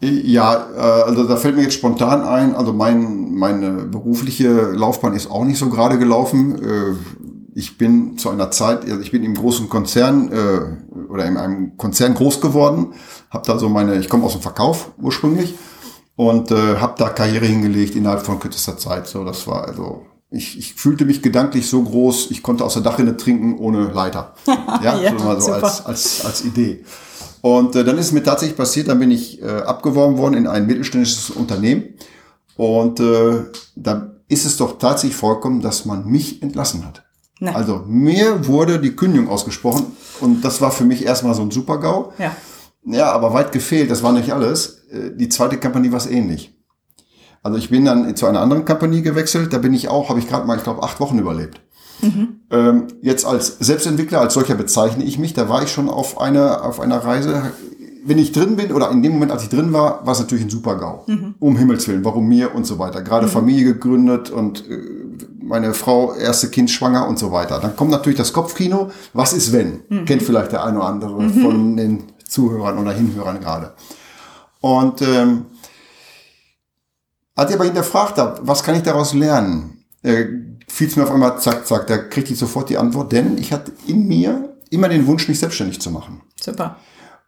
Ja, 0.00 0.68
äh, 0.74 0.78
also 0.78 1.24
da 1.24 1.36
fällt 1.36 1.56
mir 1.56 1.62
jetzt 1.62 1.74
spontan 1.74 2.22
ein, 2.22 2.54
also 2.54 2.72
mein, 2.72 3.34
meine 3.34 3.70
berufliche 3.84 4.70
Laufbahn 4.72 5.14
ist 5.14 5.30
auch 5.30 5.44
nicht 5.44 5.58
so 5.58 5.70
gerade 5.70 5.98
gelaufen. 5.98 6.62
Äh, 6.62 6.94
ich 7.54 7.76
bin 7.76 8.16
zu 8.18 8.30
einer 8.30 8.50
Zeit, 8.50 8.84
also 8.84 9.00
ich 9.00 9.10
bin 9.10 9.24
im 9.24 9.34
großen 9.34 9.68
Konzern 9.68 10.30
äh, 10.30 11.10
oder 11.10 11.24
in 11.24 11.36
einem 11.36 11.76
Konzern 11.76 12.14
groß 12.14 12.40
geworden, 12.40 12.94
habe 13.30 13.46
da 13.46 13.58
so 13.58 13.68
meine, 13.68 13.96
ich 13.96 14.08
komme 14.08 14.24
aus 14.24 14.32
dem 14.32 14.42
Verkauf 14.42 14.90
ursprünglich 15.00 15.54
und 16.16 16.50
äh, 16.50 16.76
habe 16.76 16.94
da 16.98 17.08
Karriere 17.10 17.46
hingelegt 17.46 17.94
innerhalb 17.94 18.24
von 18.24 18.40
kürzester 18.40 18.76
Zeit. 18.78 19.06
So, 19.06 19.24
das 19.24 19.46
war 19.46 19.66
also 19.66 20.06
ich, 20.30 20.58
ich 20.58 20.74
fühlte 20.74 21.04
mich 21.04 21.22
gedanklich 21.22 21.68
so 21.68 21.82
groß, 21.82 22.30
ich 22.30 22.42
konnte 22.42 22.64
aus 22.64 22.74
der 22.74 22.82
Dachrinne 22.82 23.16
trinken 23.16 23.58
ohne 23.58 23.84
Leiter. 23.84 24.34
Ja, 24.82 25.00
ja 25.00 25.18
so 25.18 25.24
mal 25.24 25.40
so 25.40 25.52
als, 25.52 25.84
als, 25.86 26.24
als 26.24 26.44
Idee. 26.44 26.84
Und 27.40 27.74
äh, 27.74 27.84
dann 27.84 27.98
ist 27.98 28.06
es 28.06 28.12
mir 28.12 28.22
tatsächlich 28.22 28.56
passiert, 28.56 28.88
dann 28.88 28.98
bin 28.98 29.10
ich 29.10 29.42
äh, 29.42 29.46
abgeworben 29.46 30.18
worden 30.18 30.34
in 30.34 30.46
ein 30.46 30.66
mittelständisches 30.66 31.30
Unternehmen. 31.30 31.94
Und 32.56 33.00
äh, 33.00 33.44
da 33.74 34.10
ist 34.28 34.44
es 34.44 34.56
doch 34.56 34.78
tatsächlich 34.78 35.16
vorgekommen, 35.16 35.62
dass 35.62 35.84
man 35.84 36.06
mich 36.06 36.42
entlassen 36.42 36.84
hat. 36.84 37.04
Nein. 37.40 37.54
Also 37.54 37.84
mir 37.86 38.46
wurde 38.46 38.80
die 38.80 38.94
Kündigung 38.94 39.28
ausgesprochen 39.28 39.96
und 40.20 40.44
das 40.44 40.60
war 40.60 40.70
für 40.70 40.84
mich 40.84 41.04
erstmal 41.04 41.34
so 41.34 41.42
ein 41.42 41.50
Super-GAU. 41.50 42.12
Ja. 42.18 42.36
Ja, 42.90 43.12
aber 43.12 43.32
weit 43.34 43.52
gefehlt, 43.52 43.90
das 43.90 44.02
war 44.02 44.12
nicht 44.12 44.32
alles. 44.32 44.84
Äh, 44.90 45.16
die 45.16 45.28
zweite 45.28 45.58
Company 45.58 45.90
war 45.90 45.98
es 45.98 46.06
ähnlich. 46.06 46.54
Also 47.42 47.58
ich 47.58 47.70
bin 47.70 47.84
dann 47.84 48.16
zu 48.16 48.26
einer 48.26 48.40
anderen 48.40 48.64
Company 48.64 49.02
gewechselt, 49.02 49.52
da 49.52 49.58
bin 49.58 49.72
ich 49.72 49.88
auch, 49.88 50.08
habe 50.08 50.18
ich 50.18 50.28
gerade 50.28 50.46
mal, 50.46 50.56
ich 50.56 50.64
glaube, 50.64 50.82
acht 50.82 51.00
Wochen 51.00 51.18
überlebt. 51.18 51.60
Mhm. 52.00 52.40
Ähm, 52.50 52.86
jetzt 53.02 53.24
als 53.24 53.58
Selbstentwickler, 53.58 54.20
als 54.20 54.34
solcher 54.34 54.54
bezeichne 54.54 55.04
ich 55.04 55.18
mich, 55.18 55.34
da 55.34 55.48
war 55.48 55.62
ich 55.62 55.70
schon 55.70 55.88
auf 55.88 56.20
einer, 56.20 56.64
auf 56.64 56.80
einer 56.80 56.98
Reise. 56.98 57.52
Wenn 58.04 58.18
ich 58.18 58.32
drin 58.32 58.56
bin 58.56 58.72
oder 58.72 58.90
in 58.90 59.02
dem 59.02 59.12
Moment, 59.12 59.32
als 59.32 59.42
ich 59.42 59.48
drin 59.48 59.72
war, 59.72 60.06
war 60.06 60.12
es 60.12 60.20
natürlich 60.20 60.44
ein 60.44 60.50
super 60.50 60.76
GAU. 60.76 61.04
Mhm. 61.06 61.34
Um 61.38 61.56
Himmels 61.56 61.86
Willen, 61.88 62.04
warum 62.04 62.26
mir 62.26 62.54
und 62.54 62.64
so 62.64 62.78
weiter. 62.78 63.02
Gerade 63.02 63.26
mhm. 63.26 63.30
Familie 63.30 63.64
gegründet 63.64 64.30
und 64.30 64.68
äh, 64.68 64.78
meine 65.42 65.74
Frau 65.74 66.14
erste 66.14 66.48
Kind 66.48 66.70
schwanger 66.70 67.08
und 67.08 67.18
so 67.18 67.32
weiter. 67.32 67.58
Dann 67.60 67.76
kommt 67.76 67.90
natürlich 67.90 68.18
das 68.18 68.32
Kopfkino. 68.32 68.90
Was 69.12 69.32
ist 69.32 69.52
wenn? 69.52 69.80
Mhm. 69.88 70.04
Kennt 70.04 70.22
vielleicht 70.22 70.52
der 70.52 70.64
eine 70.64 70.78
oder 70.78 70.88
andere 70.88 71.22
mhm. 71.22 71.42
von 71.42 71.76
den 71.76 72.02
Zuhörern 72.28 72.78
oder 72.78 72.92
Hinhörern 72.92 73.40
gerade. 73.40 73.74
Und 74.60 75.02
ähm, 75.02 75.46
als 77.34 77.50
ich 77.50 77.56
aber 77.56 77.64
hinterfragt 77.64 78.18
habe, 78.18 78.40
was 78.42 78.62
kann 78.62 78.74
ich 78.74 78.82
daraus 78.82 79.14
lernen, 79.14 79.84
äh, 80.02 80.26
fiel 80.68 80.88
es 80.88 80.96
mir 80.96 81.04
auf 81.04 81.10
einmal 81.10 81.40
zack, 81.40 81.66
zack, 81.66 81.86
da 81.86 81.98
kriegte 81.98 82.32
ich 82.32 82.38
sofort 82.38 82.68
die 82.68 82.78
Antwort, 82.78 83.12
denn 83.12 83.38
ich 83.38 83.52
hatte 83.52 83.72
in 83.86 84.06
mir 84.06 84.56
immer 84.70 84.88
den 84.88 85.06
Wunsch, 85.06 85.28
mich 85.28 85.38
selbstständig 85.38 85.80
zu 85.80 85.90
machen. 85.90 86.20
Super. 86.40 86.76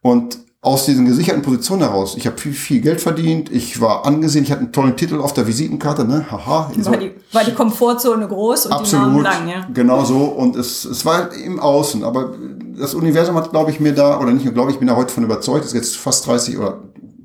Und 0.03 0.39
aus 0.63 0.85
diesen 0.85 1.07
gesicherten 1.07 1.43
Positionen 1.43 1.83
heraus, 1.83 2.17
ich 2.19 2.27
habe 2.27 2.37
viel, 2.37 2.53
viel 2.53 2.83
Geld 2.83 3.01
verdient, 3.01 3.51
ich 3.51 3.81
war 3.81 4.05
angesehen, 4.05 4.45
ich 4.45 4.51
hatte 4.51 4.61
einen 4.61 4.73
tollen 4.73 4.95
Titel 4.95 5.19
auf 5.19 5.33
der 5.33 5.47
Visitenkarte, 5.47 6.05
ne? 6.05 6.27
Haha. 6.31 6.71
War, 6.77 6.97
die, 6.99 7.15
war 7.33 7.45
die 7.45 7.55
Komfortzone 7.55 8.29
groß 8.29 8.67
und 8.67 8.73
Absolut, 8.73 9.07
die 9.07 9.11
Namen 9.11 9.23
lang, 9.23 9.49
ja. 9.49 9.67
Genau 9.73 10.05
so. 10.05 10.19
Und 10.25 10.57
es, 10.57 10.85
es 10.85 11.07
war 11.07 11.17
halt 11.17 11.33
im 11.33 11.59
Außen. 11.59 12.05
Aber 12.05 12.35
das 12.79 12.93
Universum 12.93 13.37
hat, 13.37 13.51
glaube 13.53 13.71
ich, 13.71 13.81
mir 13.81 13.95
da, 13.95 14.21
oder 14.21 14.33
nicht 14.33 14.45
nur 14.45 14.53
glaube 14.53 14.71
ich, 14.71 14.79
bin 14.79 14.89
da 14.89 14.97
heute 14.97 15.15
von 15.15 15.25
überzeugt, 15.25 15.65
das 15.65 15.73
ist 15.73 15.77
jetzt 15.77 15.97
fast 15.97 16.27
30 16.27 16.59
oder 16.59 16.79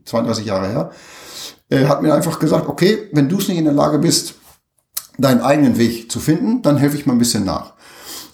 32 0.06 0.46
Jahre 0.46 0.68
her, 0.68 0.92
äh, 1.70 1.86
hat 1.88 2.02
mir 2.02 2.14
einfach 2.14 2.40
gesagt, 2.40 2.70
okay, 2.70 3.10
wenn 3.12 3.28
du 3.28 3.38
es 3.38 3.50
nicht 3.50 3.58
in 3.58 3.66
der 3.66 3.74
Lage 3.74 4.00
bist, 4.00 4.36
deinen 5.18 5.42
eigenen 5.42 5.78
Weg 5.78 6.10
zu 6.10 6.22
finden, 6.22 6.62
dann 6.62 6.78
helfe 6.78 6.96
ich 6.96 7.06
mal 7.06 7.14
ein 7.14 7.20
bisschen 7.20 7.44
nach. 7.44 7.74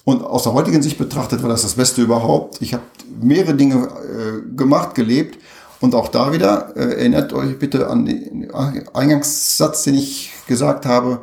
Und 0.04 0.24
aus 0.24 0.42
der 0.42 0.52
heutigen 0.52 0.82
Sicht 0.82 0.98
betrachtet 0.98 1.42
war 1.42 1.48
das 1.48 1.62
das 1.62 1.74
Beste 1.74 2.02
überhaupt. 2.02 2.60
Ich 2.60 2.74
habe 2.74 2.82
mehrere 3.20 3.54
Dinge 3.54 3.86
äh, 3.86 4.56
gemacht, 4.56 4.94
gelebt. 4.94 5.38
Und 5.80 5.94
auch 5.94 6.08
da 6.08 6.32
wieder, 6.32 6.76
äh, 6.76 6.94
erinnert 6.94 7.32
euch 7.32 7.58
bitte 7.58 7.88
an 7.88 8.06
den 8.06 8.50
Eingangssatz, 8.52 9.84
den 9.84 9.94
ich 9.94 10.32
gesagt 10.46 10.86
habe. 10.86 11.22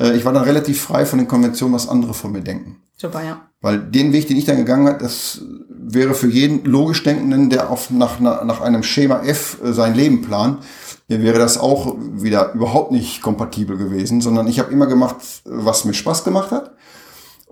Äh, 0.00 0.16
ich 0.16 0.24
war 0.24 0.32
dann 0.32 0.44
relativ 0.44 0.80
frei 0.80 1.06
von 1.06 1.18
den 1.18 1.28
Konventionen, 1.28 1.74
was 1.74 1.88
andere 1.88 2.14
von 2.14 2.32
mir 2.32 2.42
denken. 2.42 2.80
Super, 2.96 3.22
ja. 3.22 3.40
Weil 3.60 3.78
den 3.78 4.12
Weg, 4.12 4.28
den 4.28 4.36
ich 4.36 4.44
dann 4.44 4.56
gegangen 4.56 4.86
habe, 4.86 4.98
das 4.98 5.42
wäre 5.68 6.14
für 6.14 6.28
jeden 6.28 6.64
logisch 6.64 7.02
Denkenden, 7.02 7.50
der 7.50 7.70
auf, 7.70 7.90
nach, 7.90 8.20
nach 8.20 8.60
einem 8.60 8.82
Schema 8.82 9.22
F 9.22 9.58
äh, 9.62 9.72
sein 9.72 9.94
Leben 9.94 10.22
plant, 10.22 10.62
wäre 11.08 11.38
das 11.38 11.58
auch 11.58 11.96
wieder 11.98 12.54
überhaupt 12.54 12.90
nicht 12.90 13.20
kompatibel 13.20 13.76
gewesen, 13.76 14.22
sondern 14.22 14.48
ich 14.48 14.58
habe 14.58 14.72
immer 14.72 14.86
gemacht, 14.86 15.16
was 15.44 15.84
mir 15.84 15.92
Spaß 15.92 16.24
gemacht 16.24 16.50
hat 16.50 16.72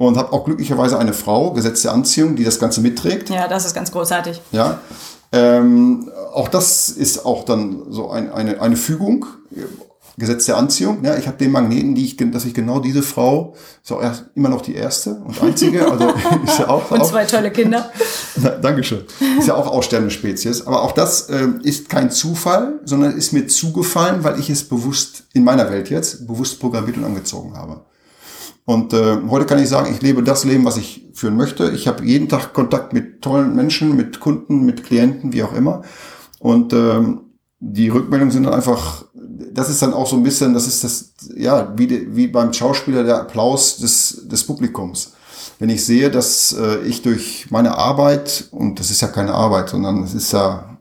und 0.08 0.16
habe 0.16 0.32
auch 0.32 0.44
glücklicherweise 0.44 0.98
eine 0.98 1.12
Frau, 1.12 1.52
gesetzte 1.52 1.90
Anziehung, 1.90 2.36
die 2.36 2.44
das 2.44 2.58
Ganze 2.58 2.80
mitträgt. 2.80 3.30
Ja, 3.30 3.48
das 3.48 3.64
ist 3.64 3.74
ganz 3.74 3.90
großartig. 3.92 4.40
Ja, 4.52 4.80
ähm, 5.32 6.10
auch 6.34 6.48
das 6.48 6.90
ist 6.90 7.24
auch 7.24 7.44
dann 7.44 7.84
so 7.90 8.10
ein, 8.10 8.30
eine, 8.30 8.60
eine 8.60 8.76
Fügung, 8.76 9.26
Gesetz 10.18 10.44
der 10.44 10.58
Anziehung. 10.58 11.02
Ja, 11.02 11.16
ich 11.16 11.26
habe 11.26 11.38
den 11.38 11.50
Magneten, 11.50 11.94
die 11.94 12.04
ich, 12.04 12.16
dass 12.16 12.44
ich 12.44 12.52
genau 12.52 12.80
diese 12.80 13.02
Frau, 13.02 13.54
ist 13.82 13.90
auch 13.92 14.02
erst, 14.02 14.26
immer 14.34 14.50
noch 14.50 14.60
die 14.60 14.74
erste 14.74 15.14
und 15.14 15.42
einzige, 15.42 15.86
also 15.90 16.08
ist 16.44 16.58
ja 16.58 16.68
auch. 16.68 16.90
und 16.90 17.00
auch, 17.00 17.10
zwei 17.10 17.24
tolle 17.24 17.50
Kinder. 17.50 17.90
Na, 18.36 18.50
Dankeschön. 18.50 19.04
Ist 19.38 19.48
ja 19.48 19.54
auch 19.54 19.66
aussterbende 19.66 20.12
Spezies. 20.12 20.66
Aber 20.66 20.82
auch 20.82 20.92
das 20.92 21.30
äh, 21.30 21.48
ist 21.62 21.88
kein 21.88 22.10
Zufall, 22.10 22.80
sondern 22.84 23.16
ist 23.16 23.32
mir 23.32 23.46
zugefallen, 23.46 24.22
weil 24.22 24.38
ich 24.38 24.50
es 24.50 24.68
bewusst 24.68 25.24
in 25.32 25.44
meiner 25.44 25.70
Welt 25.70 25.88
jetzt 25.88 26.26
bewusst 26.26 26.60
programmiert 26.60 26.98
und 26.98 27.04
angezogen 27.04 27.56
habe. 27.56 27.80
Und 28.64 28.92
äh, 28.92 29.18
heute 29.28 29.46
kann 29.46 29.58
ich 29.58 29.68
sagen, 29.68 29.92
ich 29.92 30.02
lebe 30.02 30.22
das 30.22 30.44
Leben, 30.44 30.64
was 30.64 30.76
ich 30.76 31.08
führen 31.14 31.36
möchte. 31.36 31.70
Ich 31.70 31.88
habe 31.88 32.04
jeden 32.04 32.28
Tag 32.28 32.52
Kontakt 32.52 32.92
mit 32.92 33.20
tollen 33.20 33.56
Menschen, 33.56 33.96
mit 33.96 34.20
Kunden, 34.20 34.64
mit 34.64 34.84
Klienten, 34.84 35.32
wie 35.32 35.42
auch 35.42 35.52
immer. 35.52 35.82
Und 36.38 36.72
ähm, 36.72 37.20
die 37.58 37.88
Rückmeldungen 37.88 38.32
sind 38.32 38.44
dann 38.44 38.54
einfach, 38.54 39.04
das 39.14 39.68
ist 39.68 39.82
dann 39.82 39.94
auch 39.94 40.06
so 40.06 40.16
ein 40.16 40.22
bisschen, 40.22 40.54
das 40.54 40.66
ist 40.66 40.84
das, 40.84 41.12
ja, 41.36 41.72
wie, 41.76 42.14
wie 42.14 42.28
beim 42.28 42.52
Schauspieler 42.52 43.02
der 43.04 43.20
Applaus 43.20 43.78
des, 43.78 44.28
des 44.28 44.44
Publikums. 44.44 45.12
Wenn 45.58 45.68
ich 45.68 45.84
sehe, 45.84 46.10
dass 46.10 46.52
äh, 46.52 46.78
ich 46.82 47.02
durch 47.02 47.46
meine 47.50 47.76
Arbeit, 47.76 48.48
und 48.52 48.78
das 48.78 48.90
ist 48.90 49.00
ja 49.00 49.08
keine 49.08 49.34
Arbeit, 49.34 49.70
sondern 49.70 50.02
es 50.04 50.14
ist 50.14 50.32
ja, 50.32 50.76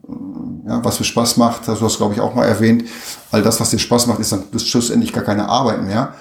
ja 0.66 0.84
was 0.84 0.96
für 0.96 1.04
Spaß 1.04 1.36
macht, 1.36 1.66
das 1.66 1.80
hast 1.80 1.94
du, 1.94 1.98
glaube 1.98 2.14
ich, 2.14 2.20
auch 2.20 2.34
mal 2.34 2.46
erwähnt, 2.46 2.84
all 3.32 3.42
das, 3.42 3.60
was 3.60 3.70
dir 3.70 3.78
Spaß 3.78 4.06
macht, 4.06 4.20
ist 4.20 4.32
dann 4.32 4.42
bis 4.50 4.66
schlussendlich 4.66 5.12
gar 5.12 5.24
keine 5.24 5.48
Arbeit 5.48 5.82
mehr 5.84 6.14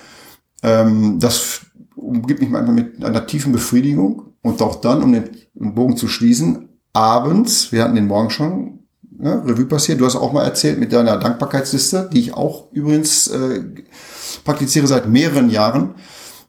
ähm, 0.63 1.19
das 1.19 1.62
umgibt 1.95 2.41
mich 2.41 2.50
manchmal 2.50 2.76
mit 2.76 3.04
einer 3.04 3.26
tiefen 3.26 3.52
Befriedigung 3.52 4.34
und 4.41 4.62
auch 4.62 4.82
dann, 4.82 5.04
um 5.04 5.12
den, 5.12 5.30
Bogen 5.54 5.97
zu 5.97 6.08
schließen, 6.08 6.69
abends, 6.93 7.71
wir 7.71 7.84
hatten 7.84 7.95
den 7.95 8.08
Morgen 8.08 8.30
schon, 8.30 8.80
ne, 9.12 9.43
Revue 9.45 9.65
passiert, 9.65 10.00
du 10.00 10.06
hast 10.06 10.15
auch 10.15 10.34
mal 10.34 10.43
erzählt 10.43 10.80
mit 10.80 10.91
deiner 10.93 11.17
Dankbarkeitsliste, 11.17 12.10
die 12.12 12.19
ich 12.19 12.34
auch 12.34 12.71
übrigens 12.71 13.28
äh, 13.28 13.63
praktiziere 14.43 14.88
seit 14.88 15.08
mehreren 15.08 15.50
Jahren. 15.50 15.95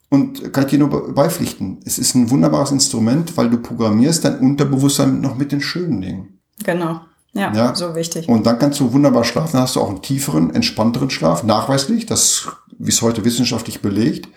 Und 0.08 0.52
kann 0.52 0.64
ich 0.64 0.70
dir 0.70 0.78
nur 0.78 1.14
beipflichten. 1.14 1.80
Es 1.86 1.98
ist 1.98 2.14
ein 2.14 2.28
wunderbares 2.28 2.70
Instrument, 2.70 3.34
weil 3.38 3.48
du 3.48 3.56
programmierst 3.56 4.26
dein 4.26 4.40
Unterbewusstsein 4.40 5.22
noch 5.22 5.38
mit 5.38 5.52
den 5.52 5.62
schönen 5.62 6.02
Dingen. 6.02 6.38
Genau. 6.64 7.00
Ja, 7.32 7.50
ja, 7.54 7.74
so 7.74 7.94
wichtig. 7.94 8.28
Und 8.28 8.44
dann 8.44 8.58
kannst 8.58 8.78
du 8.80 8.92
wunderbar 8.92 9.24
schlafen. 9.24 9.52
Dann 9.52 9.62
hast 9.62 9.76
du 9.76 9.80
auch 9.80 9.88
einen 9.88 10.02
tieferen, 10.02 10.54
entspannteren 10.54 11.08
Schlaf, 11.08 11.44
nachweislich. 11.44 12.04
Das 12.04 12.46
wie 12.82 12.90
es 12.90 13.02
heute 13.02 13.24
wissenschaftlich 13.24 13.80
belegt. 13.80 14.28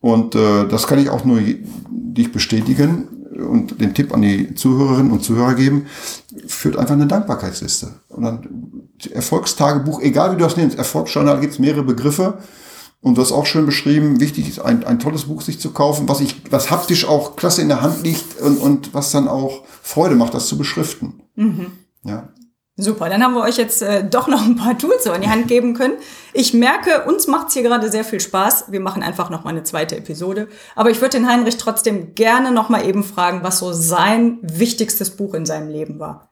Und 0.00 0.34
äh, 0.34 0.66
das 0.68 0.86
kann 0.86 0.98
ich 0.98 1.08
auch 1.08 1.24
nur 1.24 1.40
dich 1.40 2.32
bestätigen 2.32 3.08
und 3.36 3.80
den 3.80 3.94
Tipp 3.94 4.12
an 4.12 4.22
die 4.22 4.54
Zuhörerinnen 4.54 5.12
und 5.12 5.22
Zuhörer 5.22 5.54
geben, 5.54 5.86
führt 6.46 6.76
einfach 6.76 6.94
eine 6.94 7.06
Dankbarkeitsliste. 7.06 7.94
Und 8.08 8.24
dann 8.24 8.48
Erfolgstagebuch, 9.10 10.00
egal 10.00 10.32
wie 10.32 10.36
du 10.36 10.44
das 10.44 10.56
nennst, 10.56 10.78
Erfolgsjournal 10.78 11.40
gibt 11.40 11.54
es 11.54 11.58
mehrere 11.58 11.82
Begriffe. 11.82 12.38
Und 13.02 13.18
du 13.18 13.22
hast 13.22 13.32
auch 13.32 13.46
schön 13.46 13.66
beschrieben, 13.66 14.20
wichtig 14.20 14.48
ist, 14.48 14.58
ein, 14.58 14.84
ein 14.84 14.98
tolles 14.98 15.24
Buch 15.24 15.42
sich 15.42 15.60
zu 15.60 15.70
kaufen, 15.70 16.08
was 16.08 16.20
ich, 16.20 16.40
was 16.50 16.70
haptisch 16.70 17.06
auch 17.06 17.36
klasse 17.36 17.62
in 17.62 17.68
der 17.68 17.82
Hand 17.82 18.02
liegt 18.02 18.40
und, 18.40 18.56
und 18.56 18.94
was 18.94 19.12
dann 19.12 19.28
auch 19.28 19.62
Freude 19.82 20.16
macht, 20.16 20.34
das 20.34 20.48
zu 20.48 20.58
beschriften. 20.58 21.20
Mhm. 21.36 21.66
Ja. 22.04 22.30
Super, 22.78 23.08
dann 23.08 23.22
haben 23.22 23.32
wir 23.32 23.40
euch 23.40 23.56
jetzt 23.56 23.80
äh, 23.80 24.04
doch 24.04 24.28
noch 24.28 24.44
ein 24.44 24.56
paar 24.56 24.76
Tools 24.76 25.04
so 25.04 25.12
in 25.12 25.22
die 25.22 25.30
Hand 25.30 25.48
geben 25.48 25.72
können. 25.72 25.94
Ich 26.34 26.52
merke, 26.52 27.04
uns 27.06 27.26
macht's 27.26 27.54
hier 27.54 27.62
gerade 27.62 27.90
sehr 27.90 28.04
viel 28.04 28.20
Spaß. 28.20 28.66
Wir 28.68 28.80
machen 28.80 29.02
einfach 29.02 29.30
noch 29.30 29.44
mal 29.44 29.50
eine 29.50 29.62
zweite 29.62 29.96
Episode. 29.96 30.48
Aber 30.74 30.90
ich 30.90 31.00
würde 31.00 31.16
den 31.16 31.28
Heinrich 31.28 31.56
trotzdem 31.56 32.14
gerne 32.14 32.50
noch 32.50 32.68
mal 32.68 32.86
eben 32.86 33.02
fragen, 33.02 33.40
was 33.42 33.60
so 33.60 33.72
sein 33.72 34.38
wichtigstes 34.42 35.16
Buch 35.16 35.32
in 35.32 35.46
seinem 35.46 35.70
Leben 35.70 35.98
war. 35.98 36.28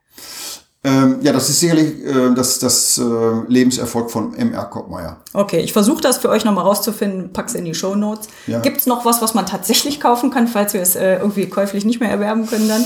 Ähm, 0.87 1.21
ja, 1.23 1.33
das 1.33 1.49
ist 1.49 1.61
sicherlich 1.61 2.05
äh, 2.05 2.35
das, 2.35 2.59
das 2.59 2.99
äh, 2.99 3.03
Lebenserfolg 3.49 4.11
von 4.11 4.35
M.R. 4.35 4.67
Koppmeier. 4.67 5.17
Okay, 5.33 5.61
ich 5.61 5.73
versuche 5.73 6.03
das 6.03 6.19
für 6.19 6.29
euch 6.29 6.45
nochmal 6.45 6.65
rauszufinden, 6.65 7.33
pack's 7.33 7.55
in 7.55 7.65
die 7.65 7.75
Show 7.75 7.95
Notes. 7.95 8.29
Ja. 8.47 8.61
Gibt's 8.61 8.85
noch 8.85 9.07
was, 9.07 9.23
was 9.23 9.33
man 9.33 9.47
tatsächlich 9.47 9.99
kaufen 9.99 10.31
kann, 10.31 10.47
falls 10.47 10.75
wir 10.75 10.83
es 10.83 10.95
äh, 10.95 11.17
irgendwie 11.17 11.47
käuflich 11.47 11.87
nicht 11.87 12.01
mehr 12.01 12.11
erwerben 12.11 12.47
können 12.47 12.69
dann? 12.69 12.85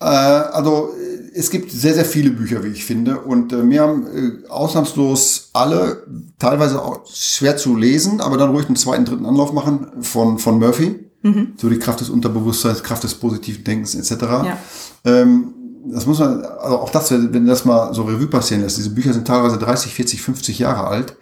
Äh, 0.00 0.06
also 0.06 0.94
es 1.34 1.50
gibt 1.50 1.70
sehr, 1.70 1.94
sehr 1.94 2.04
viele 2.04 2.30
Bücher, 2.30 2.64
wie 2.64 2.68
ich 2.68 2.84
finde. 2.84 3.20
Und 3.20 3.52
äh, 3.52 3.62
mir 3.62 3.82
haben 3.82 4.06
äh, 4.06 4.48
ausnahmslos 4.48 5.50
alle, 5.52 6.04
teilweise 6.38 6.82
auch 6.82 7.06
schwer 7.06 7.56
zu 7.56 7.76
lesen, 7.76 8.20
aber 8.20 8.36
dann 8.36 8.50
ruhig 8.50 8.66
einen 8.66 8.76
zweiten, 8.76 9.04
dritten 9.04 9.26
Anlauf 9.26 9.52
machen 9.52 9.88
von, 10.00 10.38
von 10.38 10.58
Murphy. 10.58 11.10
Mhm. 11.22 11.52
So 11.56 11.68
die 11.68 11.78
Kraft 11.78 12.00
des 12.00 12.10
Unterbewusstseins, 12.10 12.82
Kraft 12.82 13.04
des 13.04 13.14
positiven 13.14 13.64
Denkens 13.64 13.94
etc. 13.94 14.22
Ja. 14.22 14.58
Ähm, 15.04 15.54
das 15.86 16.06
muss 16.06 16.18
man, 16.18 16.42
also 16.44 16.78
auch 16.78 16.90
das, 16.90 17.10
wenn 17.10 17.46
das 17.46 17.64
mal 17.64 17.94
so 17.94 18.02
Revue 18.02 18.26
passieren 18.26 18.62
lässt, 18.62 18.78
diese 18.78 18.90
Bücher 18.90 19.12
sind 19.12 19.26
teilweise 19.26 19.58
30, 19.58 19.94
40, 19.94 20.22
50 20.22 20.58
Jahre 20.58 20.86
alt, 20.86 21.16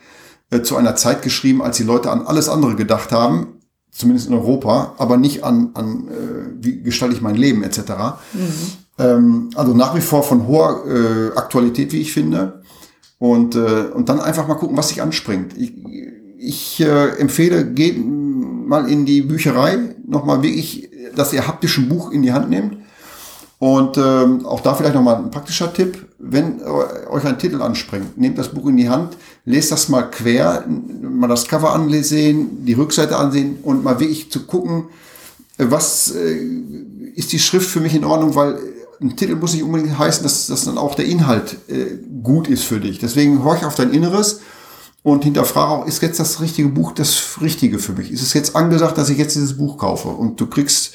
äh, 0.50 0.62
zu 0.62 0.76
einer 0.76 0.96
Zeit 0.96 1.22
geschrieben, 1.22 1.62
als 1.62 1.76
die 1.76 1.84
Leute 1.84 2.10
an 2.10 2.26
alles 2.26 2.48
andere 2.48 2.74
gedacht 2.74 3.12
haben, 3.12 3.58
zumindest 3.90 4.28
in 4.28 4.34
Europa, 4.34 4.94
aber 4.98 5.16
nicht 5.16 5.44
an, 5.44 5.70
an 5.74 6.08
äh, 6.08 6.64
wie 6.64 6.82
gestalte 6.82 7.14
ich 7.14 7.20
mein 7.20 7.36
Leben 7.36 7.62
etc. 7.62 7.78
Mhm. 8.32 8.52
Ähm, 8.98 9.50
also 9.54 9.74
nach 9.74 9.94
wie 9.94 10.00
vor 10.00 10.22
von 10.22 10.46
hoher 10.46 10.84
äh, 10.86 11.36
Aktualität, 11.36 11.92
wie 11.92 12.00
ich 12.00 12.12
finde. 12.12 12.62
Und, 13.18 13.56
äh, 13.56 13.86
und 13.94 14.08
dann 14.08 14.20
einfach 14.20 14.46
mal 14.46 14.54
gucken, 14.54 14.76
was 14.76 14.88
sich 14.88 15.02
anspringt. 15.02 15.56
Ich, 15.56 15.72
ich 16.38 16.80
äh, 16.80 17.18
empfehle, 17.18 17.64
geht 17.64 17.98
mal 17.98 18.88
in 18.88 19.06
die 19.06 19.22
Bücherei, 19.22 19.78
nochmal 20.06 20.42
wirklich, 20.42 20.88
dass 21.16 21.32
ihr 21.32 21.46
haptisch 21.46 21.78
ein 21.78 21.88
Buch 21.88 22.12
in 22.12 22.22
die 22.22 22.32
Hand 22.32 22.50
nehmt. 22.50 22.76
Und 23.58 23.98
ähm, 23.98 24.46
auch 24.46 24.60
da 24.60 24.74
vielleicht 24.74 24.94
nochmal 24.94 25.16
ein 25.16 25.32
praktischer 25.32 25.72
Tipp. 25.72 26.06
Wenn 26.20 26.62
euch 26.62 27.24
ein 27.24 27.38
Titel 27.38 27.60
anspringt, 27.60 28.16
nehmt 28.16 28.38
das 28.38 28.50
Buch 28.50 28.68
in 28.68 28.76
die 28.76 28.88
Hand, 28.88 29.16
lest 29.44 29.72
das 29.72 29.88
mal 29.88 30.02
quer, 30.02 30.64
mal 31.02 31.26
das 31.26 31.48
Cover 31.48 31.72
ansehen, 31.72 32.64
die 32.64 32.74
Rückseite 32.74 33.16
ansehen 33.16 33.58
und 33.62 33.82
mal 33.82 33.98
wirklich 33.98 34.30
zu 34.30 34.46
gucken, 34.46 34.84
was 35.56 36.14
äh, 36.14 36.38
ist 37.16 37.32
die 37.32 37.40
Schrift 37.40 37.68
für 37.68 37.80
mich 37.80 37.94
in 37.96 38.04
Ordnung, 38.04 38.36
weil 38.36 38.60
ein 39.00 39.16
Titel 39.16 39.36
muss 39.36 39.54
nicht 39.54 39.62
unbedingt 39.62 39.98
heißen, 39.98 40.22
dass, 40.22 40.46
dass 40.46 40.64
dann 40.64 40.78
auch 40.78 40.94
der 40.94 41.06
Inhalt 41.06 41.56
äh, 41.68 41.98
gut 42.22 42.48
ist 42.48 42.64
für 42.64 42.80
dich. 42.80 42.98
Deswegen 42.98 43.44
horch 43.44 43.64
auf 43.64 43.74
dein 43.74 43.92
Inneres 43.92 44.40
und 45.02 45.24
hinterfrage 45.24 45.72
auch, 45.72 45.86
ist 45.86 46.02
jetzt 46.02 46.20
das 46.20 46.40
richtige 46.40 46.68
Buch 46.68 46.92
das 46.92 47.40
Richtige 47.40 47.78
für 47.78 47.92
mich? 47.92 48.10
Ist 48.10 48.22
es 48.22 48.34
jetzt 48.34 48.56
angesagt, 48.56 48.98
dass 48.98 49.08
ich 49.08 49.18
jetzt 49.18 49.36
dieses 49.36 49.56
Buch 49.56 49.78
kaufe? 49.78 50.08
Und 50.08 50.40
du 50.40 50.46
kriegst, 50.46 50.94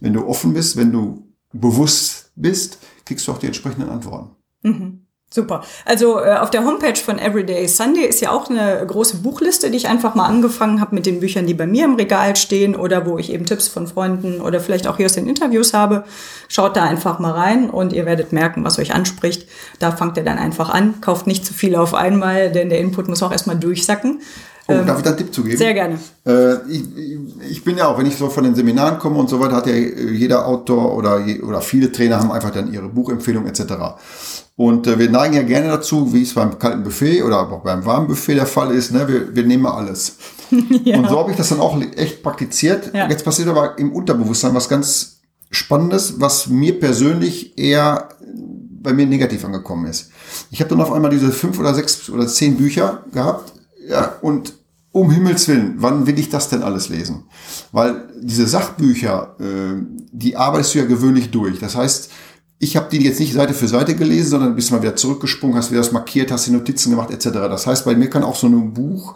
wenn 0.00 0.12
du 0.12 0.26
offen 0.26 0.54
bist, 0.54 0.76
wenn 0.76 0.92
du 0.92 1.26
bewusst 1.52 2.32
bist, 2.36 2.78
kriegst 3.04 3.26
du 3.26 3.32
auch 3.32 3.38
die 3.38 3.46
entsprechenden 3.46 3.88
Antworten. 3.88 4.36
Mhm. 4.62 5.06
Super. 5.32 5.62
Also 5.84 6.18
äh, 6.18 6.38
auf 6.38 6.50
der 6.50 6.64
Homepage 6.64 6.96
von 6.96 7.20
Everyday 7.20 7.68
Sunday 7.68 8.04
ist 8.04 8.20
ja 8.20 8.32
auch 8.32 8.50
eine 8.50 8.84
große 8.84 9.18
Buchliste, 9.18 9.70
die 9.70 9.76
ich 9.76 9.86
einfach 9.86 10.16
mal 10.16 10.26
angefangen 10.26 10.80
habe 10.80 10.96
mit 10.96 11.06
den 11.06 11.20
Büchern, 11.20 11.46
die 11.46 11.54
bei 11.54 11.68
mir 11.68 11.84
im 11.84 11.94
Regal 11.94 12.34
stehen 12.34 12.74
oder 12.74 13.06
wo 13.06 13.16
ich 13.16 13.32
eben 13.32 13.46
Tipps 13.46 13.68
von 13.68 13.86
Freunden 13.86 14.40
oder 14.40 14.58
vielleicht 14.58 14.88
auch 14.88 14.96
hier 14.96 15.06
aus 15.06 15.12
den 15.12 15.28
Interviews 15.28 15.72
habe. 15.72 16.02
Schaut 16.48 16.76
da 16.76 16.82
einfach 16.82 17.20
mal 17.20 17.30
rein 17.30 17.70
und 17.70 17.92
ihr 17.92 18.06
werdet 18.06 18.32
merken, 18.32 18.64
was 18.64 18.80
euch 18.80 18.92
anspricht. 18.92 19.48
Da 19.78 19.92
fangt 19.92 20.16
ihr 20.16 20.24
dann 20.24 20.36
einfach 20.36 20.68
an. 20.68 21.00
Kauft 21.00 21.28
nicht 21.28 21.46
zu 21.46 21.54
viel 21.54 21.76
auf 21.76 21.94
einmal, 21.94 22.50
denn 22.50 22.68
der 22.68 22.80
Input 22.80 23.06
muss 23.06 23.22
auch 23.22 23.30
erstmal 23.30 23.56
durchsacken. 23.56 24.22
Oh, 24.66 24.72
ähm, 24.72 24.86
darf 24.86 24.98
ich 24.98 25.04
da 25.04 25.10
einen 25.10 25.18
Tipp 25.18 25.32
zu 25.32 25.44
geben? 25.44 25.56
Sehr 25.56 25.74
gerne. 25.74 25.98
Äh, 26.26 26.54
ich, 26.68 26.82
ich, 27.50 27.64
bin 27.64 27.76
ja 27.76 27.86
auch, 27.86 27.98
wenn 27.98 28.06
ich 28.06 28.16
so 28.16 28.28
von 28.28 28.44
den 28.44 28.56
Seminaren 28.56 28.98
komme 28.98 29.18
und 29.18 29.28
so 29.28 29.40
weiter, 29.40 29.56
hat 29.56 29.66
ja 29.66 29.74
jeder 29.74 30.46
Autor 30.46 30.96
oder, 30.96 31.24
oder 31.42 31.60
viele 31.60 31.90
Trainer 31.90 32.18
haben 32.18 32.32
einfach 32.32 32.50
dann 32.50 32.72
ihre 32.72 32.88
Buchempfehlung 32.88 33.46
etc. 33.46 33.62
Und 34.60 34.86
äh, 34.86 34.98
wir 34.98 35.08
neigen 35.08 35.32
ja 35.32 35.42
gerne 35.42 35.68
dazu, 35.68 36.12
wie 36.12 36.20
es 36.20 36.34
beim 36.34 36.58
kalten 36.58 36.82
Buffet 36.82 37.22
oder 37.22 37.40
auch 37.40 37.62
beim 37.62 37.82
warmen 37.86 38.08
Buffet 38.08 38.34
der 38.34 38.44
Fall 38.44 38.74
ist, 38.74 38.92
ne, 38.92 39.08
wir, 39.08 39.34
wir 39.34 39.46
nehmen 39.46 39.64
alles. 39.64 40.16
ja. 40.84 40.98
Und 40.98 41.08
so 41.08 41.18
habe 41.18 41.30
ich 41.30 41.38
das 41.38 41.48
dann 41.48 41.60
auch 41.60 41.80
echt 41.96 42.22
praktiziert. 42.22 42.90
Ja. 42.92 43.08
Jetzt 43.08 43.24
passiert 43.24 43.48
aber 43.48 43.78
im 43.78 43.90
Unterbewusstsein 43.90 44.54
was 44.54 44.68
ganz 44.68 45.20
Spannendes, 45.50 46.20
was 46.20 46.48
mir 46.48 46.78
persönlich 46.78 47.56
eher 47.56 48.10
bei 48.82 48.92
mir 48.92 49.06
negativ 49.06 49.46
angekommen 49.46 49.86
ist. 49.86 50.10
Ich 50.50 50.60
habe 50.60 50.68
dann 50.68 50.82
auf 50.82 50.92
einmal 50.92 51.10
diese 51.10 51.32
fünf 51.32 51.58
oder 51.58 51.72
sechs 51.72 52.10
oder 52.10 52.26
zehn 52.26 52.58
Bücher 52.58 53.04
gehabt, 53.14 53.54
ja, 53.88 54.16
und 54.20 54.52
um 54.92 55.10
Himmels 55.10 55.48
Willen, 55.48 55.76
wann 55.78 56.06
will 56.06 56.18
ich 56.18 56.28
das 56.28 56.50
denn 56.50 56.62
alles 56.62 56.90
lesen? 56.90 57.24
Weil 57.72 58.08
diese 58.20 58.46
Sachbücher, 58.46 59.36
äh, 59.38 59.80
die 60.12 60.36
arbeitest 60.36 60.74
du 60.74 60.80
ja 60.80 60.84
gewöhnlich 60.84 61.30
durch. 61.30 61.60
Das 61.60 61.76
heißt, 61.76 62.10
ich 62.62 62.76
habe 62.76 62.88
die 62.90 63.02
jetzt 63.02 63.18
nicht 63.18 63.32
Seite 63.32 63.54
für 63.54 63.66
Seite 63.66 63.96
gelesen, 63.96 64.30
sondern 64.30 64.54
bist 64.54 64.70
mal 64.70 64.82
wieder 64.82 64.94
zurückgesprungen, 64.94 65.56
hast 65.56 65.70
wieder 65.70 65.80
das 65.80 65.92
markiert, 65.92 66.30
hast 66.30 66.46
die 66.46 66.50
Notizen 66.50 66.90
gemacht 66.90 67.10
etc. 67.10 67.30
Das 67.32 67.66
heißt, 67.66 67.86
bei 67.86 67.96
mir 67.96 68.10
kann 68.10 68.22
auch 68.22 68.36
so 68.36 68.46
ein 68.48 68.74
Buch 68.74 69.14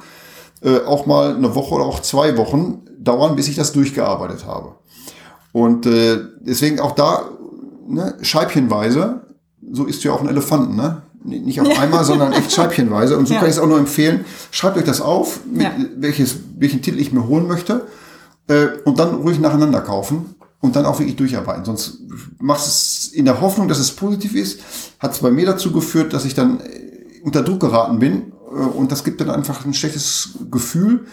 äh, 0.63 0.79
auch 0.79 1.05
mal 1.05 1.37
eine 1.37 1.55
Woche 1.55 1.75
oder 1.75 1.85
auch 1.85 2.01
zwei 2.01 2.39
Wochen 2.39 2.81
dauern, 2.99 3.37
bis 3.37 3.47
ich 3.49 3.55
das 3.55 3.73
durchgearbeitet 3.73 4.47
habe. 4.47 4.77
Und 5.53 5.85
äh, 5.85 6.21
deswegen 6.41 6.81
auch 6.81 6.93
da 6.93 7.29
ne, 7.87 8.15
scheibchenweise, 8.23 9.27
so 9.71 9.85
isst 9.85 10.03
du 10.03 10.09
ja 10.09 10.15
auch 10.15 10.23
ein 10.23 10.29
Elefanten, 10.29 10.75
ne? 10.75 11.03
Nicht 11.23 11.61
auf 11.61 11.79
einmal, 11.79 12.05
sondern 12.05 12.33
echt 12.33 12.53
scheibchenweise. 12.53 13.17
Und 13.17 13.27
so 13.27 13.35
ja. 13.35 13.41
kann 13.41 13.49
ich 13.49 13.57
es 13.57 13.61
auch 13.61 13.67
nur 13.67 13.79
empfehlen. 13.79 14.25
Schreibt 14.51 14.77
euch 14.77 14.85
das 14.85 15.01
auf, 15.01 15.41
mit 15.51 15.63
ja. 15.63 15.73
welches, 15.97 16.37
welchen 16.59 16.83
Titel 16.83 16.99
ich 16.99 17.13
mir 17.13 17.27
holen 17.27 17.47
möchte. 17.47 17.87
Äh, 18.47 18.69
und 18.85 18.99
dann 18.99 19.15
ruhig 19.15 19.39
nacheinander 19.39 19.81
kaufen 19.81 20.35
und 20.65 20.77
dann 20.77 20.87
auch 20.87 20.99
wirklich 20.99 21.17
durcharbeiten. 21.17 21.67
Sonst 21.67 21.99
machst 22.39 22.67
es 22.67 23.09
in 23.09 23.27
der 23.27 23.43
Hoffnung, 23.43 23.69
dass 23.69 23.79
es 23.79 23.93
positiv 23.93 24.35
ist, 24.35 24.61
hat 24.99 25.13
es 25.13 25.19
bei 25.19 25.31
mir 25.31 25.45
dazu 25.45 25.73
geführt, 25.73 26.15
dass 26.15 26.25
ich 26.25 26.33
dann 26.33 26.59
äh, 26.61 27.21
unter 27.23 27.43
Druck 27.43 27.61
geraten 27.61 27.99
bin. 27.99 28.33
Äh, 28.49 28.61
und 28.61 28.91
das 28.91 29.05
gibt 29.05 29.21
dann 29.21 29.29
einfach 29.29 29.67
ein 29.67 29.75
schlechtes 29.75 30.39
Gefühl. 30.51 31.07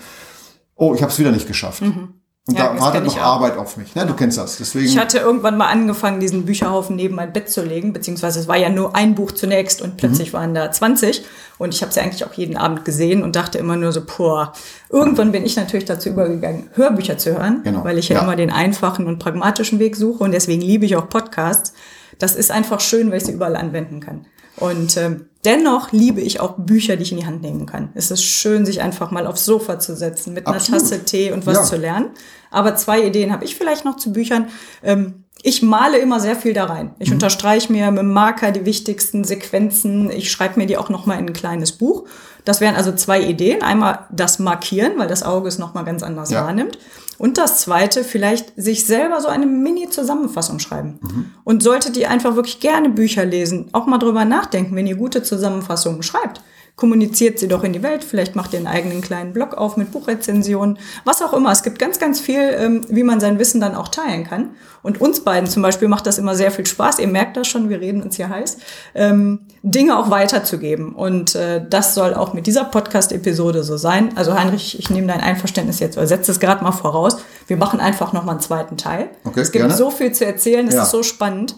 Oh, 0.76 0.95
ich 0.95 1.02
habe 1.02 1.12
es 1.12 1.20
wieder 1.20 1.34
nicht 1.34 1.49
geschafft. 1.49 1.82
Mhm. 1.82 2.20
Und 2.47 2.57
ja, 2.57 2.73
da 2.73 2.79
wartet 2.79 3.05
noch 3.05 3.17
Arbeit 3.19 3.55
auf 3.55 3.77
mich. 3.77 3.93
Ne? 3.93 4.03
Du 4.07 4.15
kennst 4.15 4.39
das. 4.39 4.57
Deswegen. 4.57 4.85
Ich 4.85 4.97
hatte 4.97 5.19
irgendwann 5.19 5.57
mal 5.57 5.67
angefangen, 5.67 6.19
diesen 6.19 6.45
Bücherhaufen 6.45 6.95
neben 6.95 7.13
mein 7.13 7.33
Bett 7.33 7.49
zu 7.49 7.63
legen, 7.63 7.93
beziehungsweise 7.93 8.39
es 8.39 8.47
war 8.47 8.57
ja 8.57 8.69
nur 8.69 8.95
ein 8.95 9.13
Buch 9.13 9.31
zunächst 9.31 9.79
und 9.81 9.97
plötzlich 9.97 10.33
mhm. 10.33 10.37
waren 10.37 10.53
da 10.55 10.71
20. 10.71 11.23
Und 11.59 11.75
ich 11.75 11.83
habe 11.83 11.93
sie 11.93 11.99
eigentlich 11.99 12.25
auch 12.25 12.33
jeden 12.33 12.57
Abend 12.57 12.83
gesehen 12.83 13.21
und 13.21 13.35
dachte 13.35 13.59
immer 13.59 13.75
nur 13.75 13.91
so, 13.91 14.01
boah, 14.03 14.53
irgendwann 14.89 15.31
bin 15.31 15.45
ich 15.45 15.55
natürlich 15.55 15.85
dazu 15.85 16.09
übergegangen, 16.09 16.71
Hörbücher 16.73 17.19
zu 17.19 17.37
hören, 17.37 17.61
genau. 17.63 17.83
weil 17.83 17.99
ich 17.99 18.09
ja, 18.09 18.15
ja 18.15 18.23
immer 18.23 18.35
den 18.35 18.49
einfachen 18.49 19.05
und 19.05 19.19
pragmatischen 19.19 19.77
Weg 19.77 19.95
suche 19.95 20.23
und 20.23 20.31
deswegen 20.31 20.61
liebe 20.61 20.85
ich 20.85 20.95
auch 20.95 21.09
Podcasts. 21.09 21.73
Das 22.17 22.35
ist 22.35 22.49
einfach 22.49 22.79
schön, 22.79 23.11
weil 23.11 23.17
ich 23.17 23.25
sie 23.25 23.33
überall 23.33 23.55
anwenden 23.55 23.99
kann. 23.99 24.25
Und 24.62 24.95
ähm, 24.95 25.26
dennoch 25.43 25.91
liebe 25.91 26.22
ich 26.22 26.39
auch 26.39 26.53
Bücher, 26.55 26.95
die 26.95 27.03
ich 27.03 27.12
in 27.12 27.18
die 27.18 27.26
Hand 27.26 27.41
nehmen 27.41 27.66
kann. 27.66 27.89
Es 27.95 28.12
ist 28.12 28.24
schön, 28.24 28.66
sich 28.66 28.82
einfach 28.82 29.09
mal 29.09 29.26
aufs 29.26 29.43
Sofa 29.43 29.80
zu 29.80 29.95
setzen 29.95 30.34
mit 30.34 30.45
Absolut. 30.45 30.82
einer 30.82 30.89
Tasse 30.89 31.03
Tee 31.03 31.32
und 31.32 31.47
was 31.47 31.57
ja. 31.57 31.64
zu 31.64 31.78
lernen. 31.78 32.12
Aber 32.51 32.76
zwei 32.76 33.03
Ideen 33.03 33.32
habe 33.32 33.43
ich 33.43 33.55
vielleicht 33.55 33.84
noch 33.84 33.97
zu 33.97 34.14
Büchern. 34.14 34.49
Ähm, 34.84 35.24
ich 35.41 35.64
male 35.64 35.97
immer 35.97 36.20
sehr 36.20 36.36
viel 36.36 36.53
da 36.53 36.66
rein. 36.66 36.93
Ich 36.99 37.09
mhm. 37.09 37.16
unterstreiche 37.16 37.72
mir 37.72 37.89
mit 37.89 37.99
dem 37.99 38.14
Marker 38.14 38.51
die 38.51 38.66
wichtigsten 38.66 39.24
Sequenzen. 39.24 40.12
Ich 40.12 40.32
schreibe 40.32 40.59
mir 40.59 40.68
die 40.68 40.78
auch 40.78 40.89
noch 40.89 41.07
mal 41.07 41.16
in 41.16 41.26
ein 41.26 41.34
kleines 41.34 41.72
Buch. 41.72 42.05
Das 42.45 42.62
wären 42.62 42.76
also 42.76 42.91
zwei 42.91 43.22
Ideen. 43.22 43.64
Einmal 43.64 44.05
das 44.12 44.38
Markieren, 44.38 44.93
weil 44.97 45.07
das 45.07 45.24
Auge 45.24 45.47
es 45.47 45.57
noch 45.57 45.74
mal 45.74 45.84
ganz 45.84 46.03
anders 46.03 46.30
ja. 46.30 46.43
wahrnimmt. 46.43 46.78
Und 47.22 47.38
das 47.38 47.61
zweite, 47.61 48.03
vielleicht 48.03 48.51
sich 48.55 48.88
selber 48.88 49.22
so 49.22 49.28
eine 49.28 49.45
Mini-Zusammenfassung 49.45 50.57
schreiben. 50.57 50.97
Mhm. 51.03 51.26
Und 51.43 51.61
solltet 51.61 51.95
ihr 51.95 52.09
einfach 52.09 52.36
wirklich 52.36 52.59
gerne 52.59 52.89
Bücher 52.89 53.26
lesen, 53.26 53.69
auch 53.74 53.86
mal 53.86 53.99
drüber 53.99 54.26
nachdenken, 54.26 54.76
wenn 54.76 54.88
ihr 54.88 54.95
gute 54.95 55.22
Zusammenfassungen 55.22 56.01
schreibt 56.01 56.41
kommuniziert 56.76 57.39
sie 57.39 57.47
doch 57.47 57.63
in 57.63 57.74
die 57.74 57.84
Welt, 57.84 58.03
vielleicht 58.03 58.36
macht 58.36 58.53
ihr 58.53 58.59
einen 58.59 58.67
eigenen 58.67 59.01
kleinen 59.01 59.34
Blog 59.34 59.53
auf 59.53 59.78
mit 59.78 59.91
Buchrezensionen, 59.91 60.80
was 61.05 61.22
auch 61.22 61.34
immer. 61.34 61.51
Es 61.51 61.63
gibt 61.63 61.80
ganz, 61.80 61.99
ganz 61.99 62.19
viel, 62.19 62.39
ähm, 62.39 62.82
wie 62.89 63.03
man 63.03 63.19
sein 63.19 63.39
Wissen 63.39 63.61
dann 63.61 63.76
auch 63.76 63.89
teilen 63.89 64.24
kann. 64.24 64.51
Und 64.84 64.99
uns 64.99 65.19
beiden 65.24 65.47
zum 65.47 65.61
Beispiel 65.61 65.88
macht 65.88 66.07
das 66.07 66.17
immer 66.17 66.36
sehr 66.36 66.51
viel 66.51 66.65
Spaß. 66.65 66.99
Ihr 66.99 67.07
merkt 67.07 67.38
das 67.38 67.47
schon, 67.47 67.69
wir 67.69 67.82
reden 67.82 68.01
uns 68.01 68.15
hier 68.15 68.30
heiß, 68.30 68.57
ähm, 68.95 69.41
Dinge 69.61 69.97
auch 69.97 70.09
weiterzugeben. 70.09 70.95
Und 70.95 71.36
äh, 71.36 71.63
das 71.69 71.93
soll 71.93 72.15
auch 72.15 72.34
mit 72.34 72.47
dieser 72.47 72.63
Podcast-Episode 72.63 73.63
so 73.63 73.78
sein. 73.78 74.17
Also 74.17 74.34
Heinrich, 74.34 74.80
ich 74.80 74.89
nehme 74.89 75.07
dein 75.07 75.22
Einverständnis 75.22 75.80
jetzt, 75.80 75.97
oder 75.97 76.07
setze 76.07 76.32
es 76.32 76.39
gerade 76.39 76.63
mal 76.63 76.72
voraus. 76.72 77.17
Wir 77.47 77.57
machen 77.57 77.80
einfach 77.80 78.11
noch 78.13 78.24
mal 78.24 78.34
einen 78.34 78.41
zweiten 78.41 78.78
Teil. 78.78 79.09
Okay, 79.24 79.41
es 79.41 79.51
gibt 79.51 79.63
gerne. 79.63 79.76
so 79.76 79.91
viel 79.91 80.11
zu 80.13 80.26
erzählen, 80.26 80.67
es 80.67 80.74
ja. 80.74 80.84
ist 80.84 80.91
so 80.91 81.03
spannend. 81.03 81.55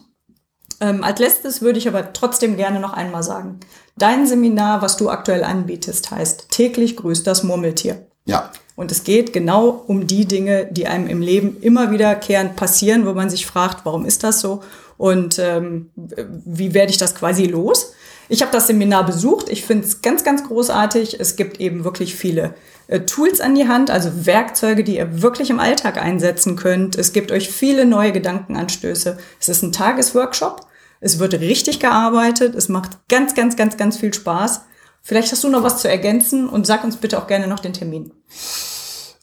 Ähm, 0.82 1.04
als 1.04 1.20
letztes 1.20 1.62
würde 1.62 1.80
ich 1.80 1.88
aber 1.88 2.14
trotzdem 2.14 2.58
gerne 2.58 2.80
noch 2.80 2.94
einmal 2.94 3.24
sagen, 3.24 3.60
dein 3.98 4.28
Seminar, 4.28 4.82
was 4.82 4.98
du 4.98 5.10
aktuell 5.10 5.44
anbietest, 5.44 6.12
heißt 6.12 6.50
täglich 6.50 6.96
grüßt 6.98 7.26
das 7.26 7.44
Murmeltier. 7.44 8.06
Ja. 8.26 8.52
Und 8.76 8.92
es 8.92 9.04
geht 9.04 9.34
genau 9.34 9.84
um 9.88 10.08
die 10.08 10.26
Dinge, 10.26 10.68
die 10.72 10.88
einem 10.88 11.08
im 11.08 11.22
Leben 11.22 11.58
immer 11.62 11.92
wiederkehrend 11.92 12.56
passieren, 12.56 13.06
wo 13.06 13.14
man 13.14 13.30
sich 13.30 13.46
fragt, 13.46 13.86
warum 13.86 14.06
ist 14.06 14.24
das 14.24 14.40
so 14.40 14.62
und 14.98 15.40
ähm, 15.40 15.90
wie 15.96 16.74
werde 16.74 16.92
ich 16.92 16.98
das 16.98 17.16
quasi 17.16 17.46
los? 17.46 17.94
Ich 18.34 18.42
habe 18.42 18.52
das 18.52 18.66
Seminar 18.66 19.06
besucht. 19.06 19.48
Ich 19.50 19.64
finde 19.64 19.86
es 19.86 20.02
ganz, 20.02 20.24
ganz 20.24 20.44
großartig. 20.44 21.20
Es 21.20 21.36
gibt 21.36 21.60
eben 21.60 21.84
wirklich 21.84 22.16
viele 22.16 22.56
äh, 22.88 23.02
Tools 23.02 23.40
an 23.40 23.54
die 23.54 23.68
Hand, 23.68 23.92
also 23.92 24.26
Werkzeuge, 24.26 24.84
die 24.84 24.98
ihr 24.98 25.22
wirklich 25.22 25.52
im 25.52 25.60
Alltag 25.60 26.02
einsetzen 26.02 26.56
könnt. 26.56 26.98
Es 26.98 27.14
gibt 27.14 27.32
euch 27.32 27.52
viele 27.52 27.86
neue 27.86 28.12
Gedankenanstöße. 28.12 29.20
Es 29.40 29.50
ist 29.50 29.62
ein 29.62 29.72
Tagesworkshop. 29.72 30.66
Es 31.00 31.20
wird 31.20 31.36
richtig 31.36 31.80
gearbeitet. 31.80 32.56
Es 32.56 32.70
macht 32.70 33.08
ganz, 33.08 33.36
ganz, 33.36 33.56
ganz, 33.56 33.78
ganz 33.78 33.98
viel 33.98 34.12
Spaß. 34.12 34.62
Vielleicht 35.04 35.32
hast 35.32 35.44
du 35.44 35.50
noch 35.50 35.62
was 35.62 35.80
zu 35.84 35.88
ergänzen 35.88 36.50
und 36.50 36.66
sag 36.66 36.84
uns 36.84 36.98
bitte 36.98 37.20
auch 37.20 37.28
gerne 37.28 37.48
noch 37.48 37.60
den 37.60 37.74
Termin. 37.74 38.14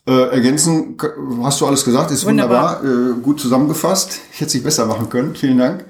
Äh, 0.07 0.31
ergänzen 0.31 0.97
hast 1.43 1.61
du 1.61 1.67
alles 1.67 1.85
gesagt, 1.85 2.13
ist 2.13 2.25
wunderbar, 2.25 2.81
wunderbar 2.85 3.19
äh, 3.19 3.21
gut 3.21 3.41
zusammengefasst. 3.41 4.21
Ich 4.33 4.37
hätte 4.37 4.51
es 4.51 4.55
nicht 4.55 4.63
besser 4.63 4.87
machen 4.87 5.09
können. 5.09 5.35
Vielen 5.35 5.59
Dank. 5.59 5.85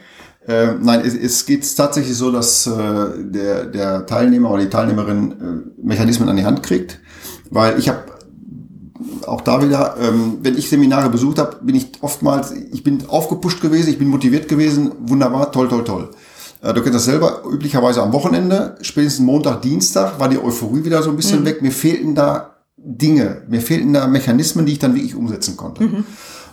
Äh, 0.46 0.74
nein, 0.80 1.02
es, 1.04 1.14
es 1.14 1.44
geht 1.44 1.76
tatsächlich 1.76 2.16
so, 2.16 2.30
dass 2.32 2.66
äh, 2.66 2.70
der, 3.18 3.66
der 3.66 4.06
Teilnehmer 4.06 4.50
oder 4.50 4.62
die 4.62 4.70
Teilnehmerin 4.70 5.32
äh, 5.32 5.86
Mechanismen 5.86 6.28
an 6.28 6.36
die 6.36 6.44
Hand 6.44 6.62
kriegt, 6.62 6.98
weil 7.50 7.78
ich 7.78 7.88
habe 7.88 8.04
auch 9.26 9.40
da 9.42 9.62
wieder, 9.62 9.96
ähm, 10.00 10.38
wenn 10.42 10.56
ich 10.56 10.68
Seminare 10.68 11.10
besucht 11.10 11.38
habe, 11.38 11.58
bin 11.62 11.74
ich 11.74 11.92
oftmals, 12.00 12.52
ich 12.52 12.82
bin 12.82 13.06
aufgepusht 13.08 13.60
gewesen, 13.60 13.90
ich 13.90 13.98
bin 13.98 14.08
motiviert 14.08 14.48
gewesen, 14.48 14.92
wunderbar, 15.00 15.52
toll, 15.52 15.68
toll, 15.68 15.84
toll. 15.84 16.10
Äh, 16.62 16.74
du 16.74 16.82
kennst 16.82 16.96
das 16.96 17.04
selber, 17.04 17.42
üblicherweise 17.50 18.02
am 18.02 18.12
Wochenende, 18.12 18.76
spätestens 18.82 19.24
Montag, 19.24 19.62
Dienstag, 19.62 20.18
war 20.18 20.28
die 20.28 20.38
Euphorie 20.38 20.84
wieder 20.84 21.02
so 21.02 21.10
ein 21.10 21.16
bisschen 21.16 21.40
mhm. 21.40 21.46
weg. 21.46 21.62
Mir 21.62 21.72
fehlten 21.72 22.14
da 22.14 22.56
Dinge, 22.76 23.42
mir 23.48 23.60
fehlten 23.60 23.92
da 23.92 24.06
Mechanismen, 24.06 24.66
die 24.66 24.72
ich 24.72 24.78
dann 24.78 24.94
wirklich 24.94 25.14
umsetzen 25.14 25.56
konnte. 25.56 25.84
Mhm. 25.84 26.04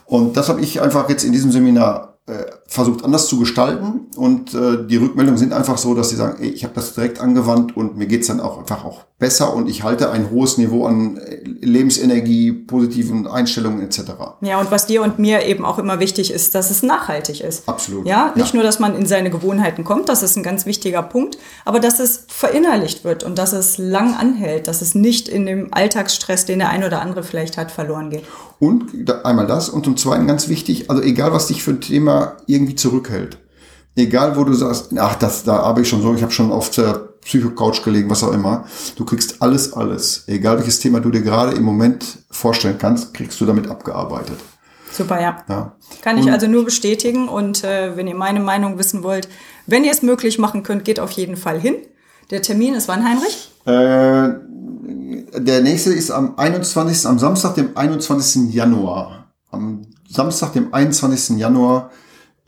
Und 0.05 0.37
das 0.37 0.49
habe 0.49 0.61
ich 0.61 0.81
einfach 0.81 1.09
jetzt 1.09 1.23
in 1.23 1.31
diesem 1.31 1.51
Seminar 1.51 2.19
äh, 2.27 2.33
versucht 2.67 3.05
anders 3.05 3.27
zu 3.27 3.39
gestalten 3.39 4.07
und 4.17 4.53
äh, 4.53 4.85
die 4.85 4.97
Rückmeldungen 4.97 5.37
sind 5.37 5.53
einfach 5.53 5.77
so, 5.77 5.95
dass 5.95 6.09
sie 6.09 6.17
sagen, 6.17 6.37
ey, 6.41 6.49
ich 6.49 6.65
habe 6.65 6.73
das 6.75 6.93
direkt 6.93 7.19
angewandt 7.21 7.75
und 7.77 7.97
mir 7.97 8.07
geht's 8.07 8.27
dann 8.27 8.41
auch 8.41 8.59
einfach 8.59 8.83
auch 8.83 9.05
besser 9.19 9.53
und 9.55 9.67
ich 9.67 9.83
halte 9.83 10.11
ein 10.11 10.29
hohes 10.29 10.57
Niveau 10.57 10.85
an 10.85 11.17
äh, 11.17 11.39
Lebensenergie, 11.43 12.51
positiven 12.51 13.25
Einstellungen 13.25 13.81
etc. 13.81 14.01
Ja, 14.41 14.59
und 14.59 14.69
was 14.69 14.85
dir 14.85 15.01
und 15.01 15.17
mir 15.17 15.45
eben 15.45 15.63
auch 15.63 15.79
immer 15.79 15.99
wichtig 15.99 16.31
ist, 16.31 16.53
dass 16.55 16.69
es 16.69 16.83
nachhaltig 16.83 17.39
ist. 17.39 17.67
Absolut. 17.69 18.05
Ja, 18.05 18.33
nicht 18.35 18.49
ja. 18.49 18.55
nur, 18.55 18.63
dass 18.63 18.79
man 18.79 18.95
in 18.95 19.05
seine 19.05 19.29
Gewohnheiten 19.31 19.85
kommt, 19.85 20.09
das 20.09 20.21
ist 20.21 20.35
ein 20.35 20.43
ganz 20.43 20.65
wichtiger 20.65 21.01
Punkt, 21.01 21.37
aber 21.63 21.79
dass 21.79 21.99
es 21.99 22.25
verinnerlicht 22.27 23.05
wird 23.05 23.23
und 23.23 23.37
dass 23.37 23.53
es 23.53 23.77
lang 23.77 24.13
anhält, 24.13 24.67
dass 24.67 24.81
es 24.81 24.93
nicht 24.93 25.29
in 25.29 25.45
dem 25.45 25.73
Alltagsstress, 25.73 26.45
den 26.45 26.59
der 26.59 26.69
ein 26.69 26.83
oder 26.83 27.01
andere 27.01 27.23
vielleicht 27.23 27.57
hat, 27.57 27.71
verloren 27.71 28.09
geht. 28.09 28.25
Und 28.59 29.13
einmal 29.23 29.45
das 29.45 29.69
und 29.69 29.85
zum 29.85 29.97
Zweiten 29.97 30.25
ganz 30.25 30.49
wichtig, 30.49 30.89
also 30.89 31.01
egal 31.01 31.31
was 31.31 31.47
dich 31.47 31.63
für 31.63 31.71
ein 31.71 31.81
Thema 31.81 32.37
irgendwie 32.57 32.75
zurückhält, 32.75 33.37
egal 33.95 34.35
wo 34.35 34.43
du 34.43 34.53
sagst, 34.53 34.89
ach, 34.97 35.15
das, 35.15 35.43
da 35.43 35.63
habe 35.63 35.81
ich 35.81 35.89
schon 35.89 36.01
so, 36.01 36.13
ich 36.13 36.21
habe 36.21 36.31
schon 36.31 36.51
auf 36.51 36.69
der 36.71 36.93
Psycho-Couch 37.21 37.83
gelegen, 37.83 38.09
was 38.09 38.23
auch 38.23 38.33
immer, 38.33 38.65
du 38.95 39.05
kriegst 39.05 39.41
alles, 39.41 39.73
alles, 39.73 40.23
egal 40.27 40.57
welches 40.57 40.79
Thema 40.79 40.99
du 40.99 41.09
dir 41.09 41.21
gerade 41.21 41.55
im 41.55 41.63
Moment 41.63 42.19
vorstellen 42.31 42.77
kannst, 42.77 43.13
kriegst 43.13 43.39
du 43.39 43.45
damit 43.45 43.69
abgearbeitet. 43.69 44.39
Super, 44.91 45.21
ja. 45.21 45.43
ja. 45.49 45.75
Kann 46.01 46.17
ich 46.17 46.25
und, 46.25 46.31
also 46.31 46.47
nur 46.47 46.65
bestätigen 46.65 47.27
und 47.27 47.63
äh, 47.63 47.95
wenn 47.95 48.07
ihr 48.07 48.15
meine 48.15 48.39
Meinung 48.39 48.79
wissen 48.79 49.03
wollt, 49.03 49.27
wenn 49.65 49.83
ihr 49.83 49.91
es 49.91 50.01
möglich 50.01 50.39
machen 50.39 50.63
könnt, 50.63 50.85
geht 50.85 50.99
auf 50.99 51.11
jeden 51.11 51.35
Fall 51.35 51.59
hin. 51.59 51.75
Der 52.31 52.41
Termin 52.41 52.73
ist 52.73 52.87
wann, 52.87 53.03
Heinrich? 53.03 53.51
Äh, 53.65 54.39
der 55.39 55.61
nächste 55.61 55.93
ist 55.93 56.11
am 56.11 56.35
21. 56.37 57.05
am 57.05 57.19
Samstag, 57.19 57.55
dem 57.55 57.75
21. 57.75 58.53
Januar. 58.53 59.33
Am 59.51 59.85
Samstag, 60.09 60.53
dem 60.53 60.73
21. 60.73 61.37
Januar 61.37 61.91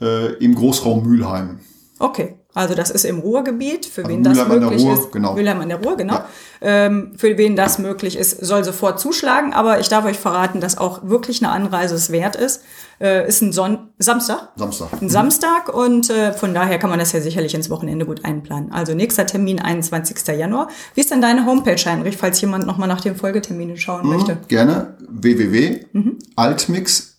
äh, 0.00 0.32
im 0.34 0.54
Großraum 0.54 1.04
Mülheim. 1.06 1.58
Okay, 2.02 2.36
Also 2.54 2.74
das 2.74 2.90
ist 2.90 3.04
im 3.04 3.18
Ruhrgebiet, 3.18 3.84
für 3.84 4.00
Also 4.04 4.10
wen 4.16 4.22
das 4.24 4.32
Mülheim 4.38 4.50
der 4.50 4.60
möglich 4.70 4.82
Ruhr, 4.84 4.94
ist. 4.94 5.12
genau. 5.12 5.34
Mülheim 5.34 5.60
an 5.60 5.68
der 5.68 5.82
Ruhr, 5.82 5.96
genau. 5.98 6.14
Ja. 6.14 6.24
Ähm, 6.62 7.12
für 7.16 7.36
wen 7.36 7.56
das 7.56 7.78
möglich 7.78 8.16
ist, 8.16 8.42
soll 8.44 8.64
sofort 8.64 8.98
zuschlagen. 8.98 9.52
Aber 9.52 9.80
ich 9.80 9.88
darf 9.90 10.06
euch 10.06 10.18
verraten, 10.18 10.60
dass 10.60 10.78
auch 10.78 11.02
wirklich 11.06 11.42
eine 11.44 11.52
Anreise 11.52 11.94
es 11.94 12.10
wert 12.10 12.36
ist. 12.36 12.62
Äh, 13.02 13.28
ist 13.28 13.42
ein 13.42 13.52
Son 13.52 13.90
Samstag. 13.98 14.48
Samstag. 14.56 14.88
Ein 15.00 15.08
Samstag 15.10 15.72
und 15.74 16.08
äh, 16.10 16.32
von 16.32 16.54
daher 16.54 16.78
kann 16.78 16.88
man 16.90 16.98
das 16.98 17.12
ja 17.12 17.20
sicherlich 17.20 17.54
ins 17.54 17.68
Wochenende 17.70 18.04
gut 18.06 18.24
einplanen. 18.24 18.72
Also 18.72 18.94
nächster 18.94 19.26
Termin 19.26 19.60
21. 19.60 20.16
Januar. 20.36 20.68
Wie 20.94 21.00
ist 21.02 21.10
denn 21.10 21.20
deine 21.20 21.44
Homepage, 21.46 21.76
Heinrich, 21.84 22.16
falls 22.16 22.40
jemand 22.40 22.66
nochmal 22.66 22.88
nach 22.88 23.00
den 23.02 23.14
Folgeterminen 23.16 23.76
schauen 23.76 24.08
möchte? 24.08 24.38
Gerne 24.48 24.96
www.altmix, 25.08 27.16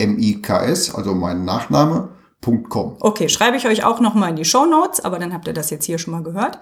A-L-T-M-I-K-S, 0.00 0.94
also 0.94 1.14
mein 1.14 1.44
Nachname, 1.44 2.10
.com. 2.68 2.96
Okay, 3.00 3.28
schreibe 3.28 3.56
ich 3.56 3.66
euch 3.66 3.84
auch 3.84 4.00
nochmal 4.00 4.30
in 4.30 4.36
die 4.36 4.44
Show 4.44 4.64
Notes, 4.64 5.00
aber 5.00 5.18
dann 5.18 5.34
habt 5.34 5.46
ihr 5.46 5.52
das 5.52 5.70
jetzt 5.70 5.84
hier 5.84 5.98
schon 5.98 6.12
mal 6.12 6.22
gehört. 6.22 6.58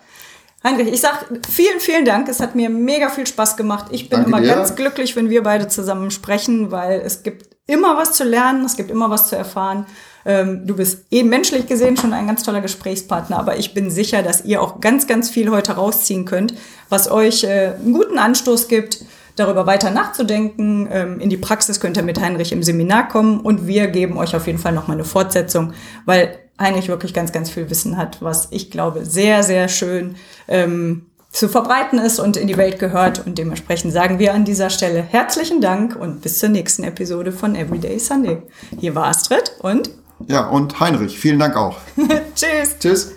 Heinrich, 0.65 0.89
ich 0.89 1.01
sag 1.01 1.27
vielen, 1.49 1.79
vielen 1.79 2.05
Dank. 2.05 2.29
Es 2.29 2.41
hat 2.41 2.55
mir 2.57 2.71
mega 2.71 3.09
viel 3.09 3.27
Spaß 3.27 3.57
gemacht. 3.57 3.87
Ich 3.91 4.09
bin 4.09 4.23
Danke 4.23 4.29
immer 4.29 4.41
dir. 4.41 4.55
ganz 4.55 4.75
glücklich, 4.75 5.15
wenn 5.15 5.31
wir 5.31 5.43
beide 5.43 5.69
zusammen 5.69 6.11
sprechen, 6.11 6.73
weil 6.73 7.01
es 7.01 7.23
gibt 7.23 7.55
immer 7.67 7.97
was 7.97 8.13
zu 8.13 8.25
lernen, 8.25 8.65
es 8.65 8.77
gibt 8.77 8.91
immer 8.91 9.11
was 9.11 9.29
zu 9.29 9.37
erfahren. 9.37 9.87
Ähm, 10.25 10.67
du 10.67 10.75
bist 10.75 11.05
eh 11.13 11.23
menschlich 11.23 11.67
gesehen 11.67 11.97
schon 11.97 12.13
ein 12.13 12.27
ganz 12.27 12.43
toller 12.43 12.63
Gesprächspartner, 12.63 13.39
aber 13.39 13.59
ich 13.59 13.75
bin 13.75 13.91
sicher, 13.91 14.23
dass 14.23 14.45
ihr 14.45 14.61
auch 14.61 14.81
ganz, 14.81 15.07
ganz 15.07 15.31
viel 15.31 15.51
heute 15.51 15.73
rausziehen 15.73 16.25
könnt, 16.25 16.55
was 16.89 17.11
euch 17.11 17.45
äh, 17.45 17.75
einen 17.75 17.93
guten 17.93 18.19
Anstoß 18.19 18.67
gibt, 18.67 19.05
darüber 19.37 19.67
weiter 19.67 19.91
nachzudenken. 19.91 20.89
Ähm, 20.91 21.21
in 21.21 21.31
die 21.31 21.37
Praxis 21.37 21.79
könnt 21.79 21.97
ihr 21.97 22.03
mit 22.03 22.21
Heinrich 22.21 22.53
im 22.53 22.63
Seminar 22.63 23.09
kommen 23.09 23.41
und 23.41 23.67
wir 23.67 23.87
geben 23.89 24.19
euch 24.19 24.35
auf 24.35 24.47
jeden 24.47 24.59
Fall 24.59 24.73
nochmal 24.73 24.97
eine 24.97 25.05
Fortsetzung, 25.05 25.73
weil 26.05 26.39
Heinrich 26.59 26.89
wirklich 26.89 27.15
ganz, 27.15 27.33
ganz 27.33 27.51
viel 27.51 27.71
Wissen 27.71 27.97
hat, 27.97 28.23
was 28.23 28.49
ich 28.51 28.71
glaube 28.71 29.05
sehr, 29.05 29.43
sehr 29.43 29.69
schön 29.69 30.17
ähm, 30.49 31.07
zu 31.31 31.49
verbreiten 31.49 31.99
ist 31.99 32.19
und 32.19 32.37
in 32.37 32.47
die 32.47 32.57
Welt 32.57 32.79
gehört. 32.79 33.27
Und 33.27 33.37
dementsprechend 33.37 33.93
sagen 33.93 34.19
wir 34.19 34.33
an 34.33 34.45
dieser 34.45 34.71
Stelle 34.71 35.03
herzlichen 35.03 35.61
Dank 35.61 35.95
und 35.95 36.23
bis 36.23 36.39
zur 36.39 36.49
nächsten 36.49 36.83
Episode 36.83 37.31
von 37.31 37.55
Everyday 37.55 37.99
Sunday. 37.99 38.39
Hier 38.79 38.95
war 38.95 39.07
Astrid 39.07 39.53
und 39.61 39.91
Ja, 40.27 40.49
und 40.49 40.81
Heinrich, 40.81 41.19
vielen 41.19 41.39
Dank 41.39 41.57
auch. 41.57 41.77
tschüss. 42.35 42.77
Tschüss. 42.81 43.16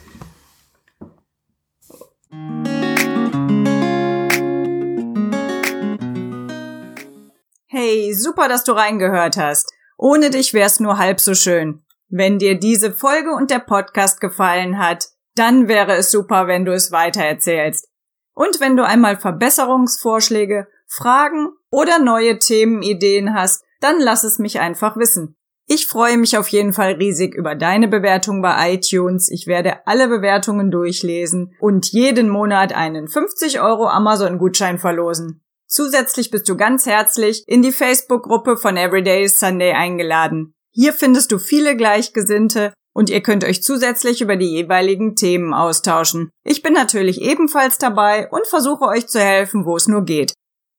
Hey, 7.72 8.16
super, 8.16 8.48
dass 8.48 8.64
du 8.64 8.72
reingehört 8.72 9.38
hast. 9.38 9.72
Ohne 9.96 10.32
dich 10.32 10.56
wär's 10.56 10.80
nur 10.80 10.98
halb 10.98 11.20
so 11.20 11.36
schön. 11.36 11.84
Wenn 12.08 12.40
dir 12.40 12.58
diese 12.58 12.92
Folge 12.92 13.30
und 13.30 13.52
der 13.52 13.60
Podcast 13.60 14.20
gefallen 14.22 14.80
hat, 14.80 15.10
dann 15.36 15.68
wäre 15.68 15.94
es 15.94 16.10
super, 16.10 16.48
wenn 16.48 16.66
du 16.66 16.74
es 16.74 16.92
weitererzählst. 16.92 17.88
Und 18.34 18.60
wenn 18.60 18.76
du 18.76 18.84
einmal 18.84 19.18
Verbesserungsvorschläge, 19.18 20.68
Fragen 20.88 21.50
oder 21.70 22.00
neue 22.00 22.40
Themenideen 22.40 23.36
hast, 23.36 23.64
dann 23.82 24.00
lass 24.00 24.24
es 24.24 24.40
mich 24.40 24.60
einfach 24.60 24.98
wissen. 24.98 25.36
Ich 25.68 25.86
freue 25.86 26.18
mich 26.18 26.40
auf 26.40 26.48
jeden 26.48 26.74
Fall 26.74 26.94
riesig 26.94 27.36
über 27.36 27.54
deine 27.54 27.88
Bewertung 27.88 28.42
bei 28.42 28.74
iTunes. 28.74 29.30
Ich 29.30 29.46
werde 29.46 29.86
alle 29.86 30.08
Bewertungen 30.08 30.72
durchlesen 30.72 31.54
und 31.60 31.92
jeden 31.92 32.30
Monat 32.30 32.74
einen 32.74 33.08
50 33.08 33.62
Euro 33.62 33.88
Amazon-Gutschein 33.88 34.80
verlosen. 34.80 35.44
Zusätzlich 35.70 36.32
bist 36.32 36.50
du 36.50 36.58
ganz 36.58 36.88
herzlich 36.88 37.44
in 37.46 37.62
die 37.62 37.72
Facebook-Gruppe 37.72 38.58
von 38.58 38.76
Everyday 38.76 39.28
Sunday 39.30 39.74
eingeladen. 39.74 40.56
Hier 40.72 40.94
findest 40.94 41.32
du 41.32 41.38
viele 41.38 41.78
Gleichgesinnte 41.78 42.74
und 42.96 43.12
ihr 43.12 43.22
könnt 43.22 43.44
euch 43.44 43.62
zusätzlich 43.62 44.20
über 44.22 44.36
die 44.36 44.50
jeweiligen 44.50 45.16
Themen 45.16 45.54
austauschen. 45.54 46.32
Ich 46.44 46.64
bin 46.64 46.74
natürlich 46.74 47.22
ebenfalls 47.22 47.78
dabei 47.78 48.28
und 48.32 48.48
versuche 48.48 48.86
euch 48.86 49.08
zu 49.08 49.20
helfen, 49.20 49.64
wo 49.64 49.76
es 49.76 49.88
nur 49.88 50.04
geht. 50.06 50.34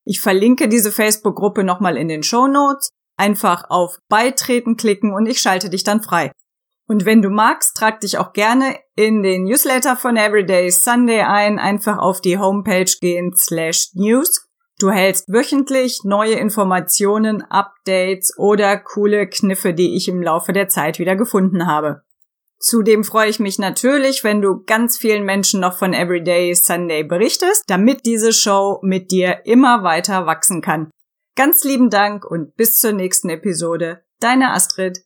Ich 0.04 0.20
verlinke 0.20 0.68
diese 0.68 0.90
Facebook-Gruppe 0.90 1.62
nochmal 1.62 1.96
in 1.96 2.08
den 2.08 2.24
Show 2.24 2.48
Notes. 2.48 2.88
Einfach 3.16 3.70
auf 3.70 3.98
Beitreten 4.08 4.76
klicken 4.76 5.14
und 5.14 5.26
ich 5.26 5.40
schalte 5.40 5.70
dich 5.70 5.84
dann 5.84 6.02
frei. 6.02 6.32
Und 6.88 7.04
wenn 7.04 7.22
du 7.22 7.30
magst, 7.30 7.76
trag 7.76 8.00
dich 8.00 8.18
auch 8.18 8.32
gerne 8.32 8.76
in 8.96 9.22
den 9.22 9.44
Newsletter 9.44 9.94
von 9.94 10.16
Everyday 10.16 10.68
Sunday 10.72 11.20
ein. 11.20 11.60
Einfach 11.60 11.98
auf 11.98 12.20
die 12.20 12.38
Homepage 12.38 12.90
gehen 13.00 13.36
slash 13.36 13.90
news. 13.94 14.49
Du 14.80 14.90
hältst 14.90 15.30
wöchentlich 15.30 16.04
neue 16.04 16.36
Informationen, 16.36 17.42
Updates 17.42 18.32
oder 18.38 18.78
coole 18.78 19.28
Kniffe, 19.28 19.74
die 19.74 19.94
ich 19.94 20.08
im 20.08 20.22
Laufe 20.22 20.54
der 20.54 20.68
Zeit 20.68 20.98
wieder 20.98 21.16
gefunden 21.16 21.66
habe. 21.66 22.00
Zudem 22.58 23.04
freue 23.04 23.28
ich 23.28 23.38
mich 23.40 23.58
natürlich, 23.58 24.24
wenn 24.24 24.40
du 24.40 24.64
ganz 24.64 24.96
vielen 24.96 25.24
Menschen 25.24 25.60
noch 25.60 25.76
von 25.76 25.92
Everyday 25.92 26.54
Sunday 26.54 27.04
berichtest, 27.04 27.64
damit 27.68 28.06
diese 28.06 28.32
Show 28.32 28.80
mit 28.82 29.10
dir 29.10 29.44
immer 29.44 29.82
weiter 29.82 30.24
wachsen 30.24 30.62
kann. 30.62 30.90
Ganz 31.36 31.62
lieben 31.62 31.90
Dank 31.90 32.24
und 32.24 32.56
bis 32.56 32.78
zur 32.78 32.92
nächsten 32.92 33.28
Episode. 33.28 34.02
Deine 34.18 34.52
Astrid. 34.52 35.02